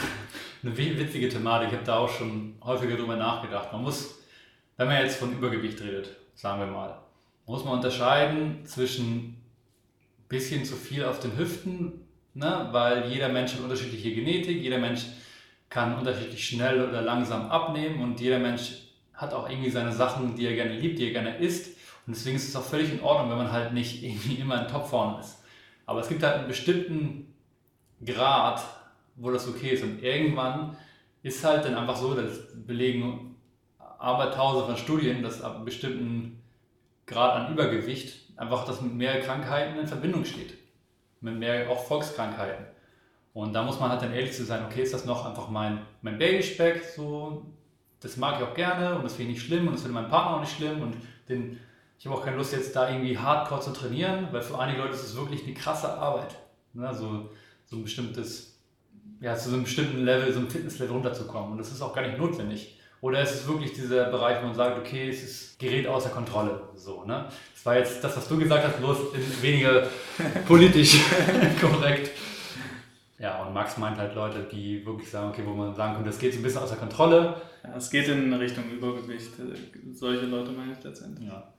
eine 0.63 0.77
wi- 0.77 0.97
witzige 0.99 1.29
Thematik. 1.29 1.69
Ich 1.69 1.75
habe 1.75 1.85
da 1.85 1.97
auch 1.99 2.09
schon 2.09 2.55
häufiger 2.63 2.97
drüber 2.97 3.15
nachgedacht. 3.15 3.71
Man 3.71 3.83
muss, 3.83 4.15
wenn 4.77 4.87
man 4.87 5.01
jetzt 5.01 5.17
von 5.17 5.31
Übergewicht 5.33 5.81
redet, 5.81 6.15
sagen 6.35 6.59
wir 6.59 6.67
mal, 6.67 6.97
muss 7.45 7.63
man 7.63 7.75
unterscheiden 7.75 8.65
zwischen 8.65 9.37
bisschen 10.29 10.63
zu 10.65 10.75
viel 10.75 11.03
auf 11.03 11.19
den 11.19 11.37
Hüften, 11.37 12.01
ne? 12.33 12.69
weil 12.71 13.09
jeder 13.11 13.27
Mensch 13.29 13.53
hat 13.53 13.61
unterschiedliche 13.61 14.13
Genetik, 14.13 14.61
jeder 14.61 14.77
Mensch 14.77 15.05
kann 15.69 15.97
unterschiedlich 15.97 16.45
schnell 16.47 16.87
oder 16.87 17.01
langsam 17.01 17.49
abnehmen 17.49 18.01
und 18.01 18.19
jeder 18.19 18.39
Mensch 18.39 18.80
hat 19.21 19.33
auch 19.33 19.49
irgendwie 19.49 19.69
seine 19.69 19.91
Sachen, 19.91 20.35
die 20.35 20.45
er 20.45 20.55
gerne 20.55 20.73
liebt, 20.73 20.99
die 20.99 21.07
er 21.07 21.13
gerne 21.13 21.37
isst. 21.37 21.77
Und 22.07 22.15
deswegen 22.15 22.35
ist 22.35 22.49
es 22.49 22.55
auch 22.55 22.63
völlig 22.63 22.91
in 22.91 23.01
Ordnung, 23.01 23.29
wenn 23.29 23.37
man 23.37 23.51
halt 23.51 23.73
nicht 23.73 24.03
irgendwie 24.03 24.35
immer 24.35 24.61
in 24.61 24.67
Topform 24.67 25.19
ist. 25.19 25.43
Aber 25.85 26.01
es 26.01 26.09
gibt 26.09 26.23
halt 26.23 26.35
einen 26.35 26.47
bestimmten 26.47 27.33
Grad, 28.03 28.61
wo 29.15 29.31
das 29.31 29.47
okay 29.47 29.69
ist. 29.69 29.83
Und 29.83 30.01
irgendwann 30.01 30.75
ist 31.21 31.43
halt 31.43 31.65
dann 31.65 31.75
einfach 31.75 31.95
so, 31.95 32.15
das 32.15 32.39
belegen 32.65 33.35
aber 33.99 34.31
tausende 34.31 34.65
von 34.65 34.77
Studien, 34.77 35.21
dass 35.21 35.43
ab 35.43 35.57
einem 35.57 35.65
bestimmten 35.65 36.41
Grad 37.05 37.35
an 37.35 37.53
Übergewicht 37.53 38.31
einfach 38.35 38.65
das 38.65 38.81
mit 38.81 38.93
mehr 38.93 39.21
Krankheiten 39.21 39.77
in 39.77 39.85
Verbindung 39.85 40.25
steht. 40.25 40.57
Mit 41.19 41.37
mehr 41.37 41.69
auch 41.69 41.83
Volkskrankheiten. 41.83 42.65
Und 43.33 43.53
da 43.53 43.61
muss 43.63 43.79
man 43.79 43.91
halt 43.91 44.01
dann 44.01 44.13
ehrlich 44.13 44.33
zu 44.33 44.43
sein, 44.43 44.65
okay, 44.65 44.81
ist 44.81 44.93
das 44.93 45.05
noch 45.05 45.25
einfach 45.25 45.49
mein, 45.49 45.85
mein 46.01 46.17
Babyspeck, 46.17 46.83
so, 46.83 47.45
das 48.01 48.17
mag 48.17 48.37
ich 48.37 48.45
auch 48.45 48.53
gerne 48.53 48.95
und 48.95 49.03
das 49.03 49.13
finde 49.13 49.31
ich 49.31 49.37
nicht 49.37 49.47
schlimm 49.47 49.67
und 49.67 49.73
das 49.73 49.83
finde 49.83 49.93
mein 49.93 50.09
Partner 50.09 50.37
auch 50.37 50.41
nicht 50.41 50.55
schlimm 50.55 50.81
und 50.81 50.95
den, 51.29 51.59
ich 51.97 52.05
habe 52.05 52.17
auch 52.17 52.25
keine 52.25 52.37
Lust 52.37 52.51
jetzt 52.51 52.75
da 52.75 52.89
irgendwie 52.89 53.17
hardcore 53.17 53.61
zu 53.61 53.71
trainieren, 53.71 54.27
weil 54.31 54.41
für 54.41 54.59
einige 54.59 54.81
Leute 54.81 54.95
ist 54.95 55.03
es 55.03 55.15
wirklich 55.15 55.43
eine 55.43 55.53
krasse 55.53 55.93
Arbeit. 55.93 56.35
Ne? 56.73 56.93
So, 56.93 57.29
so 57.65 57.77
ein 57.77 57.83
bestimmtes, 57.83 58.59
ja, 59.19 59.35
zu 59.35 59.49
so 59.49 59.55
einem 59.55 59.63
bestimmten 59.63 60.03
Level, 60.03 60.33
so 60.33 60.39
einem 60.39 60.49
Fitnesslevel 60.49 60.93
runterzukommen 60.93 61.51
und 61.51 61.57
das 61.59 61.71
ist 61.71 61.81
auch 61.81 61.93
gar 61.93 62.01
nicht 62.01 62.17
notwendig. 62.17 62.77
Oder 63.01 63.23
ist 63.23 63.33
es 63.33 63.47
wirklich 63.47 63.73
dieser 63.73 64.05
Bereich, 64.05 64.41
wo 64.41 64.45
man 64.45 64.55
sagt, 64.55 64.77
okay, 64.77 65.09
es 65.09 65.23
ist 65.23 65.59
gerät 65.59 65.87
außer 65.87 66.09
Kontrolle. 66.09 66.61
So, 66.75 67.03
ne? 67.03 67.25
Das 67.53 67.65
war 67.65 67.77
jetzt 67.77 68.03
das, 68.03 68.15
was 68.15 68.27
du 68.27 68.37
gesagt 68.37 68.63
hast, 68.63 68.77
bloß 68.77 68.97
weniger 69.41 69.87
politisch 70.47 70.99
korrekt. 71.61 72.11
Ja, 73.21 73.43
und 73.43 73.53
Max 73.53 73.77
meint 73.77 73.99
halt 73.99 74.15
Leute, 74.15 74.47
die 74.51 74.83
wirklich 74.83 75.09
sagen, 75.09 75.29
okay, 75.29 75.43
wo 75.45 75.53
man 75.53 75.75
sagen 75.75 75.93
könnte, 75.93 76.09
das 76.09 76.17
geht 76.17 76.33
so 76.33 76.39
ein 76.39 76.43
bisschen 76.43 76.61
außer 76.61 76.75
Kontrolle. 76.75 77.39
ja, 77.63 77.75
es 77.75 77.91
geht 77.91 78.07
in 78.07 78.33
Richtung 78.33 78.63
Übergewicht. 78.71 79.33
Solche 79.93 80.25
Leute 80.25 80.51
meine 80.51 80.73
ich 80.73 80.83
letztendlich. 80.83 81.27
Ja, 81.27 81.53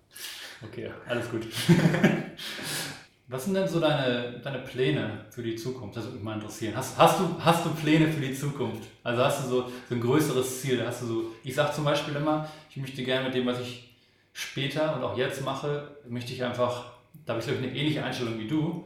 okay, 0.61 0.90
alles 1.07 1.31
gut. 1.31 1.46
Was 3.29 3.44
sind 3.44 3.55
denn 3.55 3.68
so 3.68 3.79
deine, 3.79 4.40
deine 4.42 4.59
Pläne 4.59 5.25
für 5.31 5.42
die 5.42 5.55
Zukunft? 5.55 5.96
Das 5.96 6.05
würde 6.05 6.16
mich 6.16 6.25
mal 6.25 6.35
interessieren. 6.35 6.77
Hast, 6.77 6.98
hast, 6.98 7.20
du, 7.20 7.37
hast 7.38 7.64
du 7.64 7.70
Pläne 7.70 8.09
für 8.09 8.20
die 8.20 8.35
Zukunft? 8.35 8.83
Also 9.05 9.22
hast 9.22 9.44
du 9.44 9.48
so, 9.48 9.70
so 9.88 9.94
ein 9.94 10.01
größeres 10.01 10.61
Ziel? 10.61 10.85
Hast 10.85 11.03
du 11.03 11.07
so, 11.07 11.25
ich 11.44 11.55
sage 11.55 11.72
zum 11.72 11.85
Beispiel 11.85 12.16
immer, 12.16 12.48
ich 12.68 12.77
möchte 12.77 13.05
gerne 13.05 13.27
mit 13.27 13.35
dem, 13.37 13.46
was 13.46 13.61
ich 13.61 13.94
später 14.33 14.96
und 14.96 15.05
auch 15.05 15.16
jetzt 15.16 15.44
mache, 15.44 15.96
möchte 16.09 16.33
ich 16.33 16.42
einfach, 16.42 16.92
da 17.25 17.35
habe 17.35 17.40
ich 17.40 17.46
glaube 17.46 17.64
ich 17.64 17.70
eine 17.70 17.79
ähnliche 17.79 18.05
Einstellung 18.05 18.38
wie 18.38 18.48
du, 18.48 18.85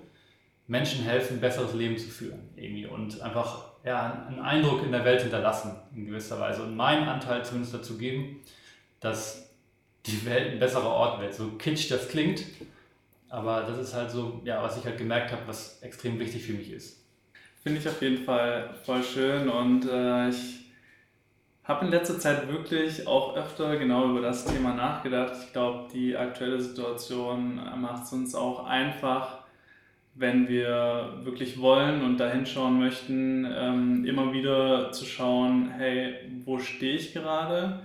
Menschen 0.67 1.05
helfen, 1.05 1.39
ein 1.39 1.41
besseres 1.41 1.73
Leben 1.73 1.97
zu 1.97 2.09
führen. 2.09 2.46
Irgendwie. 2.57 2.87
Und 2.87 3.21
einfach 3.21 3.65
ja, 3.85 4.27
einen 4.29 4.41
Eindruck 4.41 4.83
in 4.83 4.93
der 4.93 5.05
Welt 5.05 5.23
hinterlassen, 5.23 5.77
in 5.95 6.07
gewisser 6.07 6.41
Weise. 6.41 6.63
Und 6.63 6.77
meinen 6.77 7.09
Anteil 7.09 7.45
zumindest 7.45 7.75
dazu 7.75 7.97
geben, 7.97 8.41
dass 9.01 9.51
die 10.07 10.25
Welt 10.27 10.53
ein 10.53 10.59
besserer 10.59 10.91
Ort 10.91 11.21
wird. 11.21 11.35
So 11.35 11.53
kitsch 11.53 11.91
das 11.91 12.09
klingt, 12.09 12.45
aber 13.29 13.63
das 13.63 13.79
ist 13.79 13.95
halt 13.95 14.11
so, 14.11 14.41
ja, 14.45 14.63
was 14.63 14.77
ich 14.77 14.85
halt 14.85 14.99
gemerkt 14.99 15.33
habe, 15.33 15.43
was 15.47 15.81
extrem 15.83 16.19
wichtig 16.19 16.45
für 16.45 16.53
mich 16.53 16.71
ist. 16.73 17.05
Finde 17.63 17.81
ich 17.81 17.89
auf 17.89 18.01
jeden 18.01 18.25
Fall 18.25 18.75
voll 18.85 19.03
schön 19.03 19.49
und 19.49 19.89
äh, 19.89 20.29
ich 20.29 20.67
habe 21.65 21.85
in 21.85 21.91
letzter 21.91 22.19
Zeit 22.19 22.47
wirklich 22.49 23.07
auch 23.09 23.37
öfter 23.37 23.77
genau 23.77 24.11
über 24.11 24.21
das 24.21 24.45
Thema 24.45 24.73
nachgedacht. 24.75 25.33
Ich 25.45 25.53
glaube, 25.53 25.89
die 25.93 26.17
aktuelle 26.17 26.61
Situation 26.61 27.57
macht 27.81 28.05
es 28.05 28.13
uns 28.13 28.35
auch 28.37 28.65
einfach, 28.65 29.46
wenn 30.19 30.49
wir 30.49 31.21
wirklich 31.25 31.61
wollen 31.61 32.03
und 32.03 32.19
dahin 32.19 32.47
schauen 32.47 32.79
möchten, 32.79 33.47
ähm, 33.47 34.05
immer 34.07 34.33
wieder 34.33 34.91
zu 34.91 35.05
schauen, 35.05 35.71
hey, 35.77 36.15
wo 36.45 36.59
stehe 36.59 36.97
ich 36.97 37.13
gerade? 37.13 37.81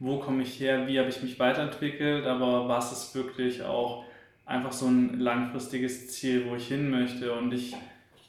Wo 0.00 0.18
komme 0.18 0.42
ich 0.42 0.58
her? 0.60 0.88
Wie 0.88 0.98
habe 0.98 1.08
ich 1.08 1.22
mich 1.22 1.38
weiterentwickelt? 1.38 2.26
Aber 2.26 2.68
was 2.68 2.92
ist 2.92 3.14
wirklich 3.14 3.62
auch 3.62 4.04
einfach 4.44 4.72
so 4.72 4.86
ein 4.86 5.20
langfristiges 5.20 6.10
Ziel, 6.12 6.46
wo 6.48 6.56
ich 6.56 6.66
hin 6.66 6.90
möchte? 6.90 7.32
Und 7.32 7.52
ich 7.52 7.76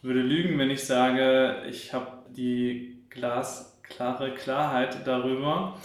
würde 0.03 0.21
lügen, 0.21 0.59
wenn 0.59 0.69
ich 0.69 0.83
sage, 0.83 1.63
ich 1.67 1.93
habe 1.93 2.11
die 2.29 2.99
glasklare 3.09 4.35
Klarheit 4.35 4.99
darüber. 5.05 5.77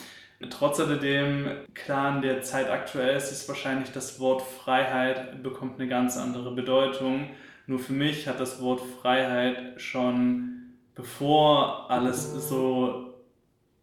Trotz 0.51 0.79
alledem, 0.79 1.47
klar 1.73 2.17
in 2.17 2.23
der 2.23 2.43
Zeit 2.43 2.69
aktuell 2.69 3.17
ist 3.17 3.33
es 3.33 3.49
wahrscheinlich 3.49 3.93
das 3.93 4.21
Wort 4.21 4.43
Freiheit 4.43 5.43
bekommt 5.43 5.81
eine 5.81 5.89
ganz 5.89 6.19
andere 6.19 6.53
Bedeutung. 6.55 7.31
Nur 7.67 7.79
für 7.79 7.93
mich 7.93 8.27
hat 8.29 8.41
das 8.41 8.61
Wort 8.61 8.81
Freiheit 9.01 9.81
schon, 9.81 10.75
bevor 10.95 11.91
alles 11.91 12.49
so 12.49 13.15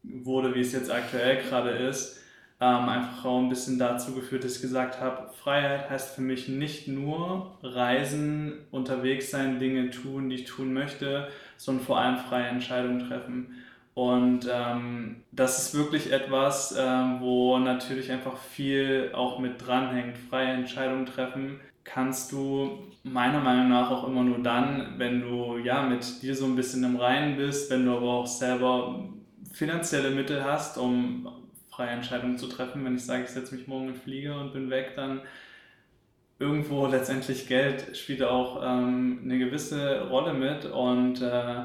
wurde, 0.04 0.54
wie 0.56 0.62
es 0.62 0.74
jetzt 0.74 0.92
aktuell 0.92 1.44
gerade 1.44 1.72
ist, 1.72 2.20
ähm, 2.62 2.90
einfach 2.90 3.24
auch 3.24 3.40
ein 3.40 3.50
bisschen 3.50 3.80
dazu 3.80 4.14
geführt, 4.14 4.44
dass 4.44 4.58
ich 4.58 4.62
gesagt 4.62 5.00
habe, 5.00 5.32
Freiheit 5.32 5.90
heißt 5.90 6.16
für 6.16 6.22
mich 6.22 6.50
nicht 6.50 6.90
nur 6.90 7.58
Reisen, 7.64 8.66
unterwegs 8.72 9.32
sein, 9.32 9.60
Dinge 9.60 9.92
tun, 9.92 10.30
die 10.30 10.36
ich 10.36 10.46
tun 10.46 10.74
möchte, 10.74 11.30
sondern 11.56 11.86
vor 11.86 12.00
allem 12.00 12.18
freie 12.18 12.48
Entscheidungen 12.48 13.08
treffen. 13.08 13.64
Und 13.94 14.50
ähm, 14.52 15.24
das 15.32 15.60
ist 15.60 15.76
wirklich 15.76 16.12
etwas, 16.12 16.76
ähm, 16.78 17.18
wo 17.22 17.58
natürlich 17.60 18.12
einfach 18.12 18.38
viel 18.38 19.12
auch 19.14 19.40
mit 19.40 19.66
dranhängt. 19.66 20.18
Freie 20.30 20.54
Entscheidungen 20.54 21.06
treffen 21.06 21.60
kannst 21.84 22.32
du 22.32 22.92
meiner 23.04 23.40
Meinung 23.40 23.70
nach 23.70 23.90
auch 23.92 24.08
immer 24.08 24.24
nur 24.24 24.40
dann, 24.40 24.96
wenn 24.98 25.22
du 25.22 25.58
ja 25.58 25.84
mit 25.84 26.22
dir 26.22 26.36
so 26.36 26.46
ein 26.46 26.56
bisschen 26.56 26.84
im 26.84 26.98
Reinen 26.98 27.38
bist, 27.38 27.72
wenn 27.72 27.86
du 27.86 27.92
aber 27.92 28.10
auch 28.14 28.28
selber 28.28 29.10
finanzielle 29.52 30.12
Mittel 30.12 30.44
hast, 30.44 30.78
um 30.78 31.28
freie 31.72 31.90
Entscheidungen 31.90 32.38
zu 32.38 32.48
treffen. 32.48 32.84
Wenn 32.86 32.96
ich 32.96 33.06
sage, 33.06 33.24
ich 33.24 33.30
setze 33.30 33.56
mich 33.56 33.68
morgen 33.68 33.90
in 33.90 33.96
Flieger 33.96 34.40
und 34.40 34.54
bin 34.54 34.70
weg, 34.70 34.94
dann 34.96 35.22
irgendwo 36.38 36.88
letztendlich 36.88 37.48
Geld 37.48 37.96
spielt 37.98 38.24
auch 38.24 38.62
ähm, 38.64 39.22
eine 39.24 39.40
gewisse 39.40 40.08
Rolle 40.10 40.34
mit. 40.34 40.66
Und 40.66 41.22
äh, 41.22 41.64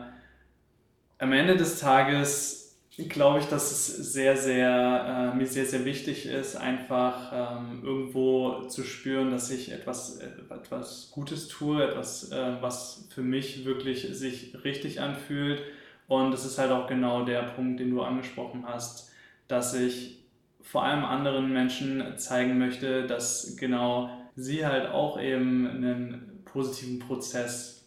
am 1.18 1.32
Ende 1.32 1.56
des 1.56 1.80
Tages 1.80 2.63
glaube 2.96 3.40
ich, 3.40 3.46
dass 3.46 3.70
es 3.72 4.12
sehr, 4.12 4.36
sehr, 4.36 5.32
äh, 5.32 5.36
mir 5.36 5.46
sehr, 5.46 5.66
sehr 5.66 5.84
wichtig 5.84 6.26
ist, 6.26 6.56
einfach 6.56 7.58
ähm, 7.58 7.82
irgendwo 7.82 8.66
zu 8.68 8.84
spüren, 8.84 9.30
dass 9.30 9.50
ich 9.50 9.72
etwas, 9.72 10.18
etwas 10.18 11.10
Gutes 11.10 11.48
tue, 11.48 11.82
etwas, 11.82 12.30
äh, 12.30 12.56
was 12.60 13.08
für 13.12 13.22
mich 13.22 13.64
wirklich 13.64 14.08
sich 14.16 14.56
richtig 14.64 15.00
anfühlt. 15.00 15.62
Und 16.06 16.32
das 16.32 16.44
ist 16.44 16.58
halt 16.58 16.70
auch 16.70 16.86
genau 16.86 17.24
der 17.24 17.42
Punkt, 17.42 17.80
den 17.80 17.90
du 17.90 18.02
angesprochen 18.02 18.64
hast 18.66 19.10
dass 19.48 19.74
ich 19.74 20.20
vor 20.60 20.84
allem 20.84 21.04
anderen 21.04 21.52
Menschen 21.52 22.16
zeigen 22.16 22.58
möchte, 22.58 23.06
dass 23.06 23.56
genau 23.56 24.10
sie 24.36 24.66
halt 24.66 24.88
auch 24.88 25.20
eben 25.20 25.66
einen 25.68 26.42
positiven 26.44 26.98
Prozess 26.98 27.83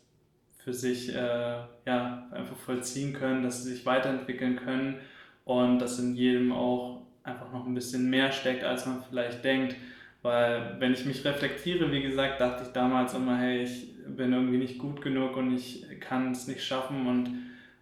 für 0.67 0.73
sich 0.73 1.15
äh, 1.15 1.59
ja, 1.85 2.27
einfach 2.29 2.57
vollziehen 2.57 3.13
können, 3.13 3.41
dass 3.41 3.63
sie 3.63 3.71
sich 3.71 3.85
weiterentwickeln 3.85 4.57
können 4.57 4.97
und 5.45 5.79
dass 5.79 5.97
in 5.97 6.13
jedem 6.13 6.51
auch 6.51 7.03
einfach 7.23 7.53
noch 7.53 7.65
ein 7.65 7.73
bisschen 7.73 8.09
mehr 8.09 8.33
steckt, 8.33 8.65
als 8.65 8.85
man 8.85 9.01
vielleicht 9.09 9.45
denkt. 9.45 9.77
Weil 10.23 10.75
wenn 10.79 10.91
ich 10.91 11.05
mich 11.05 11.23
reflektiere, 11.23 11.89
wie 11.93 12.01
gesagt, 12.01 12.41
dachte 12.41 12.63
ich 12.65 12.73
damals 12.73 13.13
immer, 13.13 13.37
hey, 13.37 13.63
ich 13.63 13.93
bin 14.07 14.33
irgendwie 14.33 14.57
nicht 14.57 14.77
gut 14.77 15.01
genug 15.01 15.37
und 15.37 15.55
ich 15.55 15.85
kann 16.01 16.33
es 16.33 16.47
nicht 16.47 16.65
schaffen 16.65 17.07
und 17.07 17.31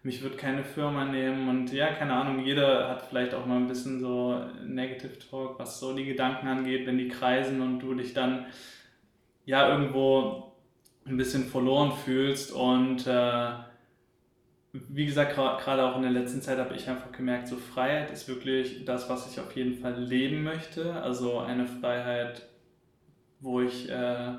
mich 0.03 0.21
wird 0.21 0.37
keine 0.37 0.63
Firma 0.63 1.05
nehmen 1.05 1.49
und 1.49 1.73
ja, 1.73 1.87
keine 1.91 2.13
Ahnung, 2.13 2.45
jeder 2.45 2.87
hat 2.87 3.01
vielleicht 3.01 3.33
auch 3.33 3.47
mal 3.47 3.57
ein 3.57 3.67
bisschen 3.67 3.99
so 3.99 4.45
Negative 4.63 5.17
Talk, 5.17 5.57
was 5.57 5.79
so 5.79 5.95
die 5.95 6.05
Gedanken 6.05 6.47
angeht, 6.47 6.85
wenn 6.85 6.99
die 6.99 7.07
kreisen 7.07 7.61
und 7.61 7.79
du 7.79 7.95
dich 7.95 8.13
dann 8.13 8.45
ja 9.47 9.71
irgendwo 9.71 10.44
ein 11.05 11.17
bisschen 11.17 11.45
verloren 11.45 11.91
fühlst 11.91 12.51
und 12.51 13.05
äh, 13.07 13.51
wie 14.89 15.05
gesagt, 15.05 15.35
gerade 15.35 15.85
auch 15.85 15.95
in 15.95 16.01
der 16.01 16.11
letzten 16.11 16.41
Zeit 16.41 16.57
habe 16.57 16.75
ich 16.75 16.89
einfach 16.89 17.11
gemerkt, 17.11 17.47
so 17.47 17.55
Freiheit 17.55 18.11
ist 18.11 18.27
wirklich 18.27 18.83
das, 18.85 19.09
was 19.09 19.31
ich 19.31 19.39
auf 19.39 19.55
jeden 19.55 19.79
Fall 19.79 20.01
leben 20.03 20.43
möchte. 20.43 20.93
Also 20.93 21.39
eine 21.39 21.65
Freiheit, 21.65 22.45
wo 23.39 23.61
ich 23.61 23.89
äh, 23.89 24.33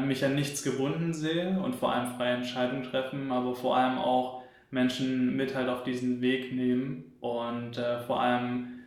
mich 0.00 0.24
an 0.24 0.34
nichts 0.34 0.62
gebunden 0.62 1.14
sehe 1.14 1.58
und 1.60 1.74
vor 1.74 1.92
allem 1.92 2.14
freie 2.16 2.34
Entscheidungen 2.34 2.82
treffen, 2.82 3.32
aber 3.32 3.54
vor 3.54 3.76
allem 3.76 3.98
auch 3.98 4.42
Menschen 4.70 5.36
mit 5.36 5.54
halt 5.54 5.68
auf 5.68 5.82
diesen 5.82 6.20
Weg 6.20 6.52
nehmen 6.52 7.12
und 7.20 7.78
äh, 7.78 8.00
vor 8.00 8.20
allem 8.20 8.81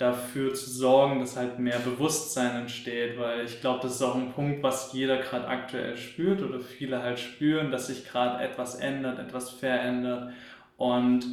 dafür 0.00 0.54
zu 0.54 0.70
sorgen, 0.70 1.20
dass 1.20 1.36
halt 1.36 1.58
mehr 1.58 1.78
Bewusstsein 1.78 2.62
entsteht, 2.62 3.18
weil 3.18 3.44
ich 3.44 3.60
glaube, 3.60 3.80
das 3.82 3.96
ist 3.96 4.02
auch 4.02 4.14
ein 4.14 4.32
Punkt, 4.32 4.62
was 4.62 4.92
jeder 4.94 5.18
gerade 5.18 5.46
aktuell 5.46 5.96
spürt 5.96 6.42
oder 6.42 6.58
viele 6.60 7.02
halt 7.02 7.18
spüren, 7.18 7.70
dass 7.70 7.88
sich 7.88 8.08
gerade 8.08 8.42
etwas 8.42 8.76
ändert, 8.76 9.18
etwas 9.18 9.50
verändert 9.50 10.32
und 10.78 11.26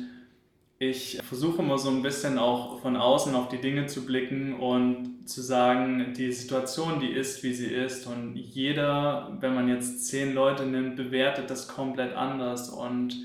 ich 0.79 1.19
versuche 1.27 1.63
immer 1.63 1.77
so 1.79 1.89
ein 1.89 2.03
bisschen 2.03 2.37
auch 2.37 2.81
von 2.81 2.97
außen 2.97 3.33
auf 3.35 3.47
die 3.47 3.61
Dinge 3.61 3.87
zu 3.87 4.05
blicken 4.05 4.59
und 4.59 5.27
zu 5.27 5.41
sagen, 5.41 6.13
die 6.15 6.31
Situation, 6.31 6.99
die 6.99 7.07
ist, 7.07 7.41
wie 7.41 7.53
sie 7.53 7.73
ist. 7.73 8.05
Und 8.05 8.35
jeder, 8.35 9.35
wenn 9.39 9.55
man 9.55 9.69
jetzt 9.69 10.05
zehn 10.05 10.35
Leute 10.35 10.67
nimmt, 10.67 10.95
bewertet 10.95 11.49
das 11.49 11.67
komplett 11.67 12.15
anders. 12.15 12.69
Und 12.69 13.15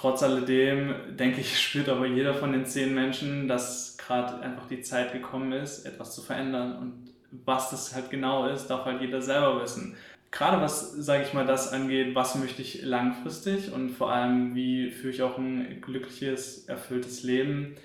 Trotz 0.00 0.22
alledem, 0.22 0.94
denke 1.16 1.40
ich, 1.40 1.58
spürt 1.62 1.88
aber 1.88 2.06
jeder 2.06 2.34
von 2.34 2.52
den 2.52 2.66
zehn 2.66 2.94
Menschen, 2.94 3.48
dass 3.48 3.95
gerade 4.06 4.40
einfach 4.40 4.66
die 4.68 4.82
Zeit 4.82 5.12
gekommen 5.12 5.52
ist, 5.52 5.84
etwas 5.84 6.14
zu 6.14 6.22
verändern. 6.22 6.78
Und 6.78 7.10
was 7.44 7.70
das 7.70 7.94
halt 7.94 8.10
genau 8.10 8.48
ist, 8.48 8.68
darf 8.68 8.84
halt 8.84 9.00
jeder 9.00 9.22
selber 9.22 9.62
wissen. 9.62 9.96
Gerade 10.30 10.60
was, 10.60 10.92
sage 10.92 11.24
ich 11.24 11.34
mal, 11.34 11.46
das 11.46 11.72
angeht, 11.72 12.14
was 12.14 12.34
möchte 12.34 12.60
ich 12.60 12.82
langfristig 12.82 13.72
und 13.72 13.90
vor 13.90 14.12
allem, 14.12 14.54
wie 14.54 14.90
führe 14.90 15.12
ich 15.12 15.22
auch 15.22 15.38
ein 15.38 15.80
glückliches, 15.80 16.66
erfülltes 16.66 17.22
Leben, 17.22 17.76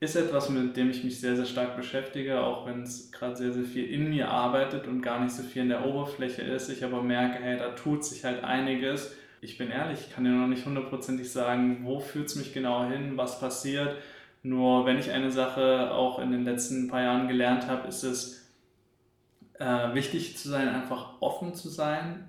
ist 0.00 0.16
etwas, 0.16 0.48
mit 0.48 0.76
dem 0.76 0.90
ich 0.90 1.04
mich 1.04 1.20
sehr, 1.20 1.36
sehr 1.36 1.44
stark 1.44 1.76
beschäftige, 1.76 2.40
auch 2.40 2.66
wenn 2.66 2.82
es 2.82 3.12
gerade 3.12 3.36
sehr, 3.36 3.52
sehr 3.52 3.64
viel 3.64 3.84
in 3.84 4.08
mir 4.08 4.30
arbeitet 4.30 4.86
und 4.86 5.02
gar 5.02 5.22
nicht 5.22 5.34
so 5.34 5.42
viel 5.42 5.62
in 5.62 5.68
der 5.68 5.84
Oberfläche 5.84 6.40
ist. 6.42 6.70
Ich 6.70 6.84
aber 6.84 7.02
merke, 7.02 7.38
hey, 7.42 7.58
da 7.58 7.70
tut 7.70 8.04
sich 8.04 8.24
halt 8.24 8.42
einiges 8.42 9.12
ich 9.42 9.56
bin 9.56 9.70
ehrlich, 9.70 10.00
ich 10.06 10.14
kann 10.14 10.24
dir 10.24 10.30
noch 10.30 10.46
nicht 10.46 10.66
hundertprozentig 10.66 11.30
sagen, 11.30 11.80
wo 11.82 12.00
führt 12.00 12.26
es 12.26 12.36
mich 12.36 12.52
genau 12.52 12.86
hin, 12.86 13.16
was 13.16 13.40
passiert. 13.40 13.96
Nur 14.42 14.86
wenn 14.86 14.98
ich 14.98 15.10
eine 15.10 15.30
Sache 15.30 15.92
auch 15.92 16.18
in 16.18 16.32
den 16.32 16.44
letzten 16.44 16.88
paar 16.88 17.02
Jahren 17.02 17.28
gelernt 17.28 17.66
habe, 17.66 17.88
ist 17.88 18.02
es 18.02 18.50
äh, 19.58 19.94
wichtig 19.94 20.38
zu 20.38 20.48
sein, 20.48 20.68
einfach 20.68 21.20
offen 21.20 21.54
zu 21.54 21.68
sein. 21.68 22.28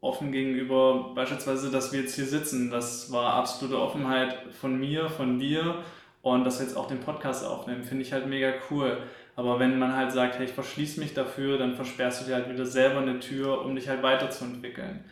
Offen 0.00 0.32
gegenüber 0.32 1.12
beispielsweise, 1.14 1.70
dass 1.70 1.92
wir 1.92 2.00
jetzt 2.00 2.14
hier 2.14 2.26
sitzen. 2.26 2.70
Das 2.70 3.10
war 3.12 3.34
absolute 3.34 3.80
Offenheit 3.80 4.38
von 4.52 4.78
mir, 4.78 5.10
von 5.10 5.38
dir 5.38 5.82
und 6.22 6.44
dass 6.44 6.58
wir 6.60 6.66
jetzt 6.66 6.76
auch 6.76 6.88
den 6.88 7.00
Podcast 7.00 7.44
aufnehmen, 7.44 7.84
finde 7.84 8.02
ich 8.02 8.12
halt 8.12 8.26
mega 8.26 8.52
cool. 8.70 8.98
Aber 9.36 9.60
wenn 9.60 9.78
man 9.78 9.96
halt 9.96 10.12
sagt, 10.12 10.38
hey, 10.38 10.46
ich 10.46 10.52
verschließe 10.52 10.98
mich 11.00 11.14
dafür, 11.14 11.58
dann 11.58 11.74
versperrst 11.74 12.22
du 12.22 12.26
dir 12.26 12.34
halt 12.36 12.50
wieder 12.50 12.66
selber 12.66 13.00
eine 13.00 13.20
Tür, 13.20 13.64
um 13.64 13.74
dich 13.74 13.88
halt 13.88 14.02
weiterzuentwickeln. 14.02 15.04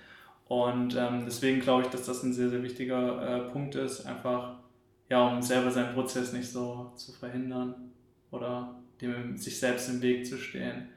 Und 0.48 0.96
ähm, 0.96 1.24
deswegen 1.24 1.60
glaube 1.60 1.82
ich, 1.82 1.88
dass 1.88 2.06
das 2.06 2.22
ein 2.22 2.32
sehr, 2.32 2.48
sehr 2.48 2.62
wichtiger 2.62 3.22
äh, 3.22 3.50
Punkt 3.50 3.74
ist, 3.74 4.06
einfach 4.06 4.56
ja, 5.08 5.26
um 5.26 5.42
selber 5.42 5.70
seinen 5.70 5.94
Prozess 5.94 6.32
nicht 6.32 6.50
so 6.50 6.92
zu 6.96 7.12
verhindern 7.12 7.74
oder 8.30 8.74
dem, 9.00 9.36
sich 9.36 9.58
selbst 9.58 9.88
im 9.88 10.02
Weg 10.02 10.26
zu 10.26 10.38
stehen. 10.38 10.88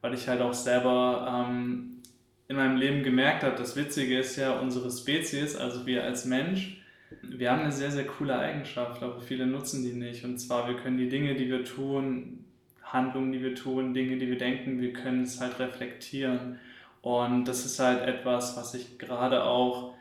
Weil 0.00 0.14
ich 0.14 0.28
halt 0.28 0.40
auch 0.40 0.54
selber 0.54 1.46
ähm, 1.48 2.02
in 2.48 2.56
meinem 2.56 2.76
Leben 2.76 3.02
gemerkt 3.02 3.44
habe, 3.44 3.56
das 3.56 3.76
Witzige 3.76 4.18
ist 4.18 4.36
ja, 4.36 4.58
unsere 4.58 4.90
Spezies, 4.90 5.56
also 5.56 5.86
wir 5.86 6.04
als 6.04 6.24
Mensch, 6.24 6.82
wir 7.22 7.50
haben 7.50 7.62
eine 7.62 7.72
sehr, 7.72 7.90
sehr 7.90 8.06
coole 8.06 8.38
Eigenschaft, 8.38 9.02
aber 9.02 9.20
viele 9.20 9.46
nutzen 9.46 9.82
die 9.82 9.92
nicht. 9.92 10.24
Und 10.24 10.38
zwar, 10.38 10.68
wir 10.68 10.76
können 10.76 10.96
die 10.96 11.08
Dinge, 11.08 11.34
die 11.34 11.48
wir 11.48 11.64
tun, 11.64 12.44
Handlungen, 12.82 13.32
die 13.32 13.42
wir 13.42 13.54
tun, 13.54 13.94
Dinge, 13.94 14.18
die 14.18 14.28
wir 14.28 14.38
denken, 14.38 14.80
wir 14.80 14.92
können 14.92 15.22
es 15.22 15.40
halt 15.40 15.58
reflektieren. 15.58 16.58
Und 17.00 17.46
das 17.46 17.64
ist 17.64 17.78
halt 17.78 18.02
etwas, 18.02 18.56
was 18.56 18.74
ich 18.74 18.98
gerade 18.98 19.44
auch 19.44 19.94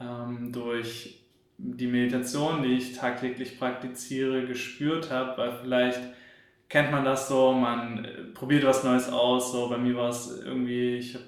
ähm, 0.00 0.52
durch 0.52 1.23
die 1.58 1.86
Meditation, 1.86 2.62
die 2.62 2.74
ich 2.74 2.96
tagtäglich 2.96 3.58
praktiziere, 3.58 4.46
gespürt 4.46 5.10
habe, 5.10 5.36
weil 5.38 5.52
vielleicht 5.62 6.00
kennt 6.68 6.90
man 6.90 7.04
das 7.04 7.28
so, 7.28 7.52
man 7.52 8.04
äh, 8.04 8.08
probiert 8.34 8.64
was 8.64 8.84
Neues 8.84 9.08
aus. 9.08 9.52
So 9.52 9.68
bei 9.68 9.78
mir 9.78 9.94
war 9.96 10.08
es 10.08 10.40
irgendwie, 10.44 10.96
ich 10.96 11.18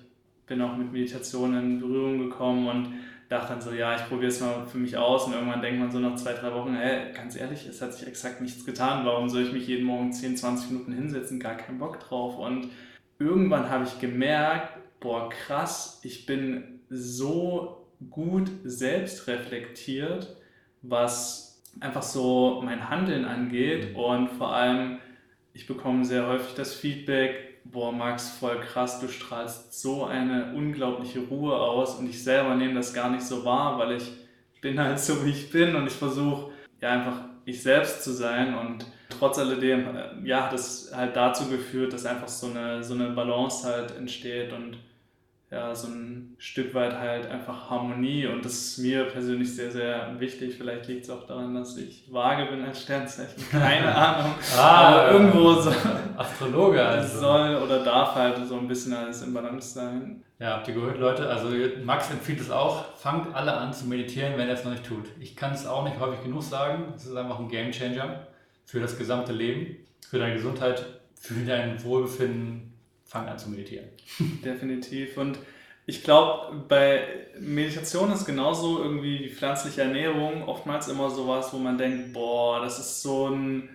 bin 0.46 0.60
auch 0.60 0.76
mit 0.76 0.92
Meditation 0.92 1.56
in 1.56 1.80
Berührung 1.80 2.18
gekommen 2.18 2.68
und 2.68 2.92
dachte 3.28 3.54
dann 3.54 3.60
so, 3.60 3.72
ja, 3.72 3.96
ich 3.96 4.08
probiere 4.08 4.28
es 4.28 4.40
mal 4.40 4.66
für 4.66 4.78
mich 4.78 4.96
aus. 4.96 5.26
Und 5.26 5.34
irgendwann 5.34 5.62
denkt 5.62 5.80
man 5.80 5.90
so 5.90 5.98
nach 5.98 6.16
zwei, 6.16 6.32
drei 6.32 6.52
Wochen, 6.52 6.74
hey, 6.74 7.12
ganz 7.12 7.36
ehrlich, 7.36 7.66
es 7.66 7.82
hat 7.82 7.94
sich 7.94 8.06
exakt 8.06 8.40
nichts 8.40 8.64
getan, 8.64 9.04
warum 9.04 9.28
soll 9.28 9.42
ich 9.42 9.52
mich 9.52 9.66
jeden 9.66 9.84
Morgen 9.84 10.12
10, 10.12 10.36
20 10.36 10.70
Minuten 10.70 10.92
hinsetzen, 10.92 11.40
gar 11.40 11.56
keinen 11.56 11.78
Bock 11.78 12.00
drauf. 12.00 12.38
Und 12.38 12.68
irgendwann 13.18 13.68
habe 13.68 13.84
ich 13.84 13.98
gemerkt, 13.98 14.78
boah, 15.00 15.28
krass, 15.28 16.00
ich 16.04 16.26
bin 16.26 16.80
so 16.88 17.85
gut 18.10 18.50
selbst 18.64 19.26
reflektiert, 19.26 20.36
was 20.82 21.62
einfach 21.80 22.02
so 22.02 22.60
mein 22.64 22.88
Handeln 22.88 23.24
angeht. 23.24 23.90
Mhm. 23.90 23.96
und 23.96 24.28
vor 24.30 24.54
allem, 24.54 24.98
ich 25.52 25.66
bekomme 25.66 26.04
sehr 26.04 26.26
häufig 26.26 26.54
das 26.54 26.74
Feedback, 26.74 27.46
boah, 27.64 27.92
Max, 27.92 28.30
voll 28.30 28.60
krass, 28.60 29.00
du 29.00 29.08
strahlst 29.08 29.80
so 29.80 30.04
eine 30.04 30.52
unglaubliche 30.54 31.20
Ruhe 31.20 31.56
aus. 31.56 31.96
Und 31.96 32.08
ich 32.08 32.22
selber 32.22 32.54
nehme 32.54 32.74
das 32.74 32.94
gar 32.94 33.10
nicht 33.10 33.24
so 33.24 33.44
wahr, 33.44 33.78
weil 33.78 33.92
ich 33.92 34.12
bin 34.60 34.78
halt 34.78 34.98
so, 34.98 35.24
wie 35.24 35.30
ich 35.30 35.50
bin. 35.50 35.74
Und 35.74 35.86
ich 35.86 35.92
versuche 35.92 36.52
ja 36.80 36.90
einfach 36.90 37.20
ich 37.44 37.62
selbst 37.62 38.04
zu 38.04 38.12
sein. 38.12 38.54
Und 38.54 38.86
trotz 39.08 39.38
alledem, 39.38 39.86
ja, 40.24 40.44
hat 40.44 40.52
es 40.52 40.92
halt 40.94 41.16
dazu 41.16 41.48
geführt, 41.48 41.92
dass 41.92 42.06
einfach 42.06 42.28
so 42.28 42.48
eine, 42.48 42.82
so 42.82 42.94
eine 42.94 43.10
Balance 43.10 43.66
halt 43.66 43.96
entsteht. 43.96 44.52
Und 44.52 44.78
ja, 45.50 45.72
so 45.74 45.88
ein 45.88 46.34
Stück 46.38 46.74
weit 46.74 46.98
halt 46.98 47.26
einfach 47.26 47.70
Harmonie 47.70 48.26
und 48.26 48.44
das 48.44 48.52
ist 48.52 48.78
mir 48.78 49.04
persönlich 49.04 49.54
sehr, 49.54 49.70
sehr 49.70 50.18
wichtig. 50.18 50.56
Vielleicht 50.56 50.88
liegt 50.88 51.04
es 51.04 51.10
auch 51.10 51.24
daran, 51.24 51.54
dass 51.54 51.76
ich 51.76 52.04
vage 52.10 52.46
bin 52.46 52.64
als 52.64 52.82
Sternzeichen, 52.82 53.42
keine 53.50 53.94
Ahnung. 53.94 54.34
ah, 54.56 54.60
aber 54.60 55.10
irgendwo 55.12 55.52
so 55.54 55.72
Astrologe 56.16 56.82
also. 56.84 57.20
soll 57.20 57.56
oder 57.56 57.84
darf 57.84 58.16
halt 58.16 58.44
so 58.46 58.58
ein 58.58 58.66
bisschen 58.66 58.92
alles 58.94 59.22
im 59.22 59.32
Balance 59.32 59.74
sein. 59.74 60.22
Ja, 60.38 60.56
habt 60.56 60.68
ihr 60.68 60.74
gehört, 60.74 60.98
Leute? 60.98 61.28
Also 61.28 61.48
Max 61.84 62.10
empfiehlt 62.10 62.40
es 62.40 62.50
auch, 62.50 62.94
fangt 62.96 63.34
alle 63.34 63.54
an 63.54 63.72
zu 63.72 63.86
meditieren, 63.86 64.36
wenn 64.36 64.48
er 64.48 64.54
es 64.54 64.64
noch 64.64 64.72
nicht 64.72 64.84
tut. 64.84 65.06
Ich 65.20 65.34
kann 65.36 65.52
es 65.52 65.66
auch 65.66 65.84
nicht 65.84 65.98
häufig 65.98 66.24
genug 66.24 66.42
sagen. 66.42 66.92
Es 66.94 67.06
ist 67.06 67.16
einfach 67.16 67.38
ein 67.38 67.48
Game 67.48 67.70
Changer 67.70 68.26
für 68.66 68.80
das 68.80 68.98
gesamte 68.98 69.32
Leben, 69.32 69.76
für 70.10 70.18
deine 70.18 70.34
Gesundheit, 70.34 70.84
für 71.14 71.34
dein 71.46 71.82
Wohlbefinden. 71.84 72.74
Fang 73.06 73.26
an 73.26 73.38
zu 73.38 73.48
meditieren. 73.48 73.88
Definitiv. 74.44 75.16
Und 75.16 75.38
ich 75.86 76.02
glaube, 76.02 76.64
bei 76.68 77.04
Meditation 77.38 78.10
ist 78.12 78.26
genauso 78.26 78.82
irgendwie 78.82 79.20
wie 79.20 79.30
pflanzliche 79.30 79.82
Ernährung 79.82 80.42
oftmals 80.42 80.88
immer 80.88 81.10
sowas, 81.10 81.52
wo 81.52 81.58
man 81.58 81.78
denkt, 81.78 82.12
boah, 82.12 82.60
das 82.60 82.78
ist 82.80 83.02
so 83.02 83.28
ein 83.28 83.68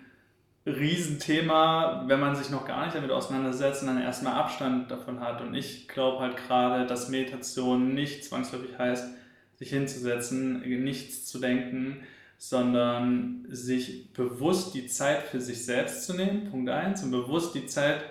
Riesenthema, 0.65 2.03
wenn 2.07 2.19
man 2.19 2.35
sich 2.35 2.49
noch 2.49 2.67
gar 2.67 2.83
nicht 2.83 2.95
damit 2.95 3.11
auseinandersetzt 3.11 3.81
und 3.81 3.87
dann 3.87 4.01
erstmal 4.01 4.33
Abstand 4.33 4.91
davon 4.91 5.21
hat. 5.21 5.41
Und 5.41 5.55
ich 5.55 5.87
glaube 5.87 6.19
halt 6.19 6.37
gerade, 6.37 6.85
dass 6.85 7.09
Meditation 7.09 7.93
nicht 7.93 8.25
zwangsläufig 8.25 8.77
heißt, 8.77 9.07
sich 9.55 9.69
hinzusetzen, 9.69 10.61
nichts 10.83 11.25
zu 11.25 11.39
denken, 11.39 12.03
sondern 12.37 13.45
sich 13.49 14.11
bewusst 14.13 14.73
die 14.73 14.87
Zeit 14.87 15.23
für 15.23 15.39
sich 15.39 15.63
selbst 15.63 16.05
zu 16.05 16.13
nehmen, 16.13 16.49
Punkt 16.49 16.69
1, 16.69 17.03
und 17.03 17.11
bewusst 17.11 17.55
die 17.55 17.67
Zeit 17.67 18.03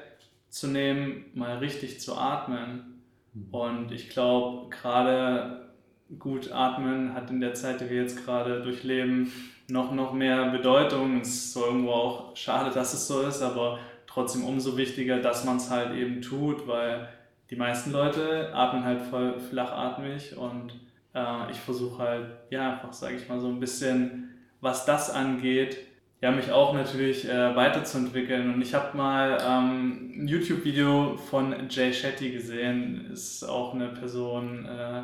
zu 0.50 0.68
nehmen, 0.68 1.24
mal 1.34 1.58
richtig 1.58 2.00
zu 2.00 2.16
atmen. 2.16 3.02
Mhm. 3.32 3.54
Und 3.54 3.92
ich 3.92 4.10
glaube, 4.10 4.68
gerade 4.70 5.70
gut 6.18 6.50
atmen 6.52 7.14
hat 7.14 7.30
in 7.30 7.40
der 7.40 7.54
Zeit, 7.54 7.80
die 7.80 7.88
wir 7.88 8.02
jetzt 8.02 8.24
gerade 8.24 8.62
durchleben, 8.62 9.32
noch, 9.68 9.92
noch 9.92 10.12
mehr 10.12 10.50
Bedeutung. 10.50 11.20
Es 11.20 11.28
ist 11.28 11.52
so 11.52 11.66
irgendwo 11.66 11.92
auch 11.92 12.36
schade, 12.36 12.70
dass 12.70 12.92
es 12.92 13.06
so 13.06 13.22
ist, 13.22 13.40
aber 13.40 13.78
trotzdem 14.06 14.44
umso 14.44 14.76
wichtiger, 14.76 15.18
dass 15.18 15.44
man 15.44 15.58
es 15.58 15.70
halt 15.70 15.96
eben 15.96 16.20
tut, 16.20 16.66
weil 16.66 17.08
die 17.50 17.56
meisten 17.56 17.92
Leute 17.92 18.52
atmen 18.52 18.84
halt 18.84 19.02
voll 19.02 19.38
flachatmig 19.38 20.36
und 20.36 20.72
äh, 21.14 21.50
ich 21.50 21.58
versuche 21.58 22.02
halt, 22.02 22.26
ja, 22.50 22.72
einfach, 22.72 22.92
sage 22.92 23.16
ich 23.16 23.28
mal, 23.28 23.40
so 23.40 23.48
ein 23.48 23.60
bisschen, 23.60 24.30
was 24.60 24.84
das 24.84 25.10
angeht, 25.10 25.78
ja, 26.20 26.30
mich 26.30 26.52
auch 26.52 26.74
natürlich 26.74 27.28
äh, 27.28 27.56
weiterzuentwickeln. 27.56 28.52
Und 28.52 28.60
ich 28.60 28.74
habe 28.74 28.96
mal 28.96 29.38
ähm, 29.40 30.24
ein 30.24 30.28
YouTube-Video 30.28 31.16
von 31.16 31.54
Jay 31.70 31.92
Shetty 31.92 32.30
gesehen. 32.30 33.10
Ist 33.10 33.42
auch 33.42 33.74
eine 33.74 33.88
Person, 33.88 34.66
äh, 34.66 35.02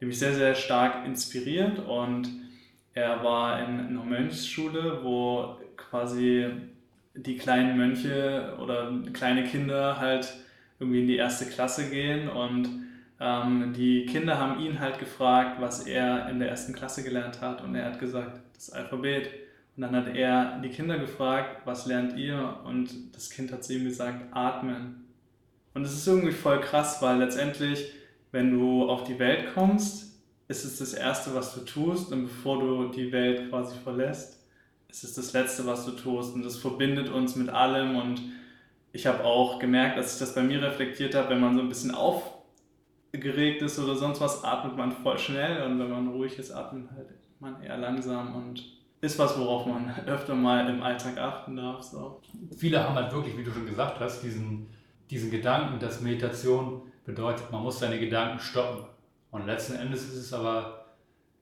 die 0.00 0.06
mich 0.06 0.18
sehr, 0.18 0.34
sehr 0.34 0.54
stark 0.54 1.06
inspiriert 1.06 1.78
und 1.78 2.28
er 2.94 3.22
war 3.22 3.60
in 3.60 3.78
einer 3.78 4.04
Mönchsschule, 4.04 5.00
wo 5.02 5.56
quasi 5.76 6.46
die 7.14 7.36
kleinen 7.36 7.76
Mönche 7.76 8.56
oder 8.60 8.92
kleine 9.12 9.44
Kinder 9.44 9.98
halt 9.98 10.34
irgendwie 10.78 11.00
in 11.00 11.06
die 11.06 11.16
erste 11.16 11.46
Klasse 11.46 11.90
gehen 11.90 12.28
und 12.28 12.68
ähm, 13.20 13.72
die 13.74 14.04
Kinder 14.06 14.38
haben 14.38 14.60
ihn 14.60 14.80
halt 14.80 14.98
gefragt, 14.98 15.60
was 15.60 15.86
er 15.86 16.28
in 16.28 16.38
der 16.38 16.50
ersten 16.50 16.74
Klasse 16.74 17.02
gelernt 17.02 17.40
hat 17.40 17.62
und 17.62 17.74
er 17.74 17.86
hat 17.86 17.98
gesagt, 17.98 18.40
das 18.54 18.70
Alphabet. 18.70 19.30
Und 19.76 19.82
dann 19.82 19.94
hat 19.94 20.16
er 20.16 20.58
die 20.60 20.70
Kinder 20.70 20.98
gefragt, 20.98 21.66
was 21.66 21.86
lernt 21.86 22.16
ihr? 22.16 22.60
Und 22.64 23.14
das 23.14 23.28
Kind 23.28 23.52
hat 23.52 23.62
zu 23.62 23.74
ihm 23.74 23.84
gesagt, 23.84 24.34
atmen. 24.34 25.04
Und 25.74 25.82
es 25.82 25.92
ist 25.92 26.06
irgendwie 26.06 26.32
voll 26.32 26.60
krass, 26.60 27.02
weil 27.02 27.18
letztendlich, 27.18 27.92
wenn 28.32 28.50
du 28.58 28.88
auf 28.88 29.04
die 29.04 29.18
Welt 29.18 29.52
kommst, 29.52 30.18
ist 30.48 30.64
es 30.64 30.78
das 30.78 30.94
Erste, 30.94 31.34
was 31.34 31.54
du 31.54 31.60
tust. 31.60 32.10
Und 32.10 32.22
bevor 32.22 32.60
du 32.60 32.88
die 32.88 33.12
Welt 33.12 33.50
quasi 33.50 33.76
verlässt, 33.84 34.42
ist 34.88 35.04
es 35.04 35.12
das 35.12 35.34
Letzte, 35.34 35.66
was 35.66 35.84
du 35.84 35.90
tust. 35.90 36.34
Und 36.34 36.42
das 36.42 36.56
verbindet 36.56 37.10
uns 37.10 37.36
mit 37.36 37.50
allem. 37.50 37.96
Und 37.96 38.22
ich 38.92 39.06
habe 39.06 39.24
auch 39.24 39.58
gemerkt, 39.58 39.98
dass 39.98 40.14
ich 40.14 40.18
das 40.18 40.34
bei 40.34 40.42
mir 40.42 40.62
reflektiert 40.62 41.14
habe, 41.14 41.28
wenn 41.28 41.40
man 41.40 41.54
so 41.54 41.60
ein 41.60 41.68
bisschen 41.68 41.94
aufgeregt 41.94 43.60
ist 43.60 43.78
oder 43.78 43.94
sonst 43.94 44.22
was, 44.22 44.42
atmet 44.42 44.74
man 44.78 44.92
voll 44.92 45.18
schnell. 45.18 45.64
Und 45.64 45.78
wenn 45.78 45.90
man 45.90 46.08
ruhig 46.08 46.38
ist, 46.38 46.50
atmet 46.50 46.90
halt 46.92 47.08
man 47.40 47.62
eher 47.62 47.76
langsam. 47.76 48.34
Und 48.34 48.75
ist 49.06 49.18
was, 49.18 49.38
worauf 49.38 49.66
man 49.66 49.94
öfter 50.06 50.34
mal 50.34 50.68
im 50.68 50.82
Alltag 50.82 51.18
achten 51.18 51.56
darf. 51.56 51.82
So. 51.82 52.20
Viele 52.56 52.82
haben 52.82 52.94
halt 52.94 53.12
wirklich, 53.12 53.36
wie 53.36 53.44
du 53.44 53.50
schon 53.50 53.66
gesagt 53.66 54.00
hast, 54.00 54.22
diesen, 54.22 54.68
diesen 55.10 55.30
Gedanken, 55.30 55.78
dass 55.78 56.00
Meditation 56.00 56.82
bedeutet, 57.04 57.50
man 57.50 57.62
muss 57.62 57.78
seine 57.78 57.98
Gedanken 57.98 58.40
stoppen. 58.40 58.84
Und 59.30 59.46
letzten 59.46 59.76
Endes 59.76 60.04
ist 60.04 60.16
es 60.16 60.32
aber 60.32 60.86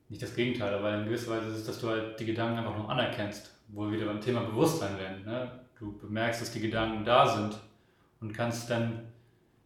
nicht 0.09 0.23
das 0.23 0.35
Gegenteil, 0.35 0.75
aber 0.75 0.95
in 0.95 1.07
gewisser 1.07 1.33
Weise 1.33 1.49
ist 1.49 1.59
es, 1.59 1.67
dass 1.67 1.81
du 1.81 1.89
halt 1.89 2.19
die 2.21 2.27
Gedanken 2.27 2.59
einfach 2.59 2.77
nur 2.77 2.89
anerkennst, 2.91 3.51
wo 3.69 3.83
wir 3.87 3.93
wieder 3.93 4.07
beim 4.07 4.21
Thema 4.21 4.41
Bewusstsein 4.41 4.99
werden. 4.99 5.25
Ne? 5.25 5.61
Du 5.79 5.99
bemerkst, 5.99 6.41
dass 6.41 6.53
die 6.53 6.61
Gedanken 6.61 7.05
da 7.05 7.27
sind 7.27 7.59
und 8.21 8.33
kannst 8.33 8.71
dann 8.71 9.13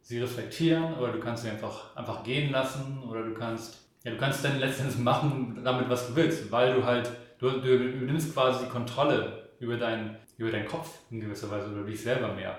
sie 0.02 0.20
reflektieren 0.20 0.94
oder 0.94 1.12
du 1.12 1.20
kannst 1.20 1.42
sie 1.42 1.50
einfach, 1.50 1.94
einfach 1.94 2.22
gehen 2.22 2.50
lassen 2.50 3.02
oder 3.06 3.24
du 3.24 3.34
kannst, 3.34 3.88
ja, 4.04 4.10
du 4.10 4.16
kannst 4.16 4.42
dann 4.44 4.58
letztendlich 4.58 4.98
machen 4.98 5.60
damit, 5.62 5.88
was 5.90 6.08
du 6.08 6.16
willst, 6.16 6.50
weil 6.50 6.74
du 6.74 6.84
halt, 6.84 7.10
du, 7.38 7.50
du 7.50 7.74
übernimmst 7.74 8.34
quasi 8.34 8.64
die 8.64 8.70
Kontrolle 8.70 9.50
über, 9.60 9.76
dein, 9.76 10.16
über 10.36 10.50
deinen 10.50 10.66
Kopf 10.66 10.98
in 11.10 11.20
gewisser 11.20 11.50
Weise 11.50 11.70
oder 11.70 11.84
dich 11.84 12.00
selber 12.00 12.32
mehr. 12.34 12.58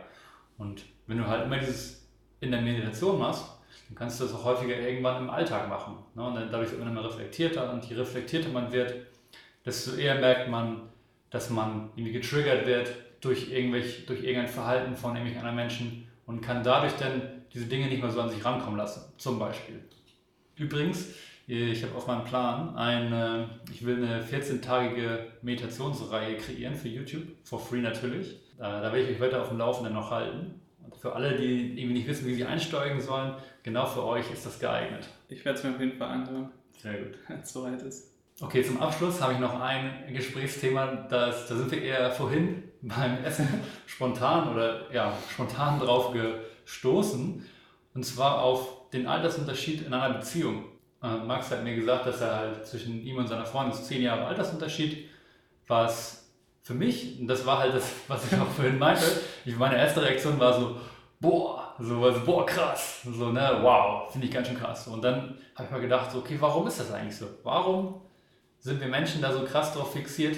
Und 0.58 0.84
wenn 1.08 1.18
du 1.18 1.28
halt 1.28 1.46
immer 1.46 1.58
dieses 1.58 2.08
in 2.42 2.52
der 2.52 2.62
Meditation 2.62 3.20
machst, 3.20 3.46
dann 3.88 3.96
kannst 3.96 4.20
du 4.20 4.26
das 4.26 4.34
auch 4.34 4.46
häufiger 4.46 4.78
irgendwann 4.80 5.24
im 5.24 5.30
Alltag 5.30 5.68
machen. 5.68 5.98
Ne? 6.16 6.24
Und 6.24 6.36
dann 6.36 6.52
dadurch 6.52 6.72
wird 6.72 6.80
man 6.80 6.90
immer 6.90 7.04
reflektierter 7.04 7.72
und 7.74 7.86
je 7.86 7.96
reflektierter 7.96 8.50
man 8.50 8.72
wird, 8.72 8.94
desto 9.66 9.96
eher 9.96 10.20
merkt 10.20 10.50
man, 10.50 10.90
dass 11.30 11.50
man 11.50 11.90
irgendwie 11.96 12.14
getriggert 12.14 12.66
wird 12.66 12.92
durch, 13.22 13.52
irgendwelch, 13.52 14.06
durch 14.06 14.24
irgendein 14.24 14.48
Verhalten 14.48 14.96
von 14.96 15.12
irgendwelchen 15.12 15.40
anderen 15.40 15.56
Menschen 15.56 16.08
und 16.26 16.42
kann 16.42 16.64
dadurch 16.64 16.94
dann 16.94 17.22
diese 17.54 17.66
Dinge 17.66 17.88
nicht 17.88 18.02
mehr 18.02 18.12
so 18.12 18.22
an 18.22 18.30
sich 18.30 18.44
rankommen 18.44 18.78
lassen, 18.78 19.12
zum 19.18 19.40
Beispiel. 19.40 19.84
Übrigens, 20.56 21.14
ich 21.50 21.84
habe 21.84 21.96
auf 21.96 22.06
meinem 22.06 22.26
Plan 22.26 22.76
eine, 22.76 23.50
ich 23.74 23.84
will 23.84 24.04
eine 24.04 24.24
14-tagige 24.24 25.20
Meditationsreihe 25.42 26.38
kreieren 26.38 26.76
für 26.76 26.90
YouTube, 26.90 27.24
for 27.44 27.60
free 27.60 27.82
natürlich. 27.82 28.40
Da, 28.60 28.82
da 28.82 28.94
werde 28.94 29.02
ich 29.02 29.16
euch 29.16 29.20
weiter 29.20 29.42
auf 29.42 29.50
dem 29.50 29.58
Laufenden 29.58 29.96
noch 29.96 30.12
halten. 30.12 30.62
Und 30.84 30.96
für 30.96 31.16
alle, 31.16 31.36
die 31.36 31.80
irgendwie 31.80 31.94
nicht 31.94 32.08
wissen, 32.08 32.28
wie 32.28 32.36
sie 32.36 32.46
einsteigen 32.46 33.02
sollen, 33.02 33.34
genau 33.64 33.88
für 33.88 34.06
euch 34.06 34.30
ist 34.32 34.46
das 34.46 34.60
geeignet. 34.60 35.08
Ich 35.28 35.44
werde 35.44 35.58
es 35.58 35.64
mir 35.64 35.72
auf 35.72 35.80
jeden 35.80 35.98
Fall 35.98 36.10
anhören. 36.10 36.52
Sehr 36.78 36.94
gut. 36.94 37.18
Wenn 37.28 37.40
es 37.40 37.52
soweit 37.52 37.82
ist. 37.82 38.14
Okay, 38.42 38.64
zum 38.64 38.80
Abschluss 38.80 39.20
habe 39.20 39.34
ich 39.34 39.40
noch 39.40 39.60
ein 39.60 40.14
Gesprächsthema, 40.14 41.08
das, 41.10 41.48
da 41.48 41.56
sind 41.56 41.72
wir 41.72 41.82
eher 41.82 42.12
vorhin 42.12 42.64
beim 42.84 43.24
Essen 43.26 43.48
spontan 43.88 44.54
oder 44.54 44.94
ja, 44.94 45.14
spontan 45.32 45.80
drauf 45.80 46.14
gestoßen. 46.14 47.44
Und 47.96 48.06
zwar 48.06 48.44
auf 48.44 48.90
den 48.92 49.08
Altersunterschied 49.08 49.88
in 49.88 49.96
einer 49.96 50.14
Beziehung. 50.14 50.66
Äh, 51.02 51.18
Max 51.18 51.52
hat 51.52 51.64
mir 51.64 51.76
gesagt, 51.76 52.06
dass 52.06 52.22
er 52.22 52.36
halt 52.36 52.68
zwischen 52.68 53.02
ihm 53.02 53.18
und 53.18 53.28
seiner 53.28 53.46
Freundin 53.46 53.74
ist 53.74 53.86
zehn 53.86 54.02
Jahre 54.02 54.26
Altersunterschied, 54.26 55.10
was 55.68 56.30
für 56.62 56.74
mich, 56.74 57.20
und 57.20 57.28
das 57.28 57.46
war 57.46 57.60
halt 57.60 57.74
das, 57.74 57.92
was 58.08 58.32
ich 58.32 58.38
auch 58.38 58.48
vorhin 58.48 58.78
meinte, 58.78 59.06
ich, 59.46 59.56
meine 59.56 59.78
erste 59.78 60.02
Reaktion 60.02 60.40
war 60.40 60.54
so, 60.54 60.76
boah, 61.20 61.74
so, 61.80 62.04
also, 62.04 62.26
boah, 62.26 62.46
krass, 62.46 63.02
so, 63.04 63.32
ne, 63.32 63.60
wow, 63.62 64.12
finde 64.12 64.28
ich 64.28 64.34
ganz 64.34 64.48
schön 64.48 64.58
krass. 64.58 64.88
Und 64.88 65.02
dann 65.02 65.38
habe 65.56 65.66
ich 65.66 65.72
mal 65.72 65.82
gedacht, 65.82 66.12
so, 66.12 66.20
okay, 66.20 66.38
warum 66.40 66.68
ist 66.68 66.80
das 66.80 66.92
eigentlich 66.92 67.16
so? 67.16 67.28
Warum 67.44 68.02
sind 68.60 68.82
wir 68.82 68.88
Menschen 68.88 69.22
da 69.22 69.32
so 69.32 69.46
krass 69.46 69.74
drauf 69.74 69.94
fixiert, 69.94 70.38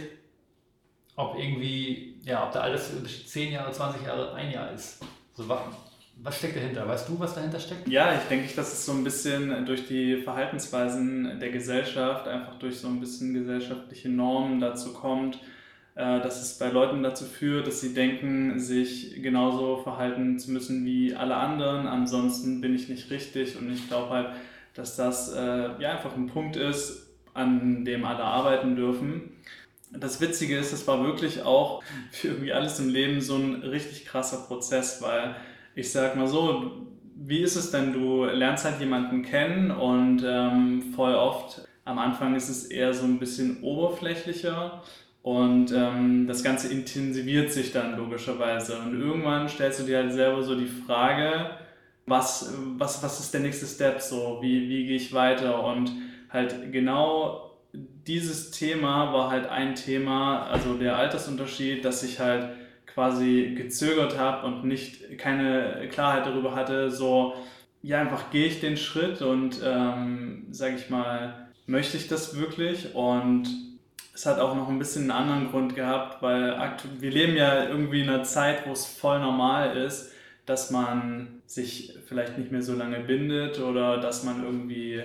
ob 1.15 1.37
irgendwie, 1.37 2.19
ja, 2.23 2.45
ob 2.45 2.51
der 2.51 2.63
Altersunterschied 2.63 3.27
10 3.27 3.51
Jahre, 3.53 3.71
20 3.71 4.03
Jahre, 4.03 4.33
ein 4.33 4.51
Jahr 4.51 4.71
ist? 4.71 5.03
So, 5.33 5.49
was 6.23 6.37
steckt 6.37 6.55
dahinter? 6.55 6.87
Weißt 6.87 7.09
du, 7.09 7.19
was 7.19 7.33
dahinter 7.33 7.59
steckt? 7.59 7.87
Ja, 7.87 8.13
ich 8.13 8.27
denke, 8.29 8.53
dass 8.55 8.73
es 8.73 8.85
so 8.85 8.91
ein 8.91 9.03
bisschen 9.03 9.65
durch 9.65 9.87
die 9.87 10.17
Verhaltensweisen 10.17 11.39
der 11.39 11.49
Gesellschaft, 11.49 12.27
einfach 12.27 12.59
durch 12.59 12.79
so 12.79 12.87
ein 12.87 12.99
bisschen 12.99 13.33
gesellschaftliche 13.33 14.09
Normen 14.09 14.59
dazu 14.59 14.93
kommt, 14.93 15.39
äh, 15.95 16.21
dass 16.21 16.41
es 16.41 16.59
bei 16.59 16.69
Leuten 16.69 17.01
dazu 17.01 17.25
führt, 17.25 17.65
dass 17.65 17.81
sie 17.81 17.93
denken, 17.93 18.59
sich 18.59 19.21
genauso 19.21 19.77
verhalten 19.77 20.37
zu 20.37 20.51
müssen 20.51 20.85
wie 20.85 21.15
alle 21.15 21.35
anderen, 21.35 21.87
ansonsten 21.87 22.61
bin 22.61 22.75
ich 22.75 22.87
nicht 22.87 23.09
richtig 23.09 23.57
und 23.57 23.71
ich 23.71 23.87
glaube 23.87 24.09
halt, 24.09 24.27
dass 24.75 24.95
das 24.95 25.33
äh, 25.33 25.69
ja 25.79 25.91
einfach 25.91 26.15
ein 26.15 26.27
Punkt 26.27 26.55
ist, 26.55 27.09
an 27.33 27.83
dem 27.83 28.05
alle 28.05 28.23
arbeiten 28.23 28.75
dürfen. 28.75 29.31
Das 29.91 30.21
Witzige 30.21 30.57
ist, 30.57 30.71
es 30.71 30.87
war 30.87 31.03
wirklich 31.03 31.41
auch 31.41 31.83
für 32.11 32.29
irgendwie 32.29 32.53
alles 32.53 32.79
im 32.79 32.89
Leben 32.89 33.19
so 33.19 33.35
ein 33.35 33.55
richtig 33.55 34.05
krasser 34.05 34.45
Prozess, 34.47 35.01
weil 35.01 35.35
ich 35.75 35.91
sag 35.91 36.15
mal 36.15 36.27
so, 36.27 36.71
wie 37.15 37.41
ist 37.41 37.55
es 37.55 37.71
denn, 37.71 37.93
du 37.93 38.25
lernst 38.25 38.65
halt 38.65 38.79
jemanden 38.79 39.23
kennen 39.23 39.71
und 39.71 40.23
ähm, 40.25 40.93
voll 40.95 41.13
oft 41.13 41.67
am 41.85 41.99
Anfang 41.99 42.35
ist 42.35 42.49
es 42.49 42.65
eher 42.65 42.93
so 42.93 43.05
ein 43.05 43.19
bisschen 43.19 43.61
oberflächlicher 43.63 44.81
und 45.23 45.71
ähm, 45.71 46.27
das 46.27 46.43
Ganze 46.43 46.71
intensiviert 46.71 47.51
sich 47.51 47.71
dann 47.71 47.97
logischerweise. 47.97 48.79
Und 48.79 48.99
irgendwann 48.99 49.49
stellst 49.49 49.81
du 49.81 49.83
dir 49.83 49.97
halt 49.97 50.13
selber 50.13 50.41
so 50.41 50.55
die 50.55 50.67
Frage, 50.67 51.51
was, 52.05 52.53
was, 52.77 53.03
was 53.03 53.19
ist 53.19 53.33
der 53.33 53.41
nächste 53.41 53.65
Step? 53.65 54.01
So, 54.01 54.39
wie, 54.41 54.67
wie 54.67 54.85
gehe 54.87 54.95
ich 54.95 55.13
weiter? 55.13 55.63
Und 55.63 55.91
halt 56.29 56.71
genau 56.71 57.51
dieses 57.73 58.51
Thema 58.51 59.13
war 59.13 59.29
halt 59.29 59.47
ein 59.47 59.75
Thema, 59.75 60.47
also 60.47 60.73
der 60.73 60.97
Altersunterschied, 60.97 61.85
dass 61.85 62.03
ich 62.03 62.19
halt 62.19 62.49
quasi 62.93 63.55
gezögert 63.57 64.17
habe 64.17 64.47
und 64.47 64.65
nicht 64.65 65.17
keine 65.17 65.87
Klarheit 65.91 66.25
darüber 66.25 66.55
hatte, 66.55 66.91
so 66.91 67.35
ja 67.81 67.99
einfach 67.99 68.29
gehe 68.31 68.47
ich 68.47 68.59
den 68.59 68.77
Schritt 68.77 69.21
und 69.21 69.61
ähm, 69.63 70.47
sage 70.51 70.75
ich 70.75 70.89
mal, 70.89 71.47
möchte 71.65 71.97
ich 71.97 72.07
das 72.07 72.37
wirklich? 72.37 72.93
Und 72.93 73.47
es 74.13 74.25
hat 74.25 74.39
auch 74.39 74.55
noch 74.55 74.69
ein 74.69 74.79
bisschen 74.79 75.03
einen 75.03 75.11
anderen 75.11 75.51
Grund 75.51 75.75
gehabt, 75.75 76.21
weil 76.21 76.55
wir 76.99 77.11
leben 77.11 77.35
ja 77.35 77.67
irgendwie 77.67 78.01
in 78.01 78.09
einer 78.09 78.23
Zeit, 78.23 78.67
wo 78.67 78.71
es 78.71 78.85
voll 78.85 79.19
normal 79.19 79.77
ist, 79.77 80.11
dass 80.45 80.69
man 80.69 81.41
sich 81.45 81.97
vielleicht 82.07 82.37
nicht 82.37 82.51
mehr 82.51 82.61
so 82.61 82.75
lange 82.75 82.99
bindet 82.99 83.59
oder 83.59 83.97
dass 83.97 84.23
man 84.23 84.43
irgendwie 84.43 85.01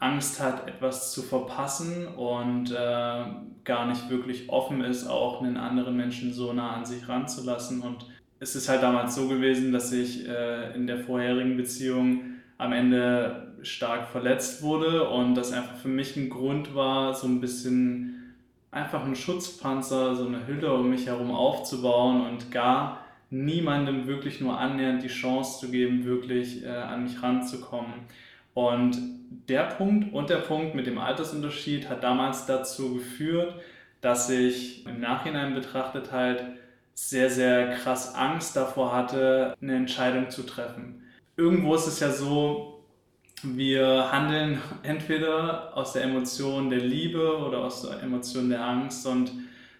Angst 0.00 0.42
hat, 0.42 0.66
etwas 0.66 1.12
zu 1.12 1.22
verpassen 1.22 2.08
und 2.08 2.72
äh, 2.72 3.24
gar 3.64 3.86
nicht 3.86 4.08
wirklich 4.10 4.48
offen 4.48 4.82
ist, 4.82 5.06
auch 5.06 5.42
einen 5.42 5.58
anderen 5.58 5.96
Menschen 5.96 6.32
so 6.32 6.52
nah 6.52 6.72
an 6.72 6.86
sich 6.86 7.06
ranzulassen. 7.08 7.82
Und 7.82 8.06
es 8.40 8.56
ist 8.56 8.68
halt 8.70 8.82
damals 8.82 9.14
so 9.14 9.28
gewesen, 9.28 9.72
dass 9.72 9.92
ich 9.92 10.26
äh, 10.26 10.74
in 10.74 10.86
der 10.86 11.00
vorherigen 11.00 11.56
Beziehung 11.58 12.22
am 12.56 12.72
Ende 12.72 13.52
stark 13.62 14.08
verletzt 14.08 14.62
wurde 14.62 15.08
und 15.08 15.34
das 15.34 15.52
einfach 15.52 15.76
für 15.76 15.88
mich 15.88 16.16
ein 16.16 16.30
Grund 16.30 16.74
war, 16.74 17.14
so 17.14 17.26
ein 17.26 17.40
bisschen 17.42 18.34
einfach 18.70 19.04
einen 19.04 19.16
Schutzpanzer, 19.16 20.14
so 20.14 20.26
eine 20.26 20.46
Hülle 20.46 20.72
um 20.72 20.88
mich 20.88 21.06
herum 21.06 21.30
aufzubauen 21.30 22.26
und 22.26 22.50
gar 22.50 23.04
niemandem 23.28 24.06
wirklich 24.06 24.40
nur 24.40 24.58
annähernd 24.58 25.02
die 25.02 25.08
Chance 25.08 25.60
zu 25.60 25.70
geben, 25.70 26.04
wirklich 26.04 26.64
äh, 26.64 26.68
an 26.68 27.04
mich 27.04 27.22
ranzukommen. 27.22 27.92
Und 28.54 28.98
der 29.48 29.64
Punkt 29.64 30.12
und 30.12 30.30
der 30.30 30.38
Punkt 30.38 30.74
mit 30.74 30.86
dem 30.86 30.98
Altersunterschied 30.98 31.88
hat 31.88 32.02
damals 32.02 32.46
dazu 32.46 32.94
geführt, 32.94 33.54
dass 34.00 34.30
ich 34.30 34.86
im 34.86 35.00
Nachhinein 35.00 35.54
betrachtet 35.54 36.12
halt 36.12 36.44
sehr, 36.94 37.30
sehr 37.30 37.76
krass 37.76 38.14
Angst 38.14 38.56
davor 38.56 38.94
hatte, 38.94 39.54
eine 39.60 39.76
Entscheidung 39.76 40.30
zu 40.30 40.42
treffen. 40.42 41.02
Irgendwo 41.36 41.74
ist 41.74 41.86
es 41.86 42.00
ja 42.00 42.10
so, 42.10 42.84
wir 43.42 44.12
handeln 44.12 44.60
entweder 44.82 45.76
aus 45.76 45.94
der 45.94 46.04
Emotion 46.04 46.68
der 46.68 46.80
Liebe 46.80 47.38
oder 47.38 47.64
aus 47.64 47.82
der 47.82 48.02
Emotion 48.02 48.50
der 48.50 48.62
Angst 48.62 49.06
und 49.06 49.32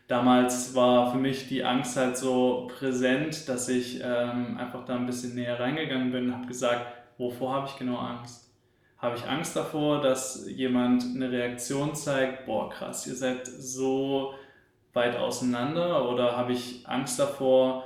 damals 0.09 0.75
war 0.75 1.13
für 1.13 1.19
mich 1.19 1.49
die 1.49 1.63
Angst 1.63 1.97
halt 1.97 2.17
so 2.17 2.71
präsent, 2.79 3.49
dass 3.49 3.69
ich 3.69 4.01
ähm, 4.03 4.57
einfach 4.59 4.85
da 4.87 4.97
ein 4.97 5.07
bisschen 5.07 5.35
näher 5.35 5.61
reingegangen 5.61 6.11
bin 6.11 6.29
und 6.29 6.37
habe 6.37 6.47
gesagt, 6.47 6.87
wovor 7.19 7.55
habe 7.55 7.69
ich 7.69 7.77
genau 7.77 7.99
Angst? 7.99 8.40
Habe 9.01 9.17
ich 9.17 9.27
Angst 9.27 9.57
davor, 9.57 10.03
dass 10.03 10.47
jemand 10.47 11.05
eine 11.05 11.31
Reaktion 11.31 11.95
zeigt, 11.95 12.47
boah 12.47 12.69
krass, 12.69 13.07
ihr 13.07 13.15
seid 13.15 13.47
so 13.47 14.35
weit 14.93 15.17
auseinander? 15.17 16.11
Oder 16.11 16.37
habe 16.37 16.53
ich 16.53 16.85
Angst 16.87 17.19
davor, 17.19 17.85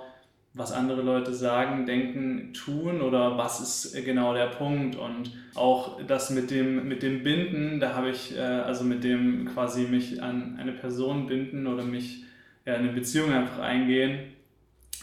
was 0.55 0.73
andere 0.73 1.03
Leute 1.03 1.33
sagen, 1.33 1.87
denken, 1.87 2.53
tun? 2.53 3.01
Oder 3.01 3.39
was 3.39 3.61
ist 3.61 4.05
genau 4.05 4.35
der 4.35 4.47
Punkt? 4.47 4.97
Und 4.97 5.31
auch 5.55 6.01
das 6.05 6.31
mit 6.31 6.51
dem, 6.51 6.89
mit 6.89 7.03
dem 7.03 7.23
Binden, 7.23 7.79
da 7.79 7.95
habe 7.95 8.11
ich, 8.11 8.37
äh, 8.37 8.41
also 8.41 8.83
mit 8.83 9.05
dem 9.05 9.47
quasi 9.53 9.83
mich 9.85 10.21
an 10.21 10.57
eine 10.61 10.73
Person 10.73 11.27
binden 11.29 11.69
oder 11.69 11.85
mich 11.85 12.25
ja, 12.67 12.75
in 12.75 12.85
eine 12.85 12.93
Beziehung 12.93 13.33
einfach 13.33 13.61
eingehen, 13.61 14.33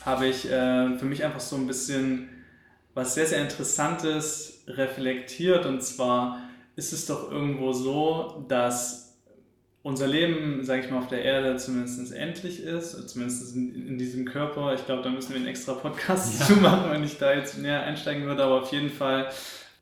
habe 0.05 0.28
ich 0.28 0.49
äh, 0.51 0.97
für 0.97 1.05
mich 1.05 1.24
einfach 1.24 1.39
so 1.39 1.55
ein 1.55 1.68
bisschen 1.68 2.30
was 2.94 3.16
sehr, 3.16 3.26
sehr 3.26 3.42
Interessantes 3.42 4.64
reflektiert. 4.68 5.66
Und 5.66 5.82
zwar 5.82 6.42
ist 6.76 6.94
es 6.94 7.06
doch 7.06 7.32
irgendwo 7.32 7.74
so, 7.74 8.46
dass 8.48 9.18
unser 9.84 10.08
Leben, 10.08 10.64
sage 10.64 10.84
ich 10.84 10.92
mal, 10.92 11.00
auf 11.00 11.08
der 11.08 11.24
Erde 11.24 11.58
zumindest 11.58 12.14
endlich 12.14 12.62
ist, 12.64 13.10
zumindest 13.10 13.56
in, 13.56 13.88
in 13.88 13.98
diesem 13.98 14.26
Körper. 14.26 14.76
Ich 14.76 14.86
glaube, 14.86 15.02
da 15.02 15.10
müssen 15.10 15.32
wir 15.32 15.38
einen 15.38 15.48
extra 15.48 15.74
Podcast 15.74 16.39
ja. 16.39 16.46
zu 16.46 16.54
machen, 16.58 16.92
wenn 16.92 17.04
ich 17.04 17.18
da 17.18 17.34
jetzt 17.34 17.58
näher 17.58 17.82
einsteigen 17.82 18.26
würde. 18.26 18.44
Aber 18.44 18.62
auf 18.62 18.72
jeden 18.72 18.92
Fall 18.92 19.30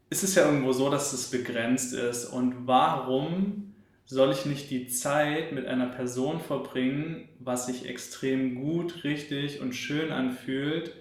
ist 0.10 0.24
es 0.24 0.36
ja 0.36 0.46
irgendwo 0.46 0.72
so, 0.72 0.90
dass 0.90 1.12
es 1.12 1.30
begrenzt 1.30 1.94
ist. 1.94 2.26
Und 2.26 2.68
warum 2.68 3.74
soll 4.06 4.32
ich 4.32 4.46
nicht 4.46 4.72
die 4.72 4.88
Zeit 4.88 5.52
mit 5.52 5.68
einer 5.68 5.86
Person 5.86 6.40
verbringen, 6.40 7.30
was 7.40 7.68
sich 7.68 7.88
extrem 7.88 8.56
gut, 8.56 9.04
richtig 9.04 9.62
und 9.62 9.74
schön 9.76 10.12
anfühlt, 10.12 10.94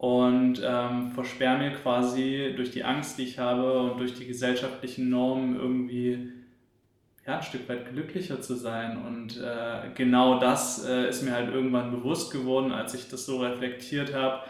und 0.00 0.62
ähm, 0.64 1.10
versperre 1.10 1.58
mir 1.58 1.72
quasi 1.72 2.54
durch 2.56 2.70
die 2.70 2.84
Angst, 2.84 3.18
die 3.18 3.24
ich 3.24 3.38
habe 3.38 3.82
und 3.82 4.00
durch 4.00 4.14
die 4.14 4.26
gesellschaftlichen 4.26 5.10
Normen 5.10 5.56
irgendwie 5.56 6.32
ja, 7.26 7.36
ein 7.36 7.42
Stück 7.42 7.68
weit 7.68 7.92
glücklicher 7.92 8.40
zu 8.40 8.54
sein. 8.54 8.96
Und 8.96 9.36
äh, 9.36 9.90
genau 9.94 10.40
das 10.40 10.86
äh, 10.86 11.10
ist 11.10 11.22
mir 11.22 11.32
halt 11.32 11.52
irgendwann 11.52 11.90
bewusst 11.90 12.32
geworden, 12.32 12.72
als 12.72 12.94
ich 12.94 13.10
das 13.10 13.26
so 13.26 13.42
reflektiert 13.42 14.14
habe, 14.14 14.40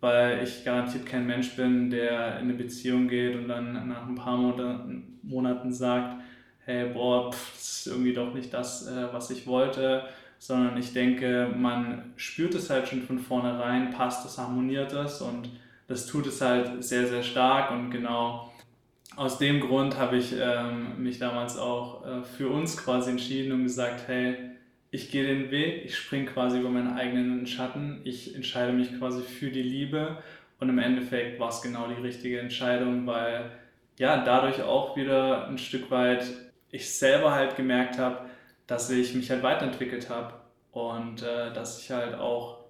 weil 0.00 0.42
ich 0.42 0.64
garantiert 0.64 1.04
kein 1.04 1.26
Mensch 1.26 1.54
bin, 1.54 1.90
der 1.90 2.38
in 2.38 2.44
eine 2.44 2.54
Beziehung 2.54 3.06
geht 3.06 3.36
und 3.36 3.46
dann 3.46 3.86
nach 3.86 4.08
ein 4.08 4.14
paar 4.14 4.38
Monaten, 5.22 5.70
sagt, 5.70 6.22
hey, 6.64 6.88
boah, 6.94 7.30
pff, 7.30 7.52
das 7.52 7.62
ist 7.62 7.86
irgendwie 7.88 8.14
doch 8.14 8.32
nicht 8.32 8.54
das, 8.54 8.86
äh, 8.86 9.12
was 9.12 9.28
ich 9.28 9.46
wollte 9.46 10.04
sondern 10.46 10.76
ich 10.76 10.92
denke, 10.92 11.48
man 11.56 12.12
spürt 12.16 12.54
es 12.54 12.68
halt 12.68 12.86
schon 12.86 13.00
von 13.00 13.18
vornherein, 13.18 13.92
passt 13.92 14.26
es, 14.26 14.36
harmoniert 14.36 14.92
es 14.92 15.22
und 15.22 15.48
das 15.86 16.04
tut 16.04 16.26
es 16.26 16.42
halt 16.42 16.84
sehr, 16.84 17.06
sehr 17.06 17.22
stark 17.22 17.70
und 17.70 17.90
genau 17.90 18.52
aus 19.16 19.38
dem 19.38 19.60
Grund 19.60 19.96
habe 19.96 20.18
ich 20.18 20.34
ähm, 20.38 21.02
mich 21.02 21.18
damals 21.18 21.56
auch 21.56 22.04
äh, 22.04 22.22
für 22.24 22.50
uns 22.50 22.76
quasi 22.76 23.12
entschieden 23.12 23.52
und 23.52 23.62
gesagt, 23.62 24.06
hey, 24.06 24.36
ich 24.90 25.10
gehe 25.10 25.26
den 25.26 25.50
Weg, 25.50 25.86
ich 25.86 25.96
springe 25.96 26.26
quasi 26.26 26.60
über 26.60 26.68
meinen 26.68 26.92
eigenen 26.92 27.46
Schatten, 27.46 28.02
ich 28.04 28.34
entscheide 28.34 28.74
mich 28.74 28.98
quasi 28.98 29.22
für 29.22 29.50
die 29.50 29.62
Liebe 29.62 30.18
und 30.60 30.68
im 30.68 30.78
Endeffekt 30.78 31.40
war 31.40 31.48
es 31.48 31.62
genau 31.62 31.88
die 31.88 32.02
richtige 32.02 32.38
Entscheidung, 32.38 33.06
weil 33.06 33.50
ja, 33.98 34.22
dadurch 34.22 34.60
auch 34.60 34.94
wieder 34.94 35.48
ein 35.48 35.56
Stück 35.56 35.90
weit 35.90 36.26
ich 36.70 36.90
selber 36.90 37.32
halt 37.32 37.56
gemerkt 37.56 37.96
habe, 37.96 38.26
dass 38.66 38.90
ich 38.90 39.14
mich 39.14 39.30
halt 39.30 39.42
weiterentwickelt 39.42 40.08
habe 40.10 40.34
und 40.72 41.22
äh, 41.22 41.52
dass 41.52 41.80
ich 41.80 41.90
halt 41.90 42.14
auch 42.14 42.64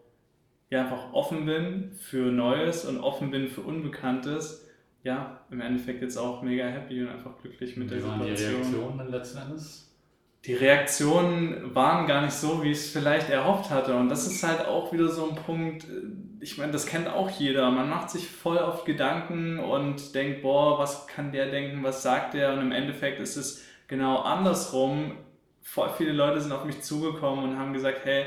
ja, 0.71 0.83
einfach 0.83 1.13
offen 1.13 1.47
bin 1.47 1.93
für 1.99 2.33
Neues 2.33 2.85
und 2.85 3.01
offen 3.01 3.31
bin 3.31 3.49
für 3.49 3.63
Unbekanntes. 3.63 4.69
Ja, 5.03 5.41
im 5.51 5.61
Endeffekt 5.61 6.01
jetzt 6.01 6.17
auch 6.17 6.43
mega 6.43 6.65
happy 6.65 7.03
und 7.03 7.11
einfach 7.11 7.39
glücklich 7.41 7.77
mit 7.77 7.91
Wie 7.91 7.97
der 7.97 8.09
waren 8.09 8.21
Situation. 8.23 8.51
die 8.51 8.77
Reaktionen 8.77 9.11
letzten 9.11 9.39
Endes? 9.39 9.95
Die 10.47 10.55
Reaktionen 10.55 11.75
waren 11.75 12.07
gar 12.07 12.23
nicht 12.23 12.35
so, 12.35 12.63
wie 12.63 12.71
ich 12.71 12.79
es 12.79 12.91
vielleicht 12.91 13.31
erhofft 13.31 13.71
hatte. 13.71 13.97
Und 13.97 14.09
das 14.11 14.27
ist 14.27 14.43
halt 14.43 14.67
auch 14.67 14.93
wieder 14.93 15.09
so 15.09 15.29
ein 15.29 15.37
Punkt, 15.37 15.85
äh, 15.85 16.09
ich 16.41 16.59
meine, 16.59 16.73
das 16.73 16.87
kennt 16.87 17.09
auch 17.09 17.31
jeder. 17.31 17.71
Man 17.71 17.89
macht 17.89 18.11
sich 18.11 18.29
voll 18.29 18.59
oft 18.59 18.85
Gedanken 18.85 19.59
und 19.59 20.15
denkt, 20.15 20.43
boah, 20.43 20.79
was 20.79 21.07
kann 21.07 21.33
der 21.33 21.51
denken, 21.51 21.83
was 21.83 22.03
sagt 22.03 22.35
der? 22.35 22.53
Und 22.53 22.61
im 22.61 22.73
Endeffekt 22.73 23.21
ist 23.21 23.37
es 23.37 23.65
genau 23.89 24.19
andersrum 24.19 25.19
voll 25.65 25.91
viele 25.97 26.13
Leute 26.13 26.41
sind 26.41 26.53
auf 26.53 26.65
mich 26.65 26.83
zugekommen 26.83 27.45
und 27.45 27.59
haben 27.59 27.73
gesagt, 27.73 28.05
hey, 28.05 28.27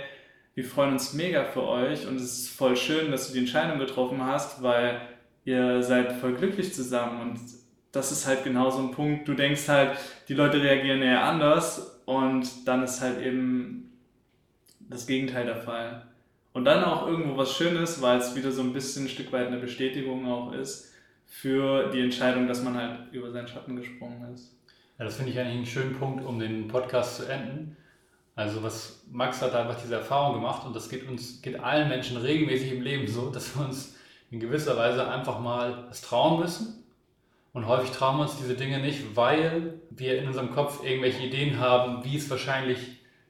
wir 0.55 0.65
freuen 0.65 0.93
uns 0.93 1.13
mega 1.13 1.45
für 1.45 1.63
euch 1.63 2.07
und 2.07 2.17
es 2.17 2.39
ist 2.39 2.49
voll 2.49 2.75
schön, 2.75 3.11
dass 3.11 3.27
du 3.27 3.33
die 3.33 3.39
Entscheidung 3.39 3.79
getroffen 3.79 4.25
hast, 4.25 4.61
weil 4.63 4.99
ihr 5.45 5.83
seid 5.83 6.13
voll 6.13 6.33
glücklich 6.33 6.73
zusammen 6.73 7.21
und 7.21 7.39
das 7.91 8.11
ist 8.11 8.27
halt 8.27 8.43
genau 8.43 8.69
so 8.69 8.79
ein 8.79 8.91
Punkt. 8.91 9.27
Du 9.27 9.33
denkst 9.33 9.69
halt, 9.69 9.97
die 10.27 10.33
Leute 10.33 10.61
reagieren 10.61 11.01
eher 11.01 11.23
anders 11.23 12.01
und 12.05 12.67
dann 12.67 12.83
ist 12.83 13.01
halt 13.01 13.21
eben 13.21 13.97
das 14.79 15.07
Gegenteil 15.07 15.45
der 15.45 15.57
Fall. 15.57 16.07
Und 16.53 16.65
dann 16.65 16.83
auch 16.83 17.07
irgendwo 17.07 17.37
was 17.37 17.55
Schönes, 17.55 18.01
weil 18.01 18.17
es 18.17 18.35
wieder 18.35 18.51
so 18.51 18.61
ein 18.61 18.73
bisschen 18.73 19.05
ein 19.05 19.09
Stück 19.09 19.31
weit 19.31 19.47
eine 19.47 19.59
Bestätigung 19.59 20.27
auch 20.27 20.53
ist 20.53 20.91
für 21.27 21.91
die 21.91 22.01
Entscheidung, 22.01 22.47
dass 22.47 22.63
man 22.63 22.75
halt 22.75 23.13
über 23.13 23.29
seinen 23.31 23.47
Schatten 23.47 23.75
gesprungen 23.75 24.33
ist. 24.33 24.56
Ja, 24.97 25.05
das 25.05 25.15
finde 25.15 25.31
ich 25.31 25.39
eigentlich 25.39 25.57
einen 25.57 25.65
schönen 25.65 25.99
Punkt, 25.99 26.25
um 26.25 26.39
den 26.39 26.67
Podcast 26.67 27.17
zu 27.17 27.25
enden. 27.25 27.77
Also 28.35 28.63
was 28.63 29.03
Max 29.11 29.41
hat 29.41 29.53
einfach 29.53 29.79
diese 29.81 29.95
Erfahrung 29.95 30.35
gemacht 30.35 30.65
und 30.65 30.75
das 30.75 30.89
geht 30.89 31.07
uns, 31.07 31.41
geht 31.41 31.59
allen 31.59 31.87
Menschen 31.87 32.17
regelmäßig 32.17 32.71
im 32.71 32.81
Leben 32.81 33.07
so, 33.07 33.29
dass 33.33 33.55
wir 33.55 33.65
uns 33.65 33.95
in 34.31 34.39
gewisser 34.39 34.75
Weise 34.75 35.07
einfach 35.07 35.39
mal 35.39 35.85
das 35.87 36.01
trauen 36.01 36.39
müssen. 36.39 36.83
Und 37.53 37.67
häufig 37.67 37.91
trauen 37.91 38.17
wir 38.17 38.23
uns 38.23 38.37
diese 38.37 38.55
Dinge 38.55 38.79
nicht, 38.79 39.15
weil 39.15 39.81
wir 39.89 40.19
in 40.19 40.27
unserem 40.27 40.51
Kopf 40.51 40.83
irgendwelche 40.83 41.23
Ideen 41.23 41.59
haben, 41.59 42.03
wie 42.03 42.17
es 42.17 42.29
wahrscheinlich 42.29 42.79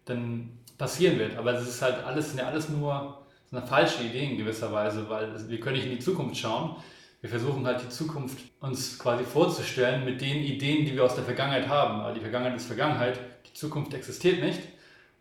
dann 0.05 0.49
passieren 0.77 1.19
wird. 1.19 1.37
Aber 1.37 1.53
es 1.53 1.67
ist 1.67 1.81
halt 1.81 2.03
alles, 2.03 2.29
sind 2.29 2.39
ja 2.39 2.47
alles 2.47 2.69
nur 2.69 3.25
sind 3.49 3.67
falsche 3.67 4.03
Ideen 4.03 4.31
in 4.31 4.37
gewisser 4.37 4.71
Weise, 4.73 5.09
weil 5.09 5.49
wir 5.49 5.59
können 5.59 5.77
nicht 5.77 5.85
in 5.85 5.93
die 5.93 5.99
Zukunft 5.99 6.37
schauen 6.37 6.75
wir 7.21 7.29
versuchen 7.29 7.65
halt 7.65 7.81
die 7.81 7.89
Zukunft 7.89 8.37
uns 8.59 8.99
quasi 8.99 9.23
vorzustellen 9.23 10.05
mit 10.05 10.21
den 10.21 10.37
Ideen, 10.37 10.85
die 10.85 10.95
wir 10.95 11.03
aus 11.03 11.15
der 11.15 11.23
Vergangenheit 11.23 11.67
haben. 11.67 12.01
Aber 12.01 12.13
die 12.13 12.21
Vergangenheit 12.21 12.55
ist 12.55 12.67
Vergangenheit, 12.67 13.19
die 13.47 13.53
Zukunft 13.53 13.93
existiert 13.93 14.41
nicht. 14.41 14.59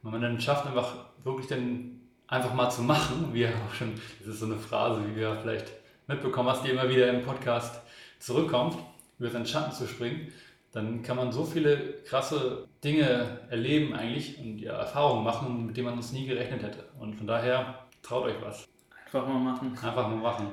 Und 0.03 0.12
wenn 0.12 0.20
man 0.20 0.22
dann 0.22 0.40
schafft, 0.40 0.66
einfach 0.66 0.94
wirklich 1.24 1.47
dann 1.47 2.01
einfach 2.26 2.55
mal 2.55 2.70
zu 2.70 2.82
machen, 2.82 3.30
wie 3.32 3.42
ja 3.42 3.49
auch 3.49 3.74
schon, 3.74 3.94
das 4.20 4.34
ist 4.34 4.40
so 4.40 4.47
eine 4.47 4.59
Phrase, 4.59 5.03
wie 5.09 5.16
wir 5.16 5.36
vielleicht 5.40 5.72
mitbekommen 6.07 6.49
hast, 6.49 6.64
die 6.64 6.70
immer 6.70 6.88
wieder 6.88 7.09
im 7.09 7.22
Podcast 7.22 7.80
zurückkommt, 8.18 8.76
über 9.18 9.30
seinen 9.30 9.47
Schatten 9.47 9.72
zu 9.72 9.86
springen, 9.86 10.32
dann 10.72 11.03
kann 11.03 11.16
man 11.16 11.32
so 11.32 11.44
viele 11.44 12.03
krasse 12.05 12.68
Dinge 12.84 13.40
erleben 13.49 13.94
eigentlich 13.94 14.38
und 14.38 14.59
ja, 14.59 14.74
Erfahrungen 14.74 15.24
machen, 15.24 15.66
mit 15.66 15.76
denen 15.76 15.86
man 15.86 15.94
uns 15.97 16.12
nie 16.12 16.26
gerechnet 16.26 16.62
hätte. 16.62 16.84
Und 16.99 17.14
von 17.14 17.26
daher 17.26 17.86
traut 18.03 18.24
euch 18.24 18.36
was. 18.42 18.68
Einfach 19.07 19.26
mal 19.26 19.38
machen. 19.38 19.70
Einfach 19.70 20.09
mal 20.09 20.16
machen. 20.16 20.49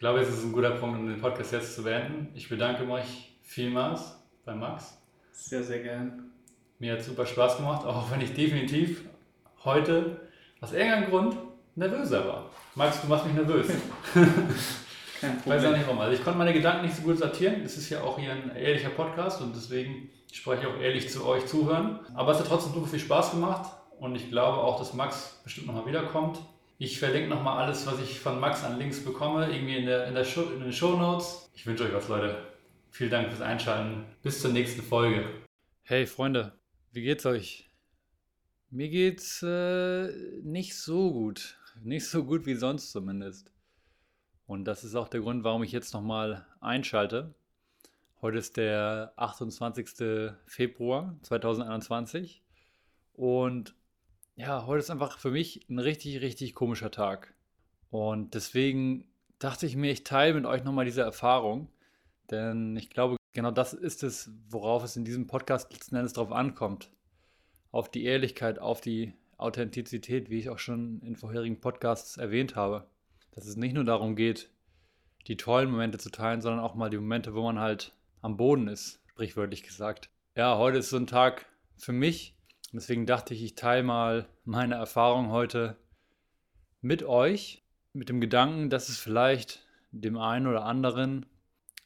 Ich 0.00 0.02
glaube, 0.02 0.20
es 0.20 0.30
ist 0.30 0.42
ein 0.44 0.52
guter 0.52 0.70
Punkt, 0.70 0.98
um 0.98 1.06
den 1.06 1.20
Podcast 1.20 1.52
jetzt 1.52 1.74
zu 1.74 1.82
beenden. 1.82 2.28
Ich 2.34 2.48
bedanke 2.48 2.84
mich 2.84 3.36
vielmals 3.42 4.16
bei 4.46 4.54
Max. 4.54 4.96
Sehr, 5.30 5.62
sehr 5.62 5.80
gern. 5.80 6.30
Mir 6.78 6.94
hat 6.94 7.02
super 7.02 7.26
Spaß 7.26 7.58
gemacht, 7.58 7.84
auch 7.84 8.10
wenn 8.10 8.22
ich 8.22 8.32
definitiv 8.32 9.04
heute 9.62 10.22
aus 10.62 10.72
irgendeinem 10.72 11.10
Grund 11.10 11.36
nervöser 11.74 12.26
war. 12.26 12.46
Max, 12.76 13.02
du 13.02 13.08
machst 13.08 13.26
mich 13.26 13.34
nervös. 13.34 13.66
Kein 14.14 14.24
Ich 15.20 15.22
weiß 15.22 15.36
auch 15.36 15.42
Problem. 15.44 15.72
nicht 15.72 15.86
warum. 15.86 16.00
Also 16.00 16.14
ich 16.14 16.24
konnte 16.24 16.38
meine 16.38 16.54
Gedanken 16.54 16.86
nicht 16.86 16.96
so 16.96 17.02
gut 17.02 17.18
sortieren. 17.18 17.62
Das 17.62 17.76
ist 17.76 17.90
ja 17.90 18.00
auch 18.00 18.18
hier 18.18 18.32
ein 18.32 18.56
ehrlicher 18.56 18.88
Podcast 18.88 19.42
und 19.42 19.54
deswegen 19.54 20.08
spreche 20.32 20.62
ich 20.62 20.66
auch 20.66 20.80
ehrlich 20.80 21.10
zu 21.10 21.26
euch 21.26 21.44
zuhören. 21.44 22.00
Aber 22.14 22.32
es 22.32 22.38
hat 22.38 22.46
trotzdem 22.46 22.72
super 22.72 22.86
viel 22.86 23.00
Spaß 23.00 23.32
gemacht 23.32 23.70
und 23.98 24.16
ich 24.16 24.30
glaube 24.30 24.60
auch, 24.62 24.78
dass 24.78 24.94
Max 24.94 25.42
bestimmt 25.44 25.66
nochmal 25.66 25.84
wiederkommt. 25.84 26.38
Ich 26.82 26.98
verlinke 26.98 27.28
nochmal 27.28 27.62
alles, 27.62 27.86
was 27.86 28.00
ich 28.00 28.18
von 28.18 28.40
Max 28.40 28.64
an 28.64 28.78
Links 28.78 29.04
bekomme, 29.04 29.52
irgendwie 29.52 29.76
in, 29.76 29.84
der, 29.84 30.06
in, 30.06 30.14
der 30.14 30.24
Show, 30.24 30.44
in 30.44 30.60
den 30.60 30.72
Show 30.72 30.96
Notes. 30.96 31.50
Ich 31.52 31.66
wünsche 31.66 31.84
euch 31.84 31.92
was, 31.92 32.08
Leute. 32.08 32.42
Vielen 32.88 33.10
Dank 33.10 33.28
fürs 33.28 33.42
Einschalten. 33.42 34.06
Bis 34.22 34.40
zur 34.40 34.50
nächsten 34.50 34.80
Folge. 34.80 35.28
Hey 35.82 36.06
Freunde, 36.06 36.58
wie 36.92 37.02
geht's 37.02 37.26
euch? 37.26 37.68
Mir 38.70 38.88
geht's 38.88 39.42
äh, 39.42 40.08
nicht 40.42 40.74
so 40.74 41.12
gut. 41.12 41.58
Nicht 41.82 42.08
so 42.08 42.24
gut 42.24 42.46
wie 42.46 42.54
sonst 42.54 42.92
zumindest. 42.92 43.52
Und 44.46 44.64
das 44.64 44.82
ist 44.82 44.94
auch 44.94 45.08
der 45.08 45.20
Grund, 45.20 45.44
warum 45.44 45.62
ich 45.62 45.72
jetzt 45.72 45.92
nochmal 45.92 46.46
einschalte. 46.62 47.34
Heute 48.22 48.38
ist 48.38 48.56
der 48.56 49.12
28. 49.16 50.32
Februar 50.46 51.14
2021. 51.24 52.42
Und 53.12 53.74
ja, 54.40 54.64
heute 54.64 54.80
ist 54.80 54.90
einfach 54.90 55.18
für 55.18 55.30
mich 55.30 55.68
ein 55.68 55.78
richtig, 55.78 56.22
richtig 56.22 56.54
komischer 56.54 56.90
Tag. 56.90 57.34
Und 57.90 58.34
deswegen 58.34 59.04
dachte 59.38 59.66
ich 59.66 59.76
mir, 59.76 59.92
ich 59.92 60.02
teile 60.02 60.32
mit 60.32 60.46
euch 60.46 60.64
nochmal 60.64 60.86
diese 60.86 61.02
Erfahrung. 61.02 61.68
Denn 62.30 62.74
ich 62.76 62.88
glaube, 62.88 63.16
genau 63.34 63.50
das 63.50 63.74
ist 63.74 64.02
es, 64.02 64.30
worauf 64.48 64.82
es 64.82 64.96
in 64.96 65.04
diesem 65.04 65.26
Podcast 65.26 65.70
letzten 65.72 65.96
Endes 65.96 66.14
drauf 66.14 66.32
ankommt. 66.32 66.90
Auf 67.70 67.90
die 67.90 68.04
Ehrlichkeit, 68.04 68.58
auf 68.58 68.80
die 68.80 69.12
Authentizität, 69.36 70.30
wie 70.30 70.38
ich 70.38 70.48
auch 70.48 70.58
schon 70.58 71.02
in 71.02 71.16
vorherigen 71.16 71.60
Podcasts 71.60 72.16
erwähnt 72.16 72.56
habe. 72.56 72.86
Dass 73.32 73.46
es 73.46 73.56
nicht 73.56 73.74
nur 73.74 73.84
darum 73.84 74.16
geht, 74.16 74.48
die 75.26 75.36
tollen 75.36 75.70
Momente 75.70 75.98
zu 75.98 76.10
teilen, 76.10 76.40
sondern 76.40 76.64
auch 76.64 76.74
mal 76.74 76.88
die 76.88 76.96
Momente, 76.98 77.34
wo 77.34 77.42
man 77.42 77.58
halt 77.58 77.92
am 78.22 78.38
Boden 78.38 78.68
ist, 78.68 79.02
sprichwörtlich 79.06 79.64
gesagt. 79.64 80.08
Ja, 80.34 80.56
heute 80.56 80.78
ist 80.78 80.88
so 80.88 80.96
ein 80.96 81.06
Tag 81.06 81.44
für 81.76 81.92
mich. 81.92 82.39
Deswegen 82.72 83.04
dachte 83.06 83.34
ich, 83.34 83.42
ich 83.42 83.54
teile 83.56 83.82
mal 83.82 84.28
meine 84.44 84.76
Erfahrung 84.76 85.30
heute 85.30 85.76
mit 86.80 87.02
euch, 87.02 87.64
mit 87.92 88.08
dem 88.08 88.20
Gedanken, 88.20 88.70
dass 88.70 88.88
es 88.88 88.98
vielleicht 88.98 89.66
dem 89.90 90.16
einen 90.16 90.46
oder 90.46 90.64
anderen 90.64 91.26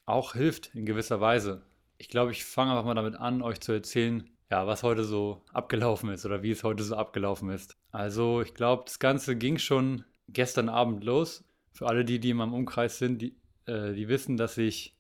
auch 0.05 0.35
hilft 0.35 0.75
in 0.75 0.85
gewisser 0.85 1.21
Weise. 1.21 1.63
Ich 1.97 2.09
glaube, 2.09 2.33
ich 2.33 2.45
fange 2.45 2.73
einfach 2.73 2.85
mal 2.85 2.95
damit 2.95 3.17
an, 3.17 3.41
euch 3.41 3.61
zu 3.61 3.73
erzählen, 3.73 4.29
ja, 4.51 4.67
was 4.67 4.83
heute 4.83 5.05
so 5.05 5.43
abgelaufen 5.55 6.11
ist 6.11 6.27
oder 6.27 6.43
wie 6.43 6.51
es 6.51 6.65
heute 6.65 6.83
so 6.83 6.97
abgelaufen 6.97 7.49
ist. 7.49 7.79
Also, 7.91 8.43
ich 8.43 8.53
glaube, 8.53 8.83
das 8.85 8.99
Ganze 8.99 9.37
ging 9.37 9.57
schon 9.57 10.05
gestern 10.29 10.69
Abend 10.69 11.03
los. 11.03 11.45
Für 11.73 11.87
alle 11.87 12.05
die, 12.05 12.21
die 12.21 12.31
in 12.31 12.37
meinem 12.37 12.53
Umkreis 12.53 12.99
sind, 12.99 13.23
die, 13.23 13.37
äh, 13.67 13.95
die 13.95 14.09
wissen, 14.09 14.37
dass 14.37 14.59
ich 14.59 14.95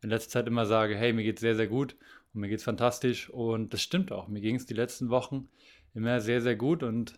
in 0.00 0.10
letzter 0.10 0.30
Zeit 0.30 0.46
immer 0.46 0.64
sage, 0.64 0.96
hey, 0.96 1.12
mir 1.12 1.24
geht's 1.24 1.40
sehr, 1.40 1.56
sehr 1.56 1.66
gut 1.66 1.96
und 2.34 2.40
mir 2.40 2.48
geht's 2.48 2.64
fantastisch. 2.64 3.30
Und 3.30 3.72
das 3.72 3.82
stimmt 3.82 4.12
auch. 4.12 4.28
Mir 4.28 4.40
ging 4.40 4.56
es 4.56 4.66
die 4.66 4.74
letzten 4.74 5.08
Wochen 5.10 5.48
immer 5.94 6.20
sehr, 6.20 6.40
sehr 6.40 6.56
gut 6.56 6.82
und 6.82 7.14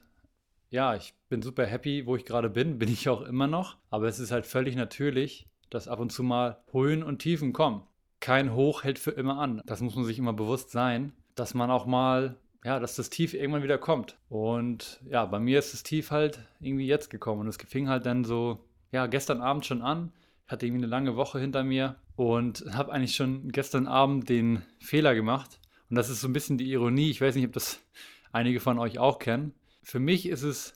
ja, 0.71 0.95
ich 0.95 1.14
bin 1.29 1.43
super 1.43 1.64
happy, 1.64 2.07
wo 2.07 2.17
ich 2.17 2.25
gerade 2.25 2.51
bin, 2.51 2.79
bin 2.79 2.91
ich 2.91 3.09
auch 3.09 3.23
immer 3.23 3.47
noch. 3.47 3.77
Aber 3.91 4.09
es 4.09 4.19
ist 4.19 4.33
halt 4.33 4.47
völlig 4.47 4.77
natürlich, 4.77 5.47
dass 5.71 5.89
ab 5.89 6.01
und 6.01 6.12
zu 6.12 6.23
mal 6.23 6.62
Höhen 6.73 7.03
und 7.03 7.21
Tiefen 7.21 7.53
kommen. 7.53 7.83
Kein 8.21 8.55
Hoch 8.55 8.85
hält 8.85 8.99
für 8.99 9.12
immer 9.12 9.39
an. 9.39 9.62
Das 9.67 9.81
muss 9.81 9.95
man 9.95 10.05
sich 10.05 10.19
immer 10.19 10.33
bewusst 10.33 10.71
sein, 10.71 11.12
dass 11.35 11.55
man 11.55 11.71
auch 11.71 11.87
mal, 11.87 12.37
ja, 12.64 12.81
dass 12.81 12.97
das 12.97 13.11
Tief 13.11 13.35
irgendwann 13.35 13.62
wieder 13.62 13.79
kommt. 13.79 14.19
Und 14.29 15.01
ja, 15.09 15.25
bei 15.25 15.39
mir 15.39 15.59
ist 15.59 15.73
das 15.73 15.83
Tief 15.83 16.11
halt 16.11 16.41
irgendwie 16.61 16.87
jetzt 16.87 17.11
gekommen. 17.11 17.43
Und 17.43 17.49
es 17.49 17.57
fing 17.57 17.89
halt 17.89 18.07
dann 18.07 18.25
so, 18.25 18.64
ja, 18.91 19.07
gestern 19.07 19.41
Abend 19.41 19.67
schon 19.67 19.83
an. 19.83 20.12
Hatte 20.47 20.67
irgendwie 20.67 20.85
eine 20.85 20.91
lange 20.91 21.17
Woche 21.17 21.41
hinter 21.41 21.65
mir 21.65 21.97
und 22.15 22.65
habe 22.73 22.93
eigentlich 22.93 23.17
schon 23.17 23.51
gestern 23.51 23.87
Abend 23.87 24.29
den 24.29 24.63
Fehler 24.81 25.15
gemacht. 25.15 25.61
Und 25.91 25.97
das 25.97 26.09
ist 26.09 26.21
so 26.21 26.29
ein 26.29 26.33
bisschen 26.33 26.59
die 26.59 26.71
Ironie. 26.71 27.11
Ich 27.11 27.21
weiß 27.21 27.35
nicht, 27.35 27.47
ob 27.47 27.53
das 27.53 27.81
einige 28.33 28.61
von 28.61 28.79
euch 28.79 28.99
auch 28.99 29.19
kennen. 29.19 29.55
Für 29.83 29.99
mich 29.99 30.29
ist 30.29 30.43
es, 30.43 30.75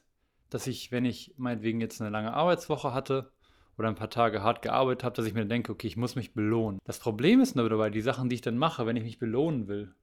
dass 0.51 0.67
ich, 0.67 0.93
wenn 0.93 1.05
ich 1.05 1.35
meinetwegen 1.37 1.81
jetzt 1.81 2.01
eine 2.01 2.11
lange 2.11 2.33
Arbeitswoche 2.33 2.93
hatte 2.93 3.33
oder 3.79 3.89
ein 3.89 3.95
paar 3.95 4.11
Tage 4.11 4.43
hart 4.43 4.63
gearbeitet 4.63 5.05
habe, 5.05 5.17
dass 5.17 5.27
ich 5.27 5.35
mir 5.35 5.47
denke, 5.47 5.73
okay, 5.73 5.87
ich 5.87 5.97
muss 5.97 6.17
mich 6.17 6.35
belohnen. 6.35 6.81
Das 6.85 6.99
Problem 6.99 7.41
ist 7.41 7.57
nur 7.57 7.69
dabei, 7.69 7.91
die 7.91 8.03
Sachen, 8.03 8.29
die 8.29 8.35
ich 8.37 8.41
dann 8.41 8.59
mache, 8.59 8.87
wenn 8.87 8.97
ich 8.97 9.05
mich 9.05 9.19
belohnen 9.19 9.69
will, 9.69 9.95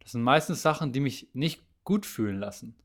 das 0.00 0.12
sind 0.12 0.22
meistens 0.22 0.62
Sachen, 0.62 0.92
die 0.92 1.00
mich 1.00 1.28
nicht 1.32 1.62
gut 1.82 2.06
fühlen 2.06 2.38
lassen. 2.38 2.76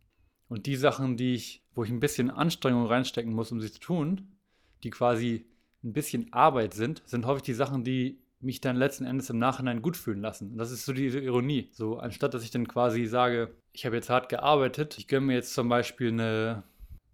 Und 0.48 0.66
die 0.66 0.76
Sachen, 0.76 1.18
die 1.18 1.36
ich, 1.36 1.64
wo 1.76 1.84
ich 1.84 1.92
ein 1.92 2.00
bisschen 2.00 2.32
Anstrengung 2.32 2.86
reinstecken 2.86 3.34
muss, 3.34 3.52
um 3.52 3.62
sie 3.62 3.72
zu 3.72 3.80
tun, 3.80 4.40
die 4.84 4.90
quasi 4.90 5.46
ein 5.84 5.93
bisschen 5.93 6.32
Arbeit 6.34 6.73
sind, 6.73 7.01
sind 7.05 7.25
häufig 7.25 7.43
die 7.43 7.53
Sachen, 7.53 7.84
die 7.84 8.19
mich 8.41 8.61
dann 8.61 8.75
letzten 8.75 9.05
Endes 9.05 9.30
im 9.30 9.39
Nachhinein 9.39 9.82
gut 9.82 9.97
fühlen 9.97 10.21
lassen. 10.21 10.51
Und 10.51 10.57
das 10.57 10.71
ist 10.71 10.86
so 10.86 10.93
diese 10.93 11.19
Ironie. 11.19 11.69
So, 11.71 11.97
anstatt 11.97 12.34
dass 12.34 12.43
ich 12.43 12.51
dann 12.51 12.67
quasi 12.67 13.05
sage, 13.05 13.53
ich 13.73 13.86
habe 13.86 13.95
jetzt 13.95 14.09
hart 14.09 14.30
gearbeitet, 14.30 14.97
ich 14.97 15.07
gönne 15.07 15.27
mir 15.27 15.34
jetzt 15.34 15.53
zum 15.53 15.67
Beispiel 15.67 16.09
eine, 16.09 16.63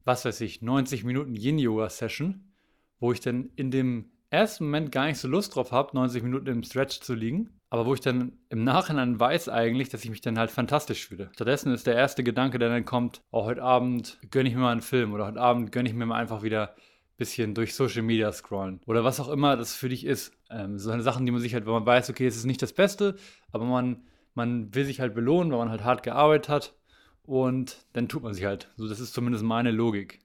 was 0.03 0.25
weiß 0.25 0.41
ich, 0.41 0.61
90 0.61 1.03
Minuten 1.03 1.35
Yin-Yoga-Session, 1.35 2.43
wo 2.99 3.11
ich 3.11 3.21
dann 3.21 3.49
in 3.55 3.71
dem 3.71 4.11
ersten 4.29 4.65
Moment 4.65 4.91
gar 4.91 5.05
nicht 5.05 5.17
so 5.17 5.27
Lust 5.27 5.55
drauf 5.55 5.71
habe, 5.71 5.95
90 5.95 6.21
Minuten 6.21 6.47
im 6.47 6.63
Stretch 6.63 6.99
zu 6.99 7.15
liegen, 7.15 7.49
aber 7.69 7.85
wo 7.85 7.93
ich 7.93 8.01
dann 8.01 8.33
im 8.49 8.63
Nachhinein 8.63 9.19
weiß 9.19 9.49
eigentlich, 9.49 9.89
dass 9.89 10.03
ich 10.03 10.09
mich 10.09 10.21
dann 10.21 10.37
halt 10.37 10.51
fantastisch 10.51 11.07
fühle. 11.07 11.29
Stattdessen 11.33 11.73
ist 11.73 11.87
der 11.87 11.95
erste 11.95 12.23
Gedanke, 12.23 12.59
der 12.59 12.69
dann 12.69 12.85
kommt, 12.85 13.21
oh, 13.31 13.45
heute 13.45 13.63
Abend 13.63 14.19
gönne 14.31 14.49
ich 14.49 14.55
mir 14.55 14.61
mal 14.61 14.71
einen 14.71 14.81
Film 14.81 15.13
oder 15.13 15.27
heute 15.27 15.41
Abend 15.41 15.71
gönne 15.71 15.89
ich 15.89 15.95
mir 15.95 16.05
mal 16.05 16.19
einfach 16.19 16.43
wieder 16.43 16.75
bisschen 17.17 17.53
durch 17.53 17.75
Social 17.75 18.01
Media 18.01 18.31
scrollen 18.31 18.81
oder 18.85 19.03
was 19.03 19.19
auch 19.19 19.29
immer 19.29 19.55
das 19.55 19.75
für 19.75 19.89
dich 19.89 20.05
ist. 20.05 20.33
Ähm, 20.49 20.77
so 20.77 20.91
eine 20.91 21.03
Sachen, 21.03 21.25
die 21.25 21.31
man 21.31 21.41
sich 21.41 21.53
halt, 21.53 21.65
wenn 21.65 21.73
man 21.73 21.85
weiß, 21.85 22.09
okay, 22.09 22.27
es 22.27 22.35
ist 22.35 22.45
nicht 22.45 22.61
das 22.61 22.73
Beste, 22.73 23.15
aber 23.51 23.65
man, 23.65 24.03
man 24.33 24.73
will 24.75 24.85
sich 24.85 24.99
halt 24.99 25.15
belohnen, 25.15 25.51
weil 25.51 25.59
man 25.59 25.69
halt 25.69 25.83
hart 25.83 26.03
gearbeitet 26.03 26.49
hat 26.49 26.75
und 27.23 27.85
dann 27.93 28.09
tut 28.09 28.23
man 28.23 28.33
sich 28.33 28.45
halt. 28.45 28.69
So, 28.75 28.87
das 28.87 28.99
ist 28.99 29.13
zumindest 29.13 29.43
meine 29.43 29.71
Logik. 29.71 30.21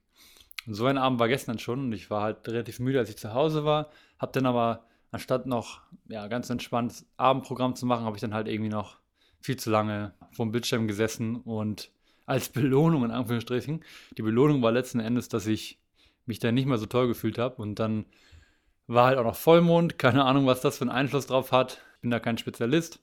Und 0.67 0.75
so 0.75 0.87
ein 0.87 0.99
Abend 0.99 1.19
war 1.19 1.29
gestern 1.29 1.59
schon 1.59 1.81
und 1.81 1.93
ich 1.93 2.11
war 2.11 2.23
halt 2.23 2.47
relativ 2.49 2.81
müde, 2.81 2.99
als 2.99 3.09
ich 3.09 3.17
zu 3.17 3.33
Hause 3.33 3.65
war. 3.65 3.91
Hab 4.19 4.33
dann 4.33 4.47
aber, 4.47 4.85
anstatt 5.11 5.47
noch 5.47 5.81
ja, 6.09 6.27
ganz 6.29 6.51
entspannt 6.51 7.07
Abendprogramm 7.17 7.75
zu 7.75 7.87
machen, 7.87 8.05
habe 8.05 8.17
ich 8.17 8.21
dann 8.21 8.35
halt 8.35 8.49
irgendwie 8.49 8.71
noch 8.71 8.99
viel 9.41 9.57
zu 9.57 9.71
lange 9.71 10.13
vorm 10.33 10.53
Bildschirm 10.53 10.87
gesessen 10.87 11.37
und 11.37 11.91
als 12.27 12.51
Belohnung, 12.51 13.05
in 13.05 13.11
Anführungsstrichen, 13.11 13.83
die 14.17 14.23
Belohnung 14.23 14.63
war 14.63 14.71
letzten 14.71 15.01
Endes, 15.01 15.29
dass 15.29 15.49
ich 15.49 15.80
mich 16.31 16.39
dann 16.39 16.55
nicht 16.55 16.67
mehr 16.67 16.79
so 16.79 16.87
toll 16.87 17.09
gefühlt 17.09 17.39
habe 17.39 17.61
und 17.61 17.79
dann 17.79 18.07
war 18.87 19.07
halt 19.07 19.19
auch 19.19 19.25
noch 19.25 19.37
Vollmond, 19.37 19.99
keine 19.99 20.25
Ahnung, 20.25 20.47
was 20.47 20.61
das 20.61 20.79
für 20.79 20.83
einen 20.83 20.91
Einfluss 20.91 21.27
drauf 21.27 21.53
hat. 21.53 21.83
Ich 21.97 22.01
bin 22.01 22.11
da 22.11 22.19
kein 22.19 22.39
Spezialist, 22.39 23.01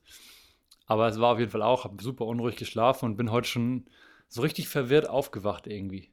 aber 0.85 1.07
es 1.07 1.19
war 1.19 1.33
auf 1.33 1.39
jeden 1.39 1.51
Fall 1.51 1.61
auch, 1.61 1.83
habe 1.83 2.01
super 2.01 2.25
unruhig 2.25 2.55
geschlafen 2.55 3.05
und 3.05 3.17
bin 3.17 3.31
heute 3.31 3.47
schon 3.47 3.85
so 4.27 4.41
richtig 4.41 4.67
verwirrt 4.67 5.09
aufgewacht 5.09 5.67
irgendwie. 5.67 6.11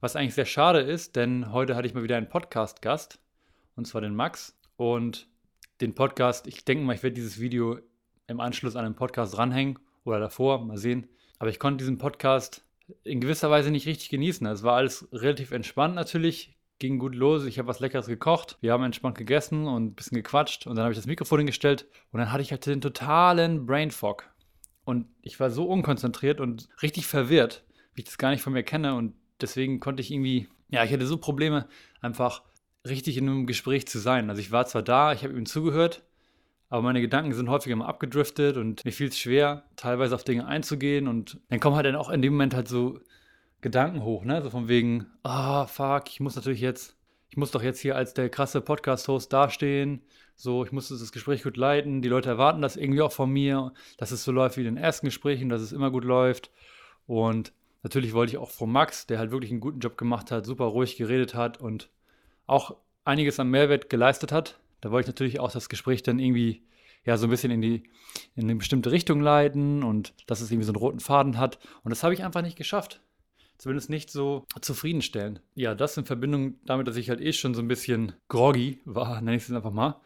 Was 0.00 0.14
eigentlich 0.14 0.34
sehr 0.34 0.46
schade 0.46 0.80
ist, 0.80 1.16
denn 1.16 1.52
heute 1.52 1.74
hatte 1.74 1.88
ich 1.88 1.94
mal 1.94 2.04
wieder 2.04 2.16
einen 2.16 2.28
Podcast-Gast, 2.28 3.18
und 3.74 3.86
zwar 3.86 4.00
den 4.00 4.14
Max. 4.14 4.56
Und 4.76 5.28
den 5.80 5.94
Podcast, 5.94 6.46
ich 6.46 6.64
denke 6.64 6.84
mal, 6.84 6.94
ich 6.94 7.02
werde 7.02 7.14
dieses 7.14 7.40
Video 7.40 7.78
im 8.26 8.40
Anschluss 8.40 8.76
an 8.76 8.84
den 8.84 8.94
Podcast 8.94 9.36
dranhängen 9.36 9.78
oder 10.04 10.20
davor, 10.20 10.64
mal 10.64 10.76
sehen. 10.76 11.08
Aber 11.38 11.50
ich 11.50 11.58
konnte 11.58 11.78
diesen 11.78 11.98
Podcast 11.98 12.64
in 13.04 13.20
gewisser 13.20 13.50
Weise 13.50 13.70
nicht 13.70 13.86
richtig 13.86 14.08
genießen. 14.08 14.46
Es 14.46 14.62
war 14.62 14.76
alles 14.76 15.08
relativ 15.12 15.50
entspannt 15.50 15.94
natürlich, 15.94 16.56
ging 16.78 16.98
gut 16.98 17.14
los. 17.14 17.44
Ich 17.44 17.58
habe 17.58 17.68
was 17.68 17.80
Leckeres 17.80 18.06
gekocht, 18.06 18.58
wir 18.60 18.72
haben 18.72 18.84
entspannt 18.84 19.18
gegessen 19.18 19.66
und 19.66 19.84
ein 19.84 19.94
bisschen 19.94 20.16
gequatscht 20.16 20.66
und 20.66 20.76
dann 20.76 20.84
habe 20.84 20.92
ich 20.92 20.98
das 20.98 21.06
Mikrofon 21.06 21.40
hingestellt 21.40 21.86
und 22.12 22.20
dann 22.20 22.32
hatte 22.32 22.42
ich 22.42 22.50
halt 22.50 22.64
den 22.66 22.80
totalen 22.80 23.66
Brain 23.66 23.90
Fog. 23.90 24.30
Und 24.84 25.06
ich 25.22 25.38
war 25.38 25.50
so 25.50 25.66
unkonzentriert 25.66 26.40
und 26.40 26.68
richtig 26.82 27.06
verwirrt, 27.06 27.64
wie 27.94 28.02
ich 28.02 28.06
das 28.06 28.18
gar 28.18 28.30
nicht 28.30 28.42
von 28.42 28.52
mir 28.52 28.62
kenne 28.62 28.94
und 28.94 29.14
deswegen 29.40 29.80
konnte 29.80 30.00
ich 30.00 30.10
irgendwie, 30.10 30.48
ja, 30.68 30.84
ich 30.84 30.92
hatte 30.92 31.06
so 31.06 31.18
Probleme, 31.18 31.68
einfach 32.00 32.42
richtig 32.86 33.18
in 33.18 33.28
einem 33.28 33.46
Gespräch 33.46 33.86
zu 33.86 33.98
sein. 33.98 34.30
Also 34.30 34.40
ich 34.40 34.50
war 34.50 34.66
zwar 34.66 34.82
da, 34.82 35.12
ich 35.12 35.24
habe 35.24 35.34
ihm 35.34 35.46
zugehört, 35.46 36.02
aber 36.70 36.82
meine 36.82 37.00
Gedanken 37.00 37.32
sind 37.32 37.48
häufig 37.48 37.72
immer 37.72 37.88
abgedriftet 37.88 38.56
und 38.56 38.84
mir 38.84 38.92
fiel 38.92 39.08
es 39.08 39.18
schwer, 39.18 39.64
teilweise 39.76 40.14
auf 40.14 40.24
Dinge 40.24 40.46
einzugehen 40.46 41.08
und 41.08 41.40
dann 41.48 41.60
kommen 41.60 41.76
halt 41.76 41.86
dann 41.86 41.96
auch 41.96 42.10
in 42.10 42.22
dem 42.22 42.34
Moment 42.34 42.54
halt 42.54 42.68
so 42.68 43.00
Gedanken 43.60 44.04
hoch, 44.04 44.24
ne? 44.24 44.42
So 44.42 44.50
von 44.50 44.68
wegen, 44.68 45.06
ah, 45.22 45.66
fuck, 45.66 46.08
ich 46.08 46.20
muss 46.20 46.36
natürlich 46.36 46.60
jetzt, 46.60 46.96
ich 47.30 47.36
muss 47.36 47.50
doch 47.50 47.62
jetzt 47.62 47.80
hier 47.80 47.96
als 47.96 48.14
der 48.14 48.28
krasse 48.28 48.60
Podcast-Host 48.60 49.32
dastehen. 49.32 50.02
So, 50.36 50.64
ich 50.64 50.70
muss 50.70 50.88
das 50.88 51.10
Gespräch 51.10 51.42
gut 51.42 51.56
leiten. 51.56 52.00
Die 52.00 52.08
Leute 52.08 52.28
erwarten 52.28 52.62
das 52.62 52.76
irgendwie 52.76 53.02
auch 53.02 53.10
von 53.10 53.30
mir, 53.30 53.72
dass 53.96 54.12
es 54.12 54.22
so 54.22 54.30
läuft 54.30 54.56
wie 54.56 54.60
in 54.60 54.66
den 54.66 54.76
ersten 54.76 55.06
Gesprächen, 55.06 55.48
dass 55.48 55.60
es 55.60 55.72
immer 55.72 55.90
gut 55.90 56.04
läuft. 56.04 56.52
Und 57.06 57.52
natürlich 57.82 58.12
wollte 58.12 58.32
ich 58.32 58.38
auch 58.38 58.50
von 58.50 58.70
Max, 58.70 59.06
der 59.08 59.18
halt 59.18 59.32
wirklich 59.32 59.50
einen 59.50 59.60
guten 59.60 59.80
Job 59.80 59.98
gemacht 59.98 60.30
hat, 60.30 60.46
super 60.46 60.66
ruhig 60.66 60.96
geredet 60.96 61.34
hat 61.34 61.58
und 61.58 61.90
auch 62.46 62.76
einiges 63.04 63.40
an 63.40 63.50
Mehrwert 63.50 63.90
geleistet 63.90 64.30
hat. 64.30 64.60
Da 64.80 64.90
wollte 64.90 65.08
ich 65.08 65.14
natürlich 65.14 65.40
auch 65.40 65.50
das 65.50 65.68
Gespräch 65.68 66.02
dann 66.02 66.18
irgendwie 66.18 66.62
ja 67.04 67.16
so 67.16 67.26
ein 67.26 67.30
bisschen 67.30 67.50
in 67.50 67.60
die 67.60 67.84
in 68.34 68.44
eine 68.44 68.56
bestimmte 68.56 68.90
Richtung 68.90 69.20
leiten 69.20 69.82
und 69.82 70.14
dass 70.26 70.40
es 70.40 70.50
irgendwie 70.50 70.66
so 70.66 70.72
einen 70.72 70.80
roten 70.80 71.00
Faden 71.00 71.38
hat. 71.38 71.58
Und 71.82 71.90
das 71.90 72.02
habe 72.02 72.14
ich 72.14 72.24
einfach 72.24 72.42
nicht 72.42 72.56
geschafft. 72.56 73.00
Zumindest 73.56 73.90
nicht 73.90 74.10
so 74.10 74.44
zufriedenstellend. 74.60 75.42
Ja, 75.54 75.74
das 75.74 75.96
in 75.96 76.04
Verbindung 76.04 76.54
damit, 76.64 76.86
dass 76.86 76.96
ich 76.96 77.10
halt 77.10 77.20
eh 77.20 77.32
schon 77.32 77.54
so 77.54 77.60
ein 77.60 77.66
bisschen 77.66 78.12
groggy 78.28 78.80
war, 78.84 79.20
nenne 79.20 79.36
ich 79.36 79.42
es 79.42 79.52
einfach 79.52 79.72
mal, 79.72 80.00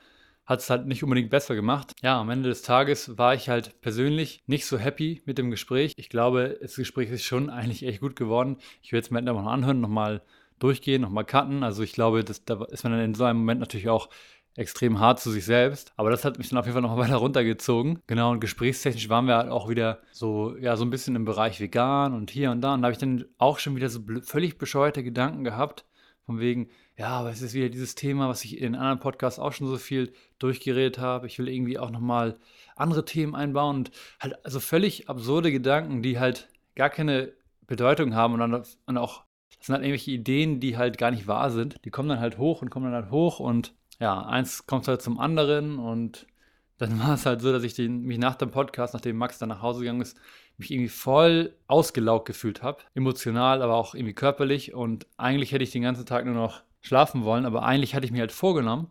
hat 0.46 0.60
es 0.60 0.70
halt 0.70 0.86
nicht 0.86 1.02
unbedingt 1.02 1.28
besser 1.28 1.54
gemacht. 1.54 1.92
Ja, 2.02 2.18
am 2.18 2.30
Ende 2.30 2.48
des 2.48 2.62
Tages 2.62 3.18
war 3.18 3.34
ich 3.34 3.50
halt 3.50 3.78
persönlich 3.82 4.42
nicht 4.46 4.64
so 4.64 4.78
happy 4.78 5.20
mit 5.26 5.36
dem 5.36 5.50
Gespräch. 5.50 5.92
Ich 5.96 6.08
glaube, 6.08 6.58
das 6.62 6.76
Gespräch 6.76 7.10
ist 7.10 7.24
schon 7.24 7.50
eigentlich 7.50 7.84
echt 7.84 8.00
gut 8.00 8.16
geworden. 8.16 8.56
Ich 8.80 8.92
werde 8.92 9.04
es 9.04 9.10
mir 9.10 9.18
halt 9.18 9.26
noch 9.26 9.46
anhören, 9.46 9.82
nochmal 9.82 10.22
durchgehen, 10.58 11.02
nochmal 11.02 11.26
cutten. 11.26 11.62
Also 11.62 11.82
ich 11.82 11.92
glaube, 11.92 12.24
das, 12.24 12.44
da 12.44 12.64
ist 12.64 12.84
man 12.84 12.92
dann 12.92 13.02
in 13.02 13.14
so 13.14 13.24
einem 13.24 13.40
Moment 13.40 13.60
natürlich 13.60 13.90
auch 13.90 14.08
extrem 14.57 15.00
hart 15.00 15.20
zu 15.20 15.30
sich 15.30 15.44
selbst. 15.44 15.92
Aber 15.96 16.11
das 16.11 16.24
hat 16.24 16.38
mich 16.38 16.48
dann 16.48 16.59
auf 16.59 16.66
jeden 16.66 16.74
Fall 16.74 16.82
noch 16.82 16.96
weiter 16.96 17.16
runtergezogen. 17.16 18.00
Genau, 18.07 18.30
und 18.30 18.40
gesprächstechnisch 18.40 19.09
waren 19.09 19.26
wir 19.26 19.36
halt 19.36 19.50
auch 19.50 19.68
wieder 19.68 20.00
so, 20.12 20.57
ja, 20.59 20.76
so 20.76 20.84
ein 20.84 20.90
bisschen 20.90 21.16
im 21.16 21.24
Bereich 21.24 21.61
vegan 21.61 22.14
und 22.14 22.30
hier 22.30 22.50
und 22.50 22.61
da. 22.61 22.74
Und 22.74 22.82
da 22.82 22.86
habe 22.86 22.92
ich 22.92 22.98
dann 22.98 23.24
auch 23.38 23.59
schon 23.59 23.76
wieder 23.76 23.88
so 23.88 24.00
völlig 24.22 24.59
bescheuerte 24.59 25.03
Gedanken 25.03 25.44
gehabt. 25.44 25.84
Von 26.24 26.38
wegen, 26.38 26.68
ja, 26.96 27.09
aber 27.09 27.30
es 27.30 27.42
ist 27.42 27.55
wieder 27.55 27.68
dieses 27.68 27.96
Thema, 27.96 28.28
was 28.28 28.44
ich 28.44 28.61
in 28.61 28.76
anderen 28.76 29.00
Podcasts 29.00 29.40
auch 29.40 29.53
schon 29.53 29.66
so 29.66 29.76
viel 29.76 30.12
durchgeredet 30.38 30.98
habe. 30.98 31.26
Ich 31.26 31.38
will 31.38 31.48
irgendwie 31.48 31.78
auch 31.78 31.90
nochmal 31.90 32.38
andere 32.76 33.05
Themen 33.05 33.34
einbauen 33.34 33.76
und 33.76 33.90
halt 34.20 34.44
also 34.44 34.61
völlig 34.61 35.09
absurde 35.09 35.50
Gedanken, 35.50 36.03
die 36.03 36.20
halt 36.20 36.48
gar 36.76 36.90
keine 36.90 37.32
Bedeutung 37.66 38.14
haben 38.14 38.34
und, 38.34 38.40
dann, 38.40 38.62
und 38.86 38.98
auch, 38.98 39.24
das 39.59 39.66
sind 39.66 39.74
halt 39.74 39.84
irgendwelche 39.84 40.12
Ideen, 40.12 40.61
die 40.61 40.76
halt 40.76 40.96
gar 40.96 41.11
nicht 41.11 41.26
wahr 41.26 41.50
sind. 41.50 41.76
Die 41.84 41.90
kommen 41.90 42.09
dann 42.09 42.20
halt 42.20 42.38
hoch 42.38 42.62
und 42.62 42.70
kommen 42.70 42.86
dann 42.86 43.03
halt 43.03 43.11
hoch 43.11 43.40
und 43.40 43.74
ja, 44.03 44.20
eins 44.26 44.66
kommt 44.66 44.88
halt 44.88 45.00
zum 45.00 45.20
anderen 45.20 45.78
und 45.78 46.26
dann 46.78 46.98
war 46.98 47.14
es 47.14 47.24
halt 47.24 47.40
so, 47.40 47.53
dass 47.53 47.62
ich 47.62 47.74
den, 47.74 48.03
mich 48.03 48.18
nach 48.18 48.34
dem 48.34 48.50
Podcast, 48.50 48.94
nachdem 48.94 49.16
Max 49.16 49.38
dann 49.38 49.48
nach 49.48 49.62
Hause 49.62 49.80
gegangen 49.80 50.00
ist, 50.00 50.18
mich 50.59 50.72
irgendwie 50.72 50.88
voll 50.88 51.55
ausgelaugt 51.68 52.26
gefühlt 52.26 52.62
habe. 52.62 52.82
Emotional, 52.94 53.62
aber 53.62 53.74
auch 53.74 53.94
irgendwie 53.94 54.14
körperlich. 54.14 54.74
Und 54.74 55.07
eigentlich 55.18 55.53
hätte 55.53 55.62
ich 55.62 55.70
den 55.70 55.82
ganzen 55.82 56.05
Tag 56.05 56.24
nur 56.24 56.34
noch 56.34 56.62
schlafen 56.80 57.22
wollen, 57.22 57.46
aber 57.46 57.62
eigentlich 57.62 57.94
hatte 57.94 58.05
ich 58.05 58.11
mir 58.11 58.20
halt 58.20 58.32
vorgenommen, 58.32 58.90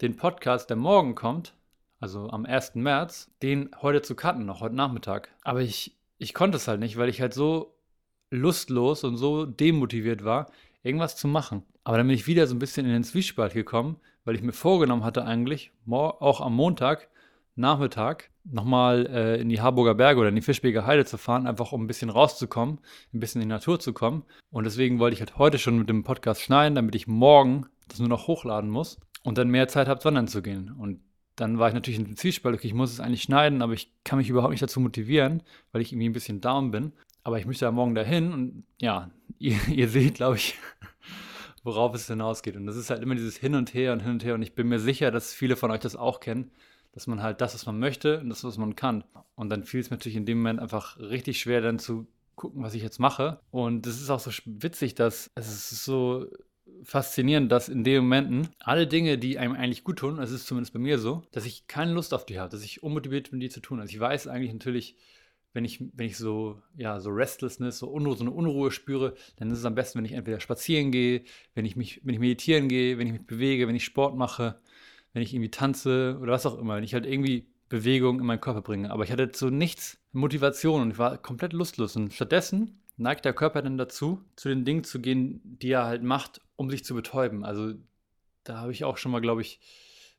den 0.00 0.16
Podcast, 0.16 0.70
der 0.70 0.76
morgen 0.76 1.16
kommt, 1.16 1.54
also 1.98 2.30
am 2.30 2.46
1. 2.46 2.76
März, 2.76 3.32
den 3.42 3.70
heute 3.82 4.02
zu 4.02 4.14
cutten, 4.14 4.46
noch 4.46 4.60
heute 4.60 4.76
Nachmittag. 4.76 5.30
Aber 5.42 5.62
ich, 5.62 5.96
ich 6.18 6.32
konnte 6.32 6.58
es 6.58 6.68
halt 6.68 6.78
nicht, 6.78 6.96
weil 6.96 7.08
ich 7.08 7.20
halt 7.20 7.34
so 7.34 7.74
lustlos 8.30 9.02
und 9.02 9.16
so 9.16 9.46
demotiviert 9.46 10.24
war, 10.24 10.46
irgendwas 10.84 11.16
zu 11.16 11.26
machen. 11.26 11.64
Aber 11.82 11.96
dann 11.96 12.06
bin 12.06 12.14
ich 12.14 12.28
wieder 12.28 12.46
so 12.46 12.54
ein 12.54 12.60
bisschen 12.60 12.86
in 12.86 12.92
den 12.92 13.04
Zwiespalt 13.04 13.52
gekommen, 13.52 13.96
weil 14.24 14.34
ich 14.34 14.42
mir 14.42 14.52
vorgenommen 14.52 15.04
hatte 15.04 15.24
eigentlich, 15.24 15.72
auch 15.88 16.40
am 16.40 16.54
Montag, 16.54 17.08
Nachmittag, 17.56 18.30
nochmal 18.44 19.06
äh, 19.06 19.40
in 19.40 19.48
die 19.48 19.60
Harburger 19.60 19.94
Berge 19.94 20.20
oder 20.20 20.28
in 20.28 20.34
die 20.34 20.42
Fischbeger 20.42 20.86
Heide 20.86 21.04
zu 21.04 21.18
fahren, 21.18 21.46
einfach 21.46 21.72
um 21.72 21.84
ein 21.84 21.86
bisschen 21.86 22.10
rauszukommen, 22.10 22.80
ein 23.12 23.20
bisschen 23.20 23.40
in 23.40 23.48
die 23.48 23.52
Natur 23.52 23.78
zu 23.78 23.92
kommen. 23.92 24.24
Und 24.50 24.64
deswegen 24.64 24.98
wollte 24.98 25.14
ich 25.14 25.20
halt 25.20 25.38
heute 25.38 25.58
schon 25.58 25.78
mit 25.78 25.88
dem 25.88 26.02
Podcast 26.02 26.42
schneiden, 26.42 26.74
damit 26.74 26.94
ich 26.94 27.06
morgen 27.06 27.66
das 27.88 28.00
nur 28.00 28.08
noch 28.08 28.26
hochladen 28.26 28.70
muss 28.70 28.98
und 29.22 29.38
dann 29.38 29.48
mehr 29.48 29.68
Zeit 29.68 29.88
habe, 29.88 30.04
wandern 30.04 30.26
zu 30.26 30.42
gehen. 30.42 30.74
Und 30.78 31.00
dann 31.36 31.58
war 31.58 31.68
ich 31.68 31.74
natürlich 31.74 31.98
in 31.98 32.06
dem 32.06 32.16
Zielspalt, 32.16 32.54
okay, 32.54 32.66
ich 32.66 32.74
muss 32.74 32.92
es 32.92 33.00
eigentlich 33.00 33.22
schneiden, 33.22 33.62
aber 33.62 33.72
ich 33.72 33.92
kann 34.04 34.18
mich 34.18 34.28
überhaupt 34.28 34.50
nicht 34.50 34.62
dazu 34.62 34.80
motivieren, 34.80 35.42
weil 35.72 35.82
ich 35.82 35.92
irgendwie 35.92 36.08
ein 36.08 36.12
bisschen 36.12 36.40
down 36.40 36.70
bin. 36.70 36.92
Aber 37.22 37.38
ich 37.38 37.46
möchte 37.46 37.64
ja 37.64 37.72
morgen 37.72 37.94
dahin 37.94 38.32
und 38.32 38.64
ja, 38.80 39.10
ihr, 39.38 39.56
ihr 39.68 39.88
seht, 39.88 40.14
glaube 40.14 40.36
ich, 40.36 40.58
worauf 41.64 41.94
es 41.94 42.06
hinausgeht. 42.06 42.56
Und 42.56 42.66
das 42.66 42.76
ist 42.76 42.90
halt 42.90 43.02
immer 43.02 43.14
dieses 43.14 43.36
Hin 43.36 43.54
und 43.54 43.74
Her 43.74 43.92
und 43.92 44.00
Hin 44.00 44.12
und 44.12 44.24
Her. 44.24 44.34
Und 44.34 44.42
ich 44.42 44.54
bin 44.54 44.68
mir 44.68 44.78
sicher, 44.78 45.10
dass 45.10 45.34
viele 45.34 45.56
von 45.56 45.70
euch 45.70 45.80
das 45.80 45.96
auch 45.96 46.20
kennen, 46.20 46.50
dass 46.92 47.06
man 47.06 47.22
halt 47.22 47.40
das, 47.40 47.54
was 47.54 47.66
man 47.66 47.80
möchte 47.80 48.20
und 48.20 48.28
das, 48.28 48.44
was 48.44 48.58
man 48.58 48.76
kann. 48.76 49.02
Und 49.34 49.50
dann 49.50 49.64
fiel 49.64 49.80
es 49.80 49.90
mir 49.90 49.96
natürlich 49.96 50.16
in 50.16 50.26
dem 50.26 50.38
Moment 50.38 50.60
einfach 50.60 50.98
richtig 50.98 51.40
schwer, 51.40 51.60
dann 51.60 51.80
zu 51.80 52.06
gucken, 52.36 52.62
was 52.62 52.74
ich 52.74 52.82
jetzt 52.82 53.00
mache. 53.00 53.40
Und 53.50 53.86
es 53.86 54.00
ist 54.00 54.10
auch 54.10 54.20
so 54.20 54.30
witzig, 54.44 54.94
dass 54.94 55.30
es 55.34 55.48
ist 55.48 55.84
so 55.84 56.26
faszinierend, 56.82 57.50
dass 57.50 57.68
in 57.68 57.84
den 57.84 58.02
Momenten 58.02 58.48
alle 58.58 58.86
Dinge, 58.86 59.18
die 59.18 59.38
einem 59.38 59.54
eigentlich 59.54 59.84
gut 59.84 59.98
tun, 59.98 60.18
es 60.18 60.30
ist 60.30 60.46
zumindest 60.46 60.72
bei 60.72 60.80
mir 60.80 60.98
so, 60.98 61.22
dass 61.32 61.46
ich 61.46 61.66
keine 61.66 61.92
Lust 61.92 62.12
auf 62.12 62.26
die 62.26 62.38
habe, 62.38 62.50
dass 62.50 62.62
ich 62.62 62.82
unmotiviert 62.82 63.30
bin, 63.30 63.40
die 63.40 63.48
zu 63.48 63.60
tun. 63.60 63.80
Also 63.80 63.92
ich 63.92 64.00
weiß 64.00 64.28
eigentlich 64.28 64.52
natürlich, 64.52 64.96
wenn 65.54 65.64
ich, 65.64 65.82
wenn 65.94 66.06
ich 66.06 66.18
so, 66.18 66.60
ja, 66.76 67.00
so 67.00 67.10
Restlessness, 67.10 67.78
so, 67.78 67.88
Unruhe, 67.88 68.16
so 68.16 68.24
eine 68.24 68.32
Unruhe 68.32 68.70
spüre, 68.70 69.14
dann 69.36 69.50
ist 69.50 69.60
es 69.60 69.64
am 69.64 69.74
besten, 69.74 69.98
wenn 69.98 70.04
ich 70.04 70.12
entweder 70.12 70.40
spazieren 70.40 70.90
gehe, 70.90 71.22
wenn 71.54 71.64
ich 71.64 71.76
mich, 71.76 72.00
wenn 72.04 72.14
ich 72.14 72.20
meditieren 72.20 72.68
gehe, 72.68 72.98
wenn 72.98 73.06
ich 73.06 73.12
mich 73.14 73.26
bewege, 73.26 73.66
wenn 73.66 73.76
ich 73.76 73.84
Sport 73.84 74.16
mache, 74.16 74.56
wenn 75.12 75.22
ich 75.22 75.32
irgendwie 75.32 75.50
tanze 75.50 76.18
oder 76.20 76.32
was 76.32 76.44
auch 76.44 76.58
immer, 76.58 76.76
wenn 76.76 76.84
ich 76.84 76.92
halt 76.92 77.06
irgendwie 77.06 77.46
Bewegung 77.68 78.18
in 78.18 78.26
meinen 78.26 78.40
Körper 78.40 78.62
bringe. 78.62 78.90
Aber 78.90 79.04
ich 79.04 79.12
hatte 79.12 79.30
so 79.32 79.48
nichts 79.48 79.98
Motivation 80.12 80.82
und 80.82 80.90
ich 80.90 80.98
war 80.98 81.16
komplett 81.18 81.52
lustlos. 81.52 81.96
Und 81.96 82.12
stattdessen 82.12 82.80
neigt 82.96 83.24
der 83.24 83.32
Körper 83.32 83.62
dann 83.62 83.78
dazu, 83.78 84.24
zu 84.36 84.48
den 84.48 84.64
Dingen 84.64 84.84
zu 84.84 85.00
gehen, 85.00 85.40
die 85.44 85.70
er 85.70 85.84
halt 85.84 86.02
macht, 86.02 86.40
um 86.56 86.68
sich 86.68 86.84
zu 86.84 86.94
betäuben. 86.94 87.44
Also 87.44 87.74
da 88.42 88.58
habe 88.58 88.72
ich 88.72 88.84
auch 88.84 88.96
schon 88.96 89.12
mal, 89.12 89.20
glaube 89.20 89.40
ich, 89.40 89.60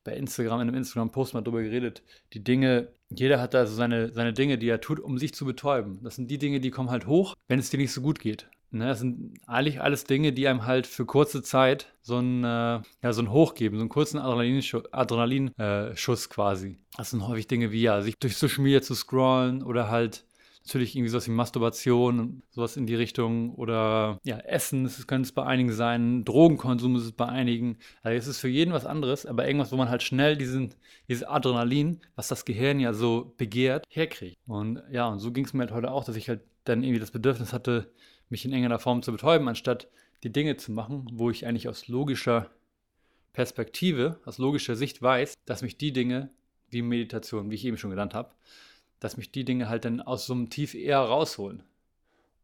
bei 0.06 0.16
Instagram, 0.16 0.62
in 0.62 0.68
einem 0.68 0.78
Instagram-Post 0.78 1.34
mal 1.34 1.42
drüber 1.42 1.62
geredet. 1.62 2.04
Die 2.34 2.44
Dinge, 2.44 2.90
jeder 3.20 3.42
hat 3.42 3.54
da 3.54 3.66
so 3.66 3.76
seine, 3.76 4.12
seine 4.12 4.34
Dinge, 4.34 4.58
die 4.58 4.70
er 4.70 4.82
tut, 4.82 5.00
um 5.00 5.18
sich 5.18 5.34
zu 5.34 5.46
betäuben. 5.46 6.00
Das 6.04 6.16
sind 6.16 6.30
die 6.30 6.38
Dinge, 6.38 6.60
die 6.60 6.72
kommen 6.72 6.90
halt 6.90 7.08
hoch, 7.08 7.36
wenn 7.48 7.60
es 7.60 7.70
dir 7.70 7.78
nicht 7.78 7.92
so 7.92 8.02
gut 8.02 8.20
geht. 8.20 8.48
Ne, 8.72 8.88
das 8.88 9.00
sind 9.00 9.40
eigentlich 9.48 9.80
alles 9.80 10.04
Dinge, 10.04 10.34
die 10.34 10.48
einem 10.48 10.66
halt 10.66 10.86
für 10.86 11.06
kurze 11.06 11.42
Zeit 11.42 11.94
so 12.02 12.18
einen, 12.18 12.44
äh, 12.44 12.82
ja, 13.04 13.14
so 13.14 13.22
einen 13.22 13.32
Hoch 13.32 13.54
geben, 13.54 13.78
so 13.78 13.82
einen 13.82 13.90
kurzen 13.90 14.20
Adrenalinschuss 14.20 14.92
Adrenalin, 14.92 15.52
quasi. 16.30 16.78
Das 16.98 17.12
sind 17.12 17.26
häufig 17.26 17.48
Dinge 17.48 17.72
wie, 17.72 17.84
ja, 17.84 18.02
sich 18.02 18.18
durch 18.20 18.36
Social 18.36 18.64
Media 18.64 18.82
zu 18.82 18.94
scrollen 18.94 19.64
oder 19.64 19.90
halt 19.90 20.26
natürlich 20.66 20.96
irgendwie 20.96 21.10
sowas 21.10 21.28
wie 21.28 21.32
Masturbation, 21.32 22.42
sowas 22.50 22.76
in 22.76 22.88
die 22.88 22.96
Richtung 22.96 23.54
oder 23.56 24.20
ja, 24.24 24.38
Essen, 24.40 24.84
das 24.84 25.06
könnte 25.06 25.28
es 25.28 25.32
bei 25.32 25.46
einigen 25.46 25.72
sein, 25.72 26.26
Drogenkonsum 26.26 26.96
ist 26.96 27.04
es 27.04 27.12
bei 27.12 27.28
einigen. 27.28 27.78
Also 28.02 28.18
es 28.18 28.28
ist 28.28 28.40
für 28.40 28.48
jeden 28.48 28.74
was 28.74 28.86
anderes, 28.86 29.26
aber 29.26 29.46
irgendwas, 29.46 29.72
wo 29.72 29.78
man 29.78 29.90
halt 29.90 30.02
schnell 30.02 30.36
diesen, 30.36 30.74
dieses 31.08 31.24
Adrenalin, 31.24 32.02
was 32.16 32.28
das 32.28 32.46
Gehirn 32.46 32.80
ja 32.80 32.94
so 32.94 33.34
begehrt, 33.38 33.86
herkriegt. 33.90 34.38
Und 34.48 34.82
ja, 34.92 35.08
und 35.08 35.20
so 35.20 35.32
ging 35.32 35.46
es 35.46 35.54
mir 35.54 35.62
halt 35.62 35.72
heute 35.72 35.92
auch, 35.92 36.04
dass 36.04 36.16
ich 36.16 36.30
halt 36.30 36.42
dann 36.64 36.84
irgendwie 36.84 37.00
das 37.00 37.12
Bedürfnis 37.12 37.54
hatte, 37.54 37.92
mich 38.30 38.44
in 38.44 38.52
irgendeiner 38.52 38.80
Form 38.80 39.04
zu 39.04 39.12
betäuben, 39.12 39.48
anstatt 39.48 39.88
die 40.24 40.32
Dinge 40.32 40.58
zu 40.58 40.72
machen, 40.72 41.08
wo 41.12 41.30
ich 41.30 41.46
eigentlich 41.46 41.70
aus 41.70 41.88
logischer 41.88 42.50
Perspektive, 43.34 44.20
aus 44.26 44.40
logischer 44.40 44.76
Sicht 44.76 45.02
weiß, 45.02 45.36
dass 45.46 45.62
mich 45.62 45.78
die 45.78 45.94
Dinge, 45.94 46.32
wie 46.72 46.82
Meditation, 46.82 47.52
wie 47.52 47.56
ich 47.56 47.66
eben 47.66 47.78
schon 47.78 47.92
genannt 47.92 48.16
habe, 48.16 48.32
dass 49.00 49.18
mich 49.18 49.32
die 49.32 49.46
Dinge 49.46 49.70
halt 49.70 49.86
dann 49.86 50.02
aus 50.02 50.26
so 50.26 50.34
einem 50.34 50.50
Tief 50.50 50.74
eher 50.74 51.00
rausholen. 51.00 51.64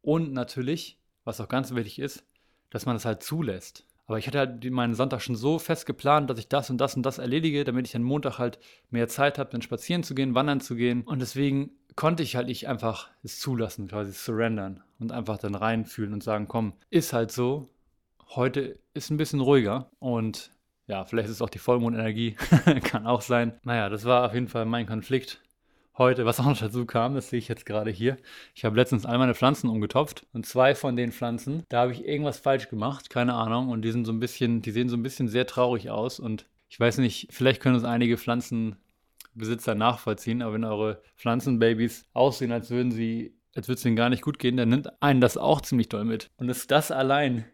Und 0.01 0.33
natürlich, 0.33 0.97
was 1.23 1.39
auch 1.39 1.49
ganz 1.49 1.73
wichtig 1.73 1.99
ist, 1.99 2.23
dass 2.69 2.85
man 2.85 2.95
das 2.95 3.05
halt 3.05 3.23
zulässt. 3.23 3.85
Aber 4.07 4.17
ich 4.17 4.27
hatte 4.27 4.39
halt 4.39 4.69
meinen 4.71 4.93
Sonntag 4.93 5.21
schon 5.21 5.35
so 5.35 5.57
fest 5.57 5.85
geplant, 5.85 6.29
dass 6.29 6.39
ich 6.39 6.49
das 6.49 6.69
und 6.69 6.79
das 6.79 6.95
und 6.95 7.03
das 7.03 7.17
erledige, 7.17 7.63
damit 7.63 7.85
ich 7.85 7.93
dann 7.93 8.03
Montag 8.03 8.39
halt 8.39 8.59
mehr 8.89 9.07
Zeit 9.07 9.37
habe, 9.37 9.51
dann 9.51 9.61
spazieren 9.61 10.03
zu 10.03 10.15
gehen, 10.15 10.35
wandern 10.35 10.59
zu 10.59 10.75
gehen. 10.75 11.03
Und 11.03 11.19
deswegen 11.19 11.71
konnte 11.95 12.23
ich 12.23 12.35
halt 12.35 12.47
nicht 12.47 12.67
einfach 12.67 13.09
es 13.23 13.39
zulassen, 13.39 13.87
quasi 13.87 14.11
surrendern 14.11 14.83
und 14.99 15.11
einfach 15.11 15.37
dann 15.37 15.55
reinfühlen 15.55 16.13
und 16.13 16.23
sagen, 16.23 16.47
komm, 16.47 16.73
ist 16.89 17.13
halt 17.13 17.31
so. 17.31 17.69
Heute 18.35 18.79
ist 18.93 19.11
ein 19.11 19.17
bisschen 19.17 19.39
ruhiger 19.39 19.89
und 19.99 20.51
ja, 20.87 21.05
vielleicht 21.05 21.29
ist 21.29 21.35
es 21.35 21.41
auch 21.41 21.49
die 21.49 21.59
Vollmondenergie, 21.59 22.35
kann 22.83 23.07
auch 23.07 23.21
sein. 23.21 23.53
Naja, 23.63 23.87
das 23.87 24.03
war 24.03 24.25
auf 24.25 24.33
jeden 24.33 24.47
Fall 24.49 24.65
mein 24.65 24.87
Konflikt 24.87 25.41
heute, 25.97 26.25
was 26.25 26.39
auch 26.39 26.45
noch 26.45 26.57
dazu 26.57 26.85
kam, 26.85 27.15
das 27.15 27.29
sehe 27.29 27.39
ich 27.39 27.47
jetzt 27.47 27.65
gerade 27.65 27.91
hier. 27.91 28.17
Ich 28.55 28.65
habe 28.65 28.75
letztens 28.75 29.05
all 29.05 29.17
meine 29.17 29.35
Pflanzen 29.35 29.69
umgetopft 29.69 30.25
und 30.33 30.45
zwei 30.45 30.75
von 30.75 30.95
den 30.95 31.11
Pflanzen, 31.11 31.63
da 31.69 31.81
habe 31.81 31.91
ich 31.91 32.05
irgendwas 32.05 32.39
falsch 32.39 32.69
gemacht, 32.69 33.09
keine 33.09 33.33
Ahnung. 33.33 33.69
Und 33.69 33.83
die 33.83 33.91
sind 33.91 34.05
so 34.05 34.11
ein 34.11 34.19
bisschen, 34.19 34.61
die 34.61 34.71
sehen 34.71 34.89
so 34.89 34.97
ein 34.97 35.03
bisschen 35.03 35.27
sehr 35.27 35.47
traurig 35.47 35.89
aus. 35.89 36.19
Und 36.19 36.45
ich 36.69 36.79
weiß 36.79 36.99
nicht, 36.99 37.27
vielleicht 37.31 37.61
können 37.61 37.75
uns 37.75 37.83
einige 37.83 38.17
Pflanzenbesitzer 38.17 39.75
nachvollziehen, 39.75 40.41
aber 40.41 40.53
wenn 40.53 40.63
eure 40.63 41.01
Pflanzenbabys 41.17 42.05
aussehen, 42.13 42.51
als 42.51 42.69
würden 42.69 42.91
sie, 42.91 43.35
als 43.55 43.67
würde 43.67 43.79
es 43.79 43.85
ihnen 43.85 43.95
gar 43.95 44.09
nicht 44.09 44.23
gut 44.23 44.39
gehen, 44.39 44.57
dann 44.57 44.69
nimmt 44.69 45.01
einen 45.01 45.21
das 45.21 45.37
auch 45.37 45.61
ziemlich 45.61 45.89
doll 45.89 46.05
mit. 46.05 46.29
Und 46.37 46.49
ist 46.49 46.71
das 46.71 46.91
allein 46.91 47.45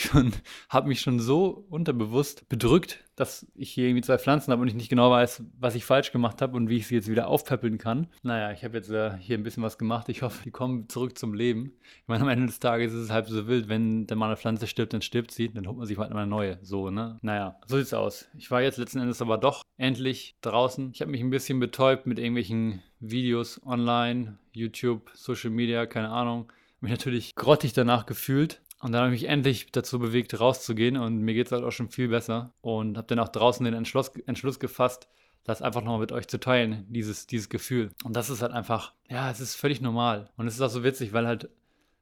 schon, 0.00 0.32
hat 0.68 0.86
mich 0.86 1.00
schon 1.00 1.20
so 1.20 1.66
unterbewusst 1.68 2.48
bedrückt, 2.48 3.04
dass 3.16 3.46
ich 3.54 3.70
hier 3.70 3.86
irgendwie 3.86 4.02
zwei 4.02 4.18
Pflanzen 4.18 4.52
habe 4.52 4.62
und 4.62 4.68
ich 4.68 4.74
nicht 4.74 4.88
genau 4.88 5.10
weiß, 5.10 5.44
was 5.58 5.74
ich 5.74 5.84
falsch 5.84 6.12
gemacht 6.12 6.40
habe 6.40 6.56
und 6.56 6.68
wie 6.68 6.78
ich 6.78 6.86
sie 6.86 6.94
jetzt 6.94 7.10
wieder 7.10 7.28
aufpäppeln 7.28 7.78
kann. 7.78 8.08
Naja, 8.22 8.52
ich 8.52 8.64
habe 8.64 8.76
jetzt 8.76 8.90
äh, 8.90 9.16
hier 9.18 9.36
ein 9.36 9.42
bisschen 9.42 9.62
was 9.62 9.78
gemacht. 9.78 10.08
Ich 10.08 10.22
hoffe, 10.22 10.42
die 10.44 10.50
kommen 10.50 10.88
zurück 10.88 11.18
zum 11.18 11.34
Leben. 11.34 11.72
Ich 12.02 12.08
meine, 12.08 12.22
am 12.22 12.28
Ende 12.28 12.46
des 12.46 12.58
Tages 12.58 12.92
ist 12.92 13.00
es 13.00 13.10
halb 13.10 13.28
so 13.28 13.46
wild, 13.46 13.68
wenn 13.68 14.06
dann 14.06 14.18
mal 14.18 14.26
eine 14.26 14.36
Pflanze 14.36 14.66
stirbt, 14.66 14.92
dann 14.94 15.02
stirbt 15.02 15.30
sie, 15.30 15.52
dann 15.52 15.66
holt 15.66 15.76
man 15.76 15.86
sich 15.86 15.98
halt 15.98 16.10
mal 16.10 16.20
eine 16.20 16.30
neue. 16.30 16.58
So, 16.62 16.90
ne? 16.90 17.18
Naja, 17.22 17.58
so 17.66 17.76
sieht's 17.76 17.94
aus. 17.94 18.28
Ich 18.36 18.50
war 18.50 18.62
jetzt 18.62 18.78
letzten 18.78 19.00
Endes 19.00 19.20
aber 19.20 19.38
doch 19.38 19.62
endlich 19.76 20.36
draußen. 20.40 20.90
Ich 20.94 21.00
habe 21.00 21.10
mich 21.10 21.20
ein 21.20 21.30
bisschen 21.30 21.60
betäubt 21.60 22.06
mit 22.06 22.18
irgendwelchen 22.18 22.82
Videos 23.00 23.60
online, 23.66 24.38
YouTube, 24.52 25.10
Social 25.14 25.50
Media, 25.50 25.86
keine 25.86 26.10
Ahnung. 26.10 26.52
Mich 26.80 26.90
natürlich 26.90 27.34
grottig 27.34 27.72
danach 27.72 28.06
gefühlt. 28.06 28.60
Und 28.82 28.90
dann 28.90 29.04
habe 29.04 29.14
ich 29.14 29.22
mich 29.22 29.30
endlich 29.30 29.70
dazu 29.70 30.00
bewegt, 30.00 30.38
rauszugehen 30.38 30.96
und 30.96 31.18
mir 31.20 31.34
geht 31.34 31.46
es 31.46 31.52
halt 31.52 31.62
auch 31.62 31.70
schon 31.70 31.88
viel 31.88 32.08
besser. 32.08 32.52
Und 32.60 32.98
habe 32.98 33.06
dann 33.06 33.20
auch 33.20 33.28
draußen 33.28 33.64
den 33.64 33.74
Entschluss, 33.74 34.08
Entschluss 34.26 34.58
gefasst, 34.58 35.08
das 35.44 35.62
einfach 35.62 35.82
nochmal 35.82 36.00
mit 36.00 36.10
euch 36.10 36.26
zu 36.26 36.40
teilen, 36.40 36.84
dieses, 36.88 37.28
dieses 37.28 37.48
Gefühl. 37.48 37.90
Und 38.02 38.16
das 38.16 38.28
ist 38.28 38.42
halt 38.42 38.50
einfach, 38.50 38.92
ja, 39.08 39.30
es 39.30 39.38
ist 39.38 39.54
völlig 39.54 39.80
normal. 39.80 40.30
Und 40.36 40.48
es 40.48 40.54
ist 40.54 40.60
auch 40.60 40.68
so 40.68 40.82
witzig, 40.82 41.12
weil 41.12 41.28
halt 41.28 41.48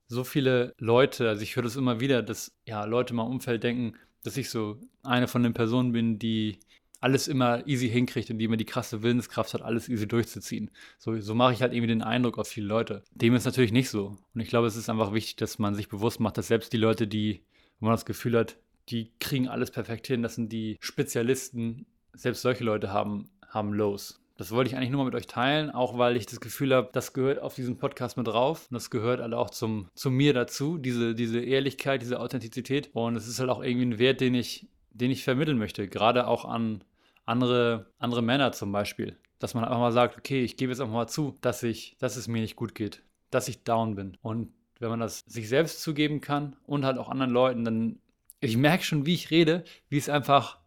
so 0.09 0.25
viele 0.25 0.75
Leute, 0.79 1.29
also 1.29 1.43
ich 1.43 1.55
höre 1.55 1.63
das 1.63 1.77
immer 1.77 2.01
wieder, 2.01 2.23
dass 2.23 2.57
ja 2.65 2.85
Leute 2.87 3.11
in 3.11 3.17
meinem 3.17 3.31
Umfeld 3.31 3.63
denken, 3.63 3.97
dass 4.25 4.39
ich 4.39 4.49
so 4.49 4.81
eine 5.03 5.29
von 5.29 5.43
den 5.43 5.53
Personen 5.53 5.93
bin, 5.93 6.19
die 6.19 6.61
alles 7.01 7.29
immer 7.29 7.67
easy 7.67 7.89
hinkriegt 7.89 8.31
und 8.31 8.39
die 8.39 8.45
immer 8.45 8.57
die 8.57 8.67
krasse 8.67 9.03
Willenskraft 9.03 9.55
hat, 9.55 9.63
alles 9.63 9.89
easy 9.89 10.07
durchzuziehen. 10.07 10.71
So, 10.99 11.19
so 11.21 11.35
mache 11.35 11.55
ich 11.55 11.63
halt 11.63 11.73
irgendwie 11.73 11.89
den 11.89 12.03
Eindruck 12.03 12.39
auf 12.39 12.49
viele 12.49 12.67
Leute. 12.67 13.03
Dem 13.13 13.35
ist 13.35 13.47
natürlich 13.47 13.73
nicht 13.73 13.89
so. 13.89 14.17
Und 14.35 14.41
ich 14.41 14.49
glaube, 14.49 14.67
es 14.67 14.77
ist 14.77 14.91
einfach 14.91 15.13
wichtig, 15.13 15.37
dass 15.37 15.59
man 15.59 15.75
sich 15.75 15.89
bewusst 15.89 16.21
macht, 16.21 16.37
dass 16.39 16.49
selbst 16.49 16.73
die 16.73 16.79
Leute, 16.79 17.07
die, 17.07 17.43
wo 17.81 17.87
man 17.87 17.95
das 17.95 18.05
Gefühl 18.05 18.39
hat, 18.39 18.57
die 18.91 19.13
kriegen 19.19 19.49
alles 19.49 19.71
perfekt 19.71 20.07
hin, 20.07 20.23
das 20.23 20.35
sind 20.35 20.53
die 20.53 20.77
Spezialisten, 20.81 21.87
selbst 22.13 22.43
solche 22.43 22.65
Leute 22.65 22.93
haben, 22.93 23.31
haben 23.49 23.73
Lows. 23.73 24.21
Das 24.37 24.53
wollte 24.53 24.71
ich 24.71 24.77
eigentlich 24.77 24.91
nur 24.91 25.01
mal 25.01 25.05
mit 25.05 25.15
euch 25.15 25.27
teilen, 25.27 25.71
auch 25.71 25.99
weil 25.99 26.17
ich 26.17 26.25
das 26.25 26.41
Gefühl 26.41 26.75
habe, 26.75 26.89
das 26.93 27.13
gehört 27.13 27.41
auf 27.41 27.55
diesen 27.55 27.77
Podcast 27.77 28.17
mit 28.17 28.27
drauf. 28.27 28.69
Und 28.71 28.75
das 28.75 28.89
gehört 28.89 29.21
halt 29.21 29.35
auch 29.35 29.51
zum, 29.51 29.89
zu 29.95 30.11
mir 30.11 30.33
dazu, 30.33 30.79
diese, 30.79 31.15
diese 31.15 31.41
Ehrlichkeit, 31.41 32.01
diese 32.01 32.19
Authentizität. 32.19 32.89
Und 32.95 33.17
es 33.17 33.29
ist 33.29 33.39
halt 33.39 33.51
auch 33.51 33.63
irgendwie 33.63 33.87
ein 33.87 33.99
Wert, 33.99 34.23
den 34.23 34.35
ich, 34.35 34.67
den 34.93 35.11
ich 35.11 35.25
vermitteln 35.25 35.59
möchte, 35.59 35.89
gerade 35.89 36.27
auch 36.27 36.47
an 36.47 36.83
andere, 37.31 37.87
andere 37.99 38.23
Männer 38.23 38.53
zum 38.53 38.73
Beispiel. 38.73 39.17
Dass 39.39 39.55
man 39.55 39.65
einfach 39.65 39.79
mal 39.79 39.93
sagt, 39.93 40.19
okay, 40.19 40.43
ich 40.43 40.57
gebe 40.57 40.71
jetzt 40.73 40.81
einfach 40.81 40.93
mal 40.93 41.07
zu, 41.07 41.35
dass, 41.41 41.63
ich, 41.63 41.97
dass 41.99 42.17
es 42.17 42.29
mir 42.29 42.43
nicht 42.43 42.57
gut 42.57 42.75
geht, 42.75 43.03
dass 43.31 43.49
ich 43.49 43.63
down 43.63 43.95
bin. 43.95 44.19
Und 44.21 44.53
wenn 44.81 44.91
man 44.91 45.01
das 45.01 45.21
sich 45.21 45.49
selbst 45.49 45.81
zugeben 45.83 46.21
kann 46.21 46.57
und 46.67 46.85
halt 46.85 46.99
auch 46.99 47.09
anderen 47.09 47.31
Leuten, 47.31 47.65
dann, 47.65 47.99
ich 48.41 48.57
merke 48.57 48.85
schon, 48.85 49.07
wie 49.07 49.15
ich 49.15 49.31
rede, 49.31 49.65
wie 49.89 49.99
es 49.99 50.09
einfach, 50.09 50.59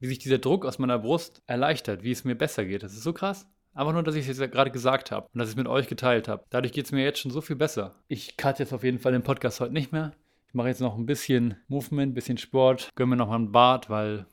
wie 0.00 0.06
sich 0.06 0.18
dieser 0.18 0.38
Druck 0.38 0.64
aus 0.64 0.78
meiner 0.78 0.98
Brust 0.98 1.42
erleichtert, 1.46 2.02
wie 2.02 2.10
es 2.10 2.24
mir 2.24 2.34
besser 2.34 2.64
geht. 2.64 2.82
Das 2.82 2.92
ist 2.92 3.02
so 3.02 3.12
krass. 3.12 3.46
Einfach 3.74 3.92
nur, 3.92 4.02
dass 4.02 4.14
ich 4.14 4.26
es 4.26 4.38
jetzt 4.38 4.52
gerade 4.52 4.70
gesagt 4.70 5.10
habe 5.10 5.28
und 5.32 5.38
dass 5.38 5.48
ich 5.48 5.52
es 5.52 5.58
mit 5.58 5.68
euch 5.68 5.86
geteilt 5.86 6.28
habe. 6.28 6.44
Dadurch 6.48 6.72
geht 6.72 6.86
es 6.86 6.92
mir 6.92 7.04
jetzt 7.04 7.20
schon 7.20 7.30
so 7.30 7.42
viel 7.42 7.56
besser. 7.56 7.94
Ich 8.08 8.36
cut 8.36 8.58
jetzt 8.58 8.72
auf 8.72 8.82
jeden 8.82 8.98
Fall 8.98 9.12
den 9.12 9.22
Podcast 9.22 9.60
heute 9.60 9.74
nicht 9.74 9.92
mehr. 9.92 10.12
Ich 10.48 10.54
mache 10.54 10.68
jetzt 10.68 10.80
noch 10.80 10.96
ein 10.96 11.04
bisschen 11.04 11.56
Movement, 11.68 12.12
ein 12.12 12.14
bisschen 12.14 12.38
Sport, 12.38 12.88
gönne 12.94 13.10
mir 13.10 13.16
noch 13.16 13.28
mal 13.28 13.38
ein 13.38 13.52
Bad, 13.52 13.90
weil 13.90 14.26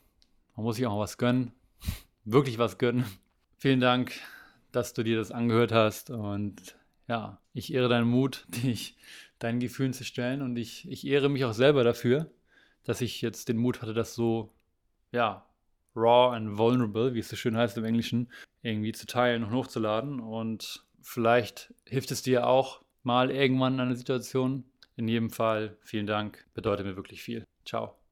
man 0.55 0.63
muss 0.63 0.77
sich 0.77 0.87
auch 0.87 0.97
was 0.97 1.17
gönnen 1.17 1.51
wirklich 2.25 2.57
was 2.57 2.77
gönnen. 2.77 3.05
Vielen 3.57 3.79
Dank, 3.79 4.13
dass 4.71 4.93
du 4.93 5.03
dir 5.03 5.17
das 5.17 5.31
angehört 5.31 5.71
hast 5.71 6.09
und 6.09 6.75
ja, 7.07 7.39
ich 7.53 7.73
ehre 7.73 7.89
deinen 7.89 8.07
Mut, 8.07 8.45
dich 8.63 8.97
deinen 9.39 9.59
Gefühlen 9.59 9.93
zu 9.93 10.03
stellen 10.03 10.41
und 10.41 10.57
ich, 10.57 10.89
ich 10.89 11.05
ehre 11.05 11.29
mich 11.29 11.45
auch 11.45 11.53
selber 11.53 11.83
dafür, 11.83 12.31
dass 12.83 13.01
ich 13.01 13.21
jetzt 13.21 13.49
den 13.49 13.57
Mut 13.57 13.81
hatte, 13.81 13.93
das 13.93 14.15
so, 14.15 14.53
ja, 15.11 15.45
raw 15.95 16.35
and 16.35 16.57
vulnerable, 16.57 17.13
wie 17.13 17.19
es 17.19 17.29
so 17.29 17.35
schön 17.35 17.55
heißt 17.55 17.77
im 17.77 17.85
Englischen, 17.85 18.31
irgendwie 18.61 18.93
zu 18.93 19.05
teilen 19.05 19.43
und 19.43 19.51
hochzuladen 19.51 20.19
und 20.19 20.85
vielleicht 21.01 21.73
hilft 21.85 22.11
es 22.11 22.21
dir 22.21 22.47
auch 22.47 22.81
mal 23.03 23.29
irgendwann 23.29 23.75
in 23.75 23.79
einer 23.81 23.95
Situation. 23.95 24.65
In 24.95 25.07
jedem 25.07 25.29
Fall 25.29 25.77
vielen 25.81 26.07
Dank, 26.07 26.45
bedeutet 26.53 26.85
mir 26.85 26.95
wirklich 26.95 27.21
viel. 27.21 27.45
Ciao. 27.65 28.02